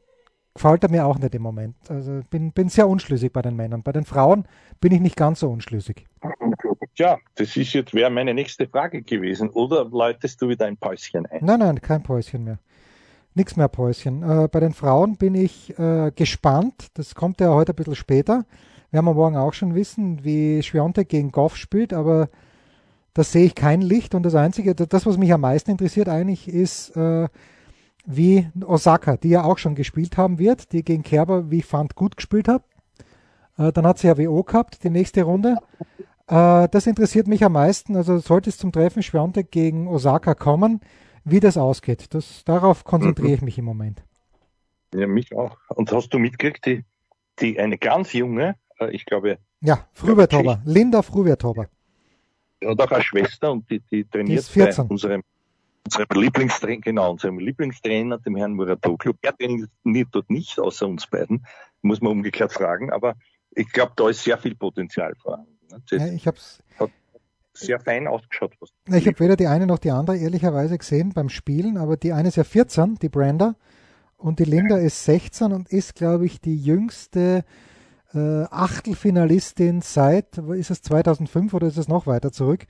gefällt 0.53 0.83
er 0.83 0.89
mir 0.89 1.05
auch 1.05 1.19
nicht 1.19 1.35
im 1.35 1.41
Moment. 1.41 1.75
Also 1.87 2.21
bin, 2.29 2.51
bin 2.51 2.69
sehr 2.69 2.89
unschlüssig 2.89 3.31
bei 3.31 3.41
den 3.41 3.55
Männern. 3.55 3.83
Bei 3.83 3.91
den 3.91 4.05
Frauen 4.05 4.47
bin 4.81 4.91
ich 4.91 4.99
nicht 4.99 5.15
ganz 5.15 5.39
so 5.39 5.49
unschlüssig. 5.49 6.05
Ja, 6.97 7.19
das 7.35 7.55
ist 7.55 7.73
jetzt 7.73 7.93
wäre 7.93 8.09
meine 8.09 8.33
nächste 8.33 8.67
Frage 8.67 9.03
gewesen. 9.03 9.49
Oder 9.51 9.85
läutest 9.85 10.41
du 10.41 10.49
wieder 10.49 10.65
ein 10.65 10.77
Päuschen 10.77 11.27
ein? 11.27 11.45
Nein, 11.45 11.59
nein, 11.59 11.79
kein 11.79 12.01
Päuschen 12.01 12.43
mehr. 12.43 12.57
Nichts 13.35 13.55
mehr 13.55 13.67
Päuschen. 13.67 14.23
Äh, 14.23 14.47
bei 14.51 14.59
den 14.59 14.73
Frauen 14.73 15.15
bin 15.15 15.35
ich 15.35 15.77
äh, 15.77 16.11
gespannt. 16.15 16.87
Das 16.95 17.13
kommt 17.13 17.39
ja 17.39 17.53
heute 17.53 17.73
ein 17.73 17.75
bisschen 17.75 17.95
später. 17.95 18.45
Wir 18.89 18.97
haben 18.97 19.05
morgen 19.05 19.37
auch 19.37 19.53
schon 19.53 19.75
wissen, 19.75 20.23
wie 20.23 20.63
Schwiontek 20.63 21.09
gegen 21.09 21.31
Goff 21.31 21.55
spielt, 21.55 21.93
aber 21.93 22.29
da 23.13 23.23
sehe 23.23 23.45
ich 23.45 23.53
kein 23.53 23.81
Licht. 23.81 24.15
Und 24.15 24.23
das 24.23 24.33
Einzige, 24.33 24.73
das, 24.73 25.05
was 25.05 25.17
mich 25.17 25.31
am 25.31 25.41
meisten 25.41 25.69
interessiert 25.69 26.09
eigentlich, 26.09 26.47
ist, 26.47 26.95
äh, 26.97 27.27
wie 28.07 28.49
Osaka, 28.65 29.17
die 29.17 29.29
ja 29.29 29.43
auch 29.43 29.59
schon 29.59 29.75
gespielt 29.75 30.17
haben 30.17 30.39
wird, 30.39 30.71
die 30.71 30.83
gegen 30.83 31.03
Kerber, 31.03 31.51
wie 31.51 31.59
ich 31.59 31.65
fand, 31.65 31.93
gut 31.93 32.17
gespielt 32.17 32.47
hat. 32.47 32.63
Äh, 33.59 33.71
dann 33.71 33.85
hat 33.85 33.99
sie 33.99 34.07
ja 34.07 34.17
WO 34.17 34.41
gehabt, 34.41 34.83
die 34.83 34.89
nächste 34.89 35.21
Runde. 35.21 35.57
Äh, 36.27 36.67
das 36.69 36.87
interessiert 36.87 37.27
mich 37.27 37.43
am 37.43 37.53
meisten. 37.53 37.95
Also 37.95 38.17
sollte 38.19 38.49
es 38.49 38.57
zum 38.57 38.71
Treffen 38.71 39.03
Schwiontek 39.03 39.51
gegen 39.51 39.87
Osaka 39.87 40.35
kommen, 40.35 40.81
wie 41.23 41.39
das 41.39 41.57
ausgeht. 41.57 42.13
Das, 42.13 42.43
darauf 42.43 42.83
konzentriere 42.83 43.33
ich 43.33 43.41
mich 43.41 43.57
im 43.57 43.65
Moment. 43.65 44.03
Ja, 44.93 45.07
mich 45.07 45.35
auch. 45.35 45.57
Und 45.69 45.91
hast 45.91 46.09
du 46.09 46.19
mitgekriegt, 46.19 46.65
die, 46.65 46.85
die 47.39 47.59
eine 47.59 47.77
ganz 47.77 48.13
junge, 48.13 48.55
äh, 48.79 48.91
ich 48.91 49.05
glaube. 49.05 49.37
Ja, 49.61 49.87
Frühwertober, 49.93 50.61
Linda 50.65 51.01
Frühwertober. 51.01 51.67
Und 52.63 52.81
auch 52.81 52.91
eine 52.91 53.03
Schwester 53.03 53.51
und 53.51 53.69
die, 53.69 53.79
die 53.79 54.03
trainiert 54.05 54.49
die 54.53 54.59
bei 54.59 54.83
unserem 54.83 55.23
unserem 55.87 56.21
Lieblingstrainer, 56.21 56.81
genau, 56.81 57.11
unserem 57.11 57.39
Lieblingstrainer, 57.39 58.17
dem 58.19 58.35
Herrn 58.35 58.53
Muratoglu. 58.53 59.13
Er 59.21 59.35
trainiert 59.37 60.09
dort 60.11 60.29
nicht, 60.29 60.59
außer 60.59 60.87
uns 60.87 61.07
beiden, 61.07 61.45
muss 61.81 62.01
man 62.01 62.11
umgekehrt 62.11 62.51
fragen, 62.51 62.91
aber 62.91 63.15
ich 63.51 63.71
glaube, 63.71 63.93
da 63.95 64.09
ist 64.09 64.23
sehr 64.23 64.37
viel 64.37 64.55
Potenzial 64.55 65.15
vorhanden. 65.15 65.56
Ja, 65.89 66.07
ich 66.07 66.27
hat 66.27 66.37
sehr 67.53 67.79
fein 67.79 68.07
ausgeschaut. 68.07 68.53
Ich 68.87 69.07
habe 69.07 69.19
weder 69.19 69.35
die 69.35 69.47
eine 69.47 69.65
noch 69.65 69.79
die 69.79 69.91
andere 69.91 70.17
ehrlicherweise 70.17 70.77
gesehen 70.77 71.13
beim 71.13 71.29
Spielen, 71.29 71.77
aber 71.77 71.97
die 71.97 72.13
eine 72.13 72.27
ist 72.27 72.35
ja 72.35 72.43
14, 72.43 72.95
die 73.01 73.09
Brenda, 73.09 73.55
und 74.17 74.39
die 74.39 74.45
Linda 74.45 74.77
ist 74.77 75.05
16 75.05 75.53
und 75.53 75.69
ist, 75.69 75.95
glaube 75.95 76.25
ich, 76.25 76.41
die 76.41 76.57
jüngste 76.57 77.43
äh, 78.13 78.43
Achtelfinalistin 78.43 79.81
seit, 79.81 80.37
ist 80.37 80.71
es 80.71 80.81
2005 80.81 81.53
oder 81.53 81.67
ist 81.67 81.77
es 81.77 81.87
noch 81.87 82.07
weiter 82.07 82.31
zurück? 82.31 82.65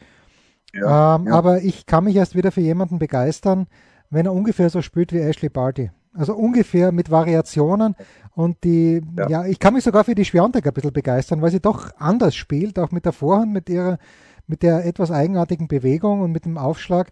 Ja, 0.73 1.15
ähm, 1.15 1.27
ja. 1.27 1.33
Aber 1.33 1.61
ich 1.61 1.85
kann 1.85 2.03
mich 2.03 2.15
erst 2.15 2.35
wieder 2.35 2.51
für 2.51 2.61
jemanden 2.61 2.99
begeistern, 2.99 3.67
wenn 4.09 4.25
er 4.25 4.33
ungefähr 4.33 4.69
so 4.69 4.81
spielt 4.81 5.13
wie 5.13 5.19
Ashley 5.19 5.49
Barty. 5.49 5.91
Also 6.17 6.35
ungefähr 6.35 6.91
mit 6.91 7.11
Variationen 7.11 7.95
und 8.35 8.63
die, 8.63 9.01
ja, 9.17 9.29
ja 9.29 9.45
ich 9.45 9.59
kann 9.59 9.73
mich 9.73 9.83
sogar 9.83 10.03
für 10.03 10.15
die 10.15 10.25
Schwiontek 10.25 10.65
ein 10.65 10.73
bisschen 10.73 10.93
begeistern, 10.93 11.41
weil 11.41 11.51
sie 11.51 11.59
doch 11.59 11.91
anders 11.97 12.35
spielt, 12.35 12.79
auch 12.79 12.91
mit 12.91 13.05
der 13.05 13.13
Vorhand, 13.13 13.53
mit 13.53 13.69
ihrer, 13.69 13.99
mit 14.47 14.63
der 14.63 14.85
etwas 14.85 15.11
eigenartigen 15.11 15.67
Bewegung 15.67 16.21
und 16.21 16.31
mit 16.31 16.45
dem 16.45 16.57
Aufschlag. 16.57 17.11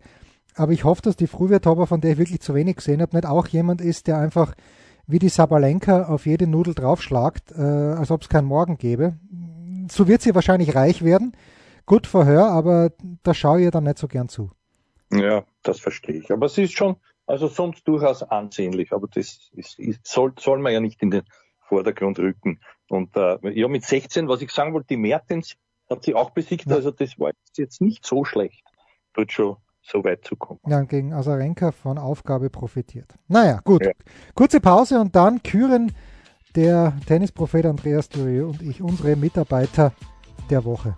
Aber 0.56 0.72
ich 0.72 0.84
hoffe, 0.84 1.02
dass 1.02 1.15
die 1.15 1.28
Frühwerthaber, 1.28 1.88
von 1.88 2.02
der 2.02 2.13
ich 2.13 2.18
wirklich 2.18 2.41
zu 2.41 2.56
wenig 2.56 2.78
gesehen 2.78 3.02
habe, 3.02 3.15
nicht 3.15 3.28
auch 3.28 3.48
jemand 3.48 3.82
ist, 3.82 4.08
der 4.08 4.18
einfach 4.18 4.56
wie 5.08 5.20
die 5.20 5.30
Sabalenka 5.30 6.06
auf 6.06 6.26
jede 6.26 6.48
Nudel 6.48 6.74
draufschlagt, 6.74 7.52
äh, 7.52 7.62
als 7.62 8.10
ob 8.10 8.24
es 8.24 8.30
keinen 8.30 8.48
Morgen 8.48 8.78
gäbe. 8.78 9.18
So 9.91 10.08
wird 10.08 10.22
sie 10.22 10.34
wahrscheinlich 10.34 10.76
reich 10.76 11.04
werden 11.04 11.34
gut 11.86 12.08
Verhör, 12.08 12.48
aber 12.48 12.91
da 13.24 13.34
schaue 13.34 13.62
ich 13.62 13.72
dann 13.72 13.84
nicht 13.84 13.98
so 13.98 14.08
gern 14.08 14.30
zu. 14.30 14.52
Ja, 15.12 15.46
das 15.63 15.80
verstehe 15.80 16.15
ich. 16.15 16.32
Aber 16.32 16.48
es 16.48 16.58
ist 16.58 16.74
schon, 16.74 16.96
also 17.28 17.48
sonst 17.48 17.88
durchaus 17.88 18.24
ansehnlich, 18.24 18.92
aber 18.92 19.08
das 19.08 19.50
ist, 19.54 19.80
ist, 19.80 20.06
soll, 20.06 20.34
soll 20.40 20.60
man 20.60 20.74
ja 20.74 20.80
nicht 20.80 21.02
in 21.02 21.12
den 21.12 21.24
Vordergrund 21.68 22.20
rücken. 22.20 22.60
Und 22.90 23.16
äh, 23.16 23.38
ja, 23.52 23.68
mit 23.68 23.84
16, 23.84 24.28
was 24.28 24.42
ich 24.42 24.52
sagen 24.52 24.74
wollte, 24.74 24.88
die 24.90 24.98
Mertens 24.98 25.56
hat 25.90 26.04
sie 26.04 26.16
auch 26.16 26.32
besiegt, 26.32 26.68
ja. 26.68 26.76
also 26.76 26.92
das 26.92 27.20
war 27.20 27.32
jetzt 27.58 27.82
nicht 27.82 28.06
so 28.06 28.26
schlecht, 28.26 28.64
dort 29.14 29.32
schon 29.32 29.58
so 29.82 30.04
weit 30.04 30.26
zu 30.26 30.36
kommen. 30.36 30.60
Ja, 30.68 30.82
gegen 30.82 31.14
Asarenka 31.14 31.72
von 31.72 31.98
Aufgabe 31.98 32.50
profitiert. 32.50 33.14
Naja, 33.28 33.62
gut. 33.64 33.86
Ja. 33.86 33.92
Kurze 34.34 34.60
Pause 34.60 35.00
und 35.00 35.16
dann 35.16 35.44
küren 35.44 35.92
der 36.56 36.94
Tennisprophet 37.06 37.66
Andreas 37.66 38.10
Durieux 38.10 38.48
und 38.50 38.62
ich 38.62 38.82
unsere 38.82 39.16
Mitarbeiter 39.16 39.94
der 40.50 40.64
Woche. 40.66 40.96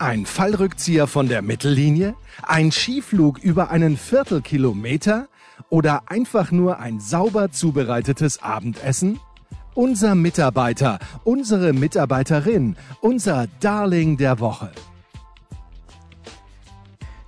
Ein 0.00 0.26
Fallrückzieher 0.26 1.08
von 1.08 1.28
der 1.28 1.42
Mittellinie? 1.42 2.14
Ein 2.44 2.70
Skiflug 2.70 3.38
über 3.38 3.70
einen 3.70 3.96
Viertelkilometer? 3.96 5.26
Oder 5.70 6.02
einfach 6.06 6.52
nur 6.52 6.78
ein 6.78 7.00
sauber 7.00 7.50
zubereitetes 7.50 8.40
Abendessen? 8.40 9.18
Unser 9.74 10.14
Mitarbeiter, 10.14 11.00
unsere 11.24 11.72
Mitarbeiterin, 11.72 12.76
unser 13.00 13.48
Darling 13.58 14.16
der 14.16 14.38
Woche. 14.38 14.70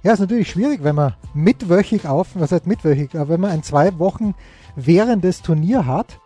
Ja, 0.04 0.12
ist 0.12 0.20
natürlich 0.20 0.50
schwierig, 0.50 0.85
wenn 0.85 0.94
man 0.94 1.14
mitwöchig 1.35 2.06
auf, 2.06 2.28
was 2.35 2.52
heißt 2.52 2.68
mitwöchig, 2.68 3.16
aber 3.16 3.30
wenn 3.30 3.40
man 3.40 3.50
ein 3.50 3.62
zwei 3.64 3.98
Wochen 3.98 4.35
währendes 4.76 5.42
Turnier 5.42 5.87
hat, 5.87 6.20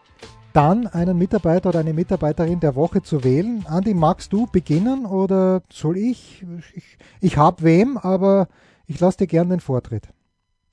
dann 0.55 0.87
einen 0.87 1.19
Mitarbeiter 1.19 1.69
oder 1.69 1.81
eine 1.81 1.93
Mitarbeiterin 1.93 2.61
der 2.61 2.75
Woche 2.75 3.03
zu 3.03 3.25
wählen. 3.25 3.67
Andi, 3.69 3.93
magst 3.93 4.33
du 4.33 4.47
beginnen 4.47 5.05
oder 5.05 5.62
soll 5.71 5.99
ich? 5.99 6.45
Ich, 6.75 6.97
ich 7.21 7.37
habe 7.37 7.62
wem, 7.62 7.99
aber 7.99 8.49
ich 8.87 9.01
lasse 9.01 9.19
dir 9.19 9.27
gerne 9.27 9.51
den 9.51 9.61
Vortritt. 9.61 10.09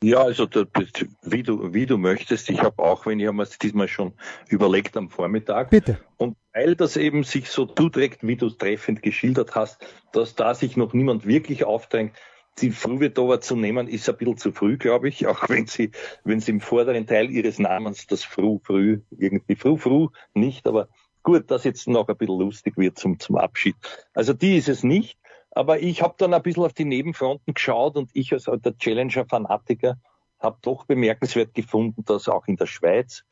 Ja, 0.04 0.24
also 0.24 0.48
wie 1.22 1.44
du, 1.44 1.74
wie 1.74 1.86
du 1.86 1.98
möchtest. 1.98 2.50
Ich 2.50 2.62
habe 2.62 2.82
auch, 2.82 3.06
wenn 3.06 3.20
ich 3.20 3.28
habe 3.28 3.38
mir 3.38 3.48
diesmal 3.62 3.88
schon 3.88 4.14
überlegt 4.50 4.98
am 4.98 5.10
Vormittag. 5.10 5.70
Bitte. 5.70 6.00
Und 6.18 6.38
weil 6.54 6.76
das 6.76 6.98
eben 6.98 7.24
sich 7.24 7.50
so 7.50 7.66
zuträgt, 7.66 8.26
wie 8.26 8.36
du 8.36 8.48
es 8.48 8.58
treffend 8.58 9.04
geschildert 9.04 9.54
hast, 9.54 9.86
dass 10.12 10.36
da 10.36 10.56
sich 10.56 10.76
noch 10.76 10.94
niemand 10.94 11.28
wirklich 11.28 11.66
aufdrängt, 11.66 12.14
die 12.60 12.72
Fruvedova 12.72 13.42
zu 13.42 13.56
nehmen, 13.56 13.88
ist 13.88 14.10
ein 14.10 14.18
bisschen 14.18 14.38
zu 14.38 14.52
früh, 14.52 14.78
glaube 14.78 15.10
ich, 15.10 15.26
auch 15.28 15.50
wenn 15.50 15.68
sie, 15.68 15.92
wenn 16.24 16.40
sie 16.40 16.52
im 16.52 16.62
vorderen 16.62 17.08
Teil 17.08 17.30
ihres 17.30 17.60
Namens 17.60 18.08
das 18.08 18.24
Fru, 18.24 18.60
Früh, 18.64 19.02
irgendwie 19.12 19.56
Fru, 19.56 19.78
Fru 19.78 20.10
nicht, 20.34 20.68
aber 20.68 20.90
gut, 21.24 21.50
dass 21.50 21.64
jetzt 21.64 21.88
noch 21.88 22.08
ein 22.08 22.18
bisschen 22.18 22.40
lustig 22.40 22.78
wird 22.78 22.98
zum, 22.98 23.20
zum 23.20 23.38
Abschied. 23.38 23.76
Also 24.14 24.34
die 24.34 24.58
ist 24.58 24.70
es 24.70 24.84
nicht, 24.84 25.18
aber 25.52 25.80
ich 25.82 26.02
habe 26.02 26.16
dann 26.18 26.34
ein 26.34 26.42
bisschen 26.42 26.64
auf 26.64 26.74
die 26.74 26.86
Nebenfronten 26.86 27.54
geschaut 27.54 27.96
und 27.96 28.10
ich 28.14 28.34
als 28.34 28.46
der 28.46 28.78
Challenger-Fanatiker 28.78 29.98
habe 30.40 30.58
doch 30.62 30.86
bemerkenswert 30.86 31.54
gefunden, 31.54 32.04
dass 32.06 32.28
auch 32.28 32.48
in 32.48 32.56
der 32.56 32.66
Schweiz 32.66 33.24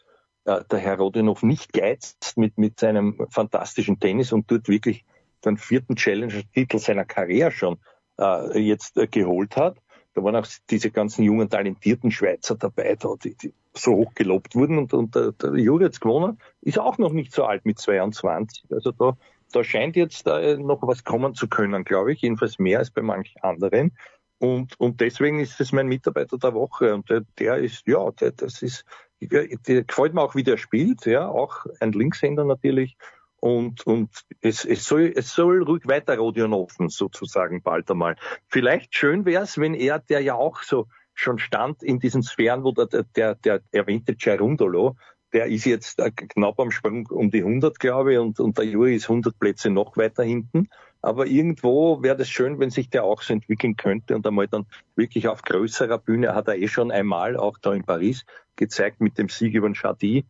äh, 0.45 0.63
der 0.69 0.79
Herr 0.79 0.97
Rodinov 0.97 1.43
nicht 1.43 1.73
geizt 1.73 2.37
mit, 2.37 2.57
mit 2.57 2.79
seinem 2.79 3.25
fantastischen 3.29 3.99
Tennis 3.99 4.31
und 4.31 4.49
dort 4.51 4.67
wirklich 4.67 5.05
den 5.43 5.57
vierten 5.57 5.95
Challenger-Titel 5.95 6.77
seiner 6.77 7.05
Karriere 7.05 7.51
schon 7.51 7.79
äh, 8.19 8.59
jetzt 8.59 8.97
äh, 8.97 9.07
geholt 9.07 9.55
hat. 9.55 9.77
Da 10.13 10.23
waren 10.23 10.35
auch 10.35 10.47
diese 10.69 10.91
ganzen 10.91 11.23
jungen, 11.23 11.49
talentierten 11.49 12.11
Schweizer 12.11 12.55
dabei, 12.55 12.95
da, 12.95 13.15
die, 13.23 13.35
die 13.35 13.53
so 13.73 13.93
hoch 13.93 14.13
gelobt 14.15 14.55
wurden. 14.55 14.77
Und, 14.77 14.93
und 14.93 15.15
der, 15.15 15.31
der 15.33 15.55
Juri 15.55 15.85
jetzt 15.85 16.01
gewonnen, 16.01 16.39
ist 16.61 16.79
auch 16.79 16.97
noch 16.97 17.13
nicht 17.13 17.31
so 17.31 17.45
alt 17.45 17.65
mit 17.65 17.79
22. 17.79 18.65
Also 18.71 18.91
da, 18.91 19.15
da 19.51 19.63
scheint 19.63 19.95
jetzt 19.95 20.27
äh, 20.27 20.57
noch 20.57 20.81
was 20.81 21.03
kommen 21.03 21.35
zu 21.35 21.47
können, 21.47 21.83
glaube 21.83 22.13
ich. 22.13 22.21
Jedenfalls 22.21 22.59
mehr 22.59 22.79
als 22.79 22.91
bei 22.91 23.01
manchen 23.01 23.41
anderen. 23.41 23.91
Und, 24.39 24.79
und 24.79 25.01
deswegen 25.01 25.39
ist 25.39 25.59
es 25.59 25.71
mein 25.71 25.87
Mitarbeiter 25.87 26.37
der 26.37 26.53
Woche. 26.53 26.95
Und 26.95 27.09
der, 27.09 27.21
der 27.37 27.57
ist, 27.57 27.85
ja, 27.87 28.09
der, 28.11 28.31
das 28.31 28.61
ist, 28.61 28.85
der, 29.21 29.47
der 29.47 29.83
gefällt 29.83 30.13
mir 30.13 30.21
auch, 30.21 30.35
wie 30.35 30.43
der 30.43 30.57
spielt, 30.57 31.05
ja, 31.05 31.27
auch 31.27 31.65
ein 31.79 31.91
Linkshänder 31.91 32.45
natürlich. 32.45 32.97
Und, 33.39 33.85
und 33.87 34.09
es, 34.41 34.65
es, 34.65 34.85
soll, 34.85 35.13
es 35.15 35.33
soll 35.33 35.63
ruhig 35.63 35.87
weiter 35.87 36.17
Rodion 36.17 36.53
offen, 36.53 36.89
sozusagen, 36.89 37.61
bald 37.61 37.89
einmal. 37.89 38.15
Vielleicht 38.47 38.95
schön 38.95 39.25
wäre 39.25 39.43
es, 39.43 39.57
wenn 39.57 39.73
er, 39.73 39.99
der 39.99 40.21
ja 40.21 40.35
auch 40.35 40.61
so 40.61 40.87
schon 41.13 41.37
stand 41.37 41.83
in 41.83 41.99
diesen 41.99 42.23
Sphären, 42.23 42.63
wo 42.63 42.71
der, 42.71 43.03
der, 43.03 43.35
der 43.35 43.61
erwähnte 43.71 44.15
Cerundolo, 44.17 44.95
der 45.33 45.45
ist 45.47 45.65
jetzt 45.65 46.01
knapp 46.15 46.59
am 46.59 46.71
Sprung 46.71 47.05
um 47.07 47.29
die 47.29 47.39
100, 47.39 47.79
glaube 47.79 48.13
ich, 48.13 48.19
und, 48.19 48.39
und 48.39 48.57
der 48.57 48.65
Juri 48.65 48.95
ist 48.95 49.09
100 49.09 49.37
Plätze 49.37 49.69
noch 49.69 49.95
weiter 49.95 50.23
hinten. 50.23 50.69
Aber 51.01 51.27
irgendwo 51.27 52.01
wäre 52.01 52.17
das 52.17 52.29
schön, 52.29 52.59
wenn 52.59 52.71
sich 52.71 52.89
der 52.89 53.03
auch 53.03 53.21
so 53.21 53.33
entwickeln 53.33 53.77
könnte 53.77 54.15
und 54.15 54.25
einmal 54.25 54.47
dann 54.47 54.65
wirklich 54.95 55.27
auf 55.27 55.43
größerer 55.43 55.97
Bühne, 55.97 56.35
hat 56.35 56.47
er 56.47 56.57
eh 56.57 56.67
schon 56.67 56.91
einmal, 56.91 57.37
auch 57.37 57.57
da 57.57 57.73
in 57.73 57.83
Paris, 57.83 58.25
gezeigt 58.55 58.99
mit 58.99 59.17
dem 59.17 59.29
Sieg 59.29 59.53
über 59.53 59.69
den 59.69 59.75
Chadi 59.75 60.25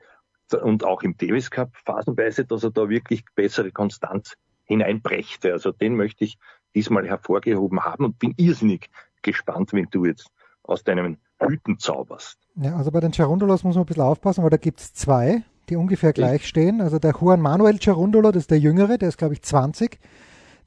und 0.54 0.84
auch 0.84 1.04
im 1.04 1.18
Davis 1.18 1.52
Cup 1.52 1.76
phasenweise, 1.86 2.46
dass 2.46 2.64
er 2.64 2.72
da 2.72 2.90
wirklich 2.90 3.24
bessere 3.36 3.72
Konstanz 3.72 4.36
hineinbrächte. 4.66 5.52
Also 5.52 5.72
den 5.72 5.96
möchte 5.96 6.24
ich 6.24 6.38
diesmal 6.76 7.08
hervorgehoben 7.08 7.82
haben 7.82 8.06
und 8.06 8.20
bin 8.20 8.34
irrsinnig 8.38 8.90
gespannt, 9.22 9.74
wenn 9.74 9.88
du 9.92 10.06
jetzt 10.06 10.30
aus 10.64 10.84
deinen 10.84 11.18
Hüten 11.40 11.80
zauberst. 11.80 12.38
Ja, 12.56 12.76
also 12.76 12.92
bei 12.92 13.00
den 13.00 13.14
Charundolos 13.14 13.64
muss 13.64 13.76
man 13.76 13.84
ein 13.84 13.88
bisschen 13.88 14.04
aufpassen, 14.04 14.44
weil 14.44 14.50
da 14.50 14.58
gibt 14.58 14.80
es 14.80 14.94
zwei, 14.94 15.44
die 15.70 15.76
ungefähr 15.76 16.14
gleich 16.14 16.48
stehen. 16.48 16.82
Also 16.82 17.00
der 17.00 17.16
Juan 17.20 17.42
Manuel 17.42 17.82
Charundolo, 17.82 18.32
das 18.32 18.44
ist 18.44 18.52
der 18.52 18.60
Jüngere, 18.60 18.98
der 18.98 19.10
ist 19.10 19.18
glaube 19.18 19.34
ich 19.34 19.42
20. 19.42 20.00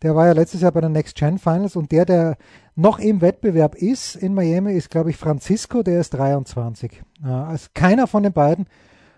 Der 0.03 0.17
war 0.17 0.27
ja 0.27 0.33
letztes 0.33 0.63
Jahr 0.63 0.73
bei 0.73 0.81
den 0.81 0.93
Next 0.93 1.17
Gen 1.17 1.39
Finals 1.39 1.77
und 1.77 1.93
der, 1.93 2.05
der 2.05 2.37
noch 2.75 2.99
im 2.99 3.21
Wettbewerb 3.21 3.77
ist 3.77 4.17
in 4.17 4.35
Miami, 4.35 4.73
ist 4.73 4.91
glaube 4.91 5.11
ich 5.11 5.17
Francisco, 5.17 5.85
der 5.85 6.01
ist 6.01 6.11
23. 6.15 7.03
Also 7.23 7.69
keiner 7.73 8.09
von 8.09 8.25
den 8.25 8.33
beiden 8.33 8.67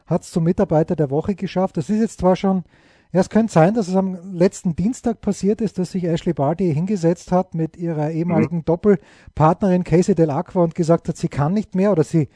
hat 0.06 0.22
es 0.22 0.30
zum 0.30 0.44
Mitarbeiter 0.44 0.96
der 0.96 1.10
Woche 1.10 1.34
geschafft. 1.34 1.76
Das 1.76 1.90
ist 1.90 2.00
jetzt 2.00 2.20
zwar 2.20 2.36
schon, 2.36 2.64
ja, 3.12 3.20
es 3.20 3.30
könnte 3.30 3.52
sein, 3.52 3.74
dass 3.74 3.88
es 3.88 3.96
am 3.96 4.34
letzten 4.34 4.74
Dienstag 4.76 5.20
passiert 5.20 5.60
ist, 5.60 5.78
dass 5.78 5.92
sich 5.92 6.04
Ashley 6.04 6.32
Barty 6.32 6.72
hingesetzt 6.74 7.32
hat 7.32 7.54
mit 7.54 7.76
ihrer 7.76 8.10
ehemaligen 8.10 8.58
mhm. 8.58 8.64
Doppelpartnerin 8.64 9.84
Casey 9.84 10.14
Del 10.14 10.30
Aqua 10.30 10.64
und 10.64 10.74
gesagt 10.74 11.08
hat, 11.08 11.16
sie 11.16 11.28
kann 11.28 11.54
nicht 11.54 11.74
mehr 11.74 11.92
oder 11.92 12.04
sie, 12.04 12.28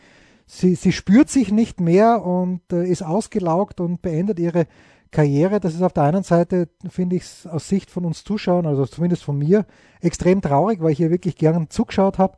sie, 0.47 0.75
sie 0.75 0.93
spürt 0.93 1.31
sich 1.31 1.53
nicht 1.53 1.81
mehr 1.81 2.25
und 2.25 2.61
äh, 2.73 2.87
ist 2.87 3.03
ausgelaugt 3.03 3.81
und 3.81 4.03
beendet 4.03 4.39
ihre 4.39 4.67
Karriere. 5.11 5.61
Das 5.61 5.75
ist 5.75 5.83
auf 5.83 5.93
der 5.93 6.05
einen 6.05 6.23
Seite, 6.23 6.69
finde 6.89 7.17
ich 7.17 7.23
es 7.23 7.47
aus 7.47 7.69
Sicht 7.69 7.91
von 7.91 8.05
uns 8.05 8.25
Zuschauern, 8.25 8.67
also 8.67 8.87
zumindest 8.87 9.25
von 9.25 9.37
mir, 9.39 9.67
extrem 10.01 10.41
traurig, 10.41 10.81
weil 10.81 10.93
ich 10.93 10.99
hier 10.99 11.11
wirklich 11.11 11.37
gern 11.37 11.71
zugeschaut 11.71 12.19
habe. 12.19 12.37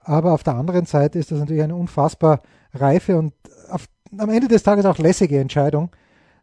Aber 0.00 0.32
auf 0.32 0.42
der 0.42 0.54
anderen 0.54 0.86
Seite 0.86 1.18
ist 1.18 1.30
das 1.30 1.38
natürlich 1.38 1.62
eine 1.62 1.76
unfassbar 1.76 2.42
reife 2.74 3.18
und 3.18 3.34
auf 3.70 3.86
am 4.18 4.30
Ende 4.30 4.48
des 4.48 4.62
Tages 4.62 4.84
auch 4.84 4.98
lässige 4.98 5.38
Entscheidung, 5.38 5.90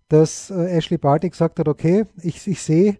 dass 0.08 0.50
äh, 0.50 0.78
Ashley 0.78 0.98
Barty 0.98 1.30
gesagt 1.30 1.60
hat, 1.60 1.68
okay, 1.68 2.06
ich, 2.22 2.48
ich 2.48 2.62
sehe, 2.62 2.98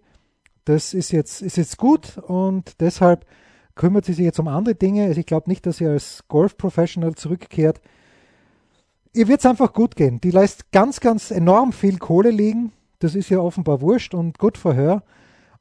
das 0.64 0.94
ist 0.94 1.10
jetzt, 1.10 1.42
ist 1.42 1.56
jetzt 1.56 1.76
gut 1.76 2.18
und 2.18 2.80
deshalb 2.80 3.26
kümmert 3.74 4.04
sie 4.04 4.12
sich 4.12 4.24
jetzt 4.24 4.38
um 4.38 4.48
andere 4.48 4.74
Dinge. 4.74 5.06
Also 5.06 5.20
ich 5.20 5.26
glaube 5.26 5.48
nicht, 5.48 5.66
dass 5.66 5.78
sie 5.78 5.86
als 5.86 6.24
Golf-Professional 6.28 7.14
zurückkehrt. 7.14 7.80
Ihr 9.12 9.26
wird 9.26 9.40
es 9.40 9.46
einfach 9.46 9.72
gut 9.72 9.96
gehen. 9.96 10.20
Die 10.20 10.30
lässt 10.30 10.70
ganz, 10.70 11.00
ganz 11.00 11.30
enorm 11.30 11.72
viel 11.72 11.98
Kohle 11.98 12.30
liegen. 12.30 12.72
Das 13.00 13.14
ist 13.14 13.30
ja 13.30 13.38
offenbar 13.38 13.80
wurscht 13.80 14.14
und 14.14 14.38
gut 14.38 14.58
für 14.58 14.74
her. 14.74 15.02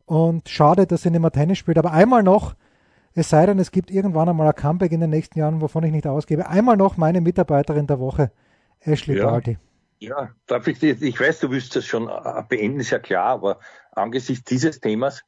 Und 0.06 0.50
schade, 0.50 0.86
dass 0.86 1.04
sie 1.04 1.12
nicht 1.12 1.22
mehr 1.22 1.32
Tennis 1.32 1.58
spielt. 1.58 1.78
Aber 1.78 1.92
einmal 1.92 2.22
noch, 2.22 2.56
es 3.14 3.30
sei 3.30 3.46
denn, 3.46 3.58
es 3.58 3.72
gibt 3.72 3.90
irgendwann 3.90 4.30
einmal 4.30 4.48
ein 4.48 4.56
Comeback 4.56 4.92
in 4.92 5.00
den 5.00 5.10
nächsten 5.10 5.40
Jahren, 5.40 5.62
wovon 5.62 5.84
ich 5.84 5.92
nicht 5.92 6.06
ausgebe. 6.06 6.48
Einmal 6.48 6.78
noch 6.78 6.98
meine 6.98 7.22
Mitarbeiterin 7.22 7.88
der 7.88 8.00
Woche 8.00 8.32
Ashley 8.82 9.18
ja. 9.18 9.26
Barty. 9.30 9.58
Ja, 10.00 10.30
darf 10.48 10.68
ich 10.68 10.80
dir, 10.80 11.02
ich 11.02 11.20
weiß, 11.20 11.42
du 11.42 11.52
willst 11.52 11.76
das 11.76 11.86
schon 11.86 12.08
äh, 12.08 12.44
beenden, 12.48 12.80
ist 12.80 12.92
ja 12.92 13.00
klar, 13.00 13.26
aber 13.26 13.60
angesichts 13.92 14.46
dieses 14.46 14.80
Themas, 14.80 15.24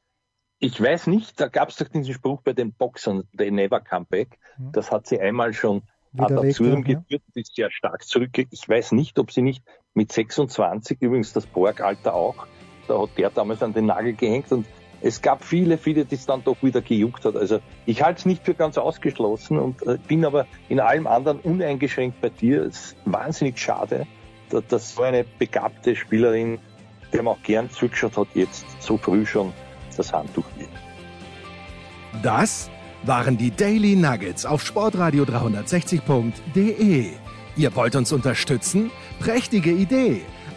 ich 0.59 0.79
weiß 0.79 1.07
nicht, 1.07 1.41
da 1.41 1.47
gab 1.47 1.69
es 1.69 1.75
doch 1.75 1.89
diesen 1.89 2.13
Spruch 2.13 2.41
bei 2.41 2.53
den 2.53 2.71
Boxern, 2.71 3.23
they 3.35 3.51
never 3.51 3.81
come 3.81 4.05
back. 4.05 4.37
Hm. 4.55 4.71
Das 4.71 4.91
hat 4.91 5.07
sie 5.07 5.19
einmal 5.19 5.53
schon 5.53 5.81
ad 6.17 6.33
absurdum 6.33 6.85
ja. 6.85 6.99
geführt, 6.99 7.23
ist 7.33 7.55
sehr 7.55 7.71
stark 7.71 8.03
zurückgegangen. 8.03 8.53
Ich 8.53 8.67
weiß 8.67 8.93
nicht, 8.93 9.19
ob 9.19 9.31
sie 9.31 9.41
nicht 9.41 9.63
mit 9.93 10.11
26, 10.11 11.01
übrigens 11.01 11.33
das 11.33 11.45
Borg-Alter 11.47 12.13
auch, 12.13 12.47
da 12.87 13.01
hat 13.01 13.17
der 13.17 13.29
damals 13.29 13.63
an 13.63 13.73
den 13.73 13.87
Nagel 13.87 14.13
gehängt 14.13 14.51
und 14.51 14.65
es 15.01 15.21
gab 15.21 15.43
viele, 15.43 15.77
viele, 15.77 16.05
die 16.05 16.15
es 16.15 16.25
dann 16.25 16.43
doch 16.43 16.57
wieder 16.61 16.81
gejuckt 16.81 17.25
hat. 17.25 17.35
Also 17.35 17.59
ich 17.85 18.03
halte 18.03 18.19
es 18.19 18.25
nicht 18.25 18.45
für 18.45 18.53
ganz 18.53 18.77
ausgeschlossen 18.77 19.57
und 19.59 19.81
äh, 19.87 19.97
bin 20.07 20.23
aber 20.25 20.45
in 20.69 20.79
allem 20.79 21.07
anderen 21.07 21.39
uneingeschränkt 21.39 22.21
bei 22.21 22.29
dir. 22.29 22.63
Es 22.63 22.77
ist 22.77 22.95
wahnsinnig 23.05 23.57
schade, 23.57 24.05
dass 24.49 24.95
so 24.95 25.01
eine 25.03 25.25
begabte 25.39 25.95
Spielerin, 25.95 26.59
der 27.13 27.23
man 27.23 27.35
auch 27.35 27.43
gern 27.43 27.69
zugeschaut 27.69 28.17
hat, 28.17 28.27
jetzt 28.33 28.65
so 28.79 28.97
früh 28.97 29.25
schon 29.25 29.53
das 29.97 30.13
Handtuch 30.13 30.45
wird. 30.57 30.69
Das 32.21 32.69
waren 33.03 33.37
die 33.37 33.51
Daily 33.51 33.95
Nuggets 33.95 34.45
auf 34.45 34.63
sportradio 34.63 35.23
360.de. 35.23 37.09
Ihr 37.57 37.75
wollt 37.75 37.95
uns 37.95 38.11
unterstützen? 38.11 38.91
Prächtige 39.19 39.71
Idee! 39.71 40.21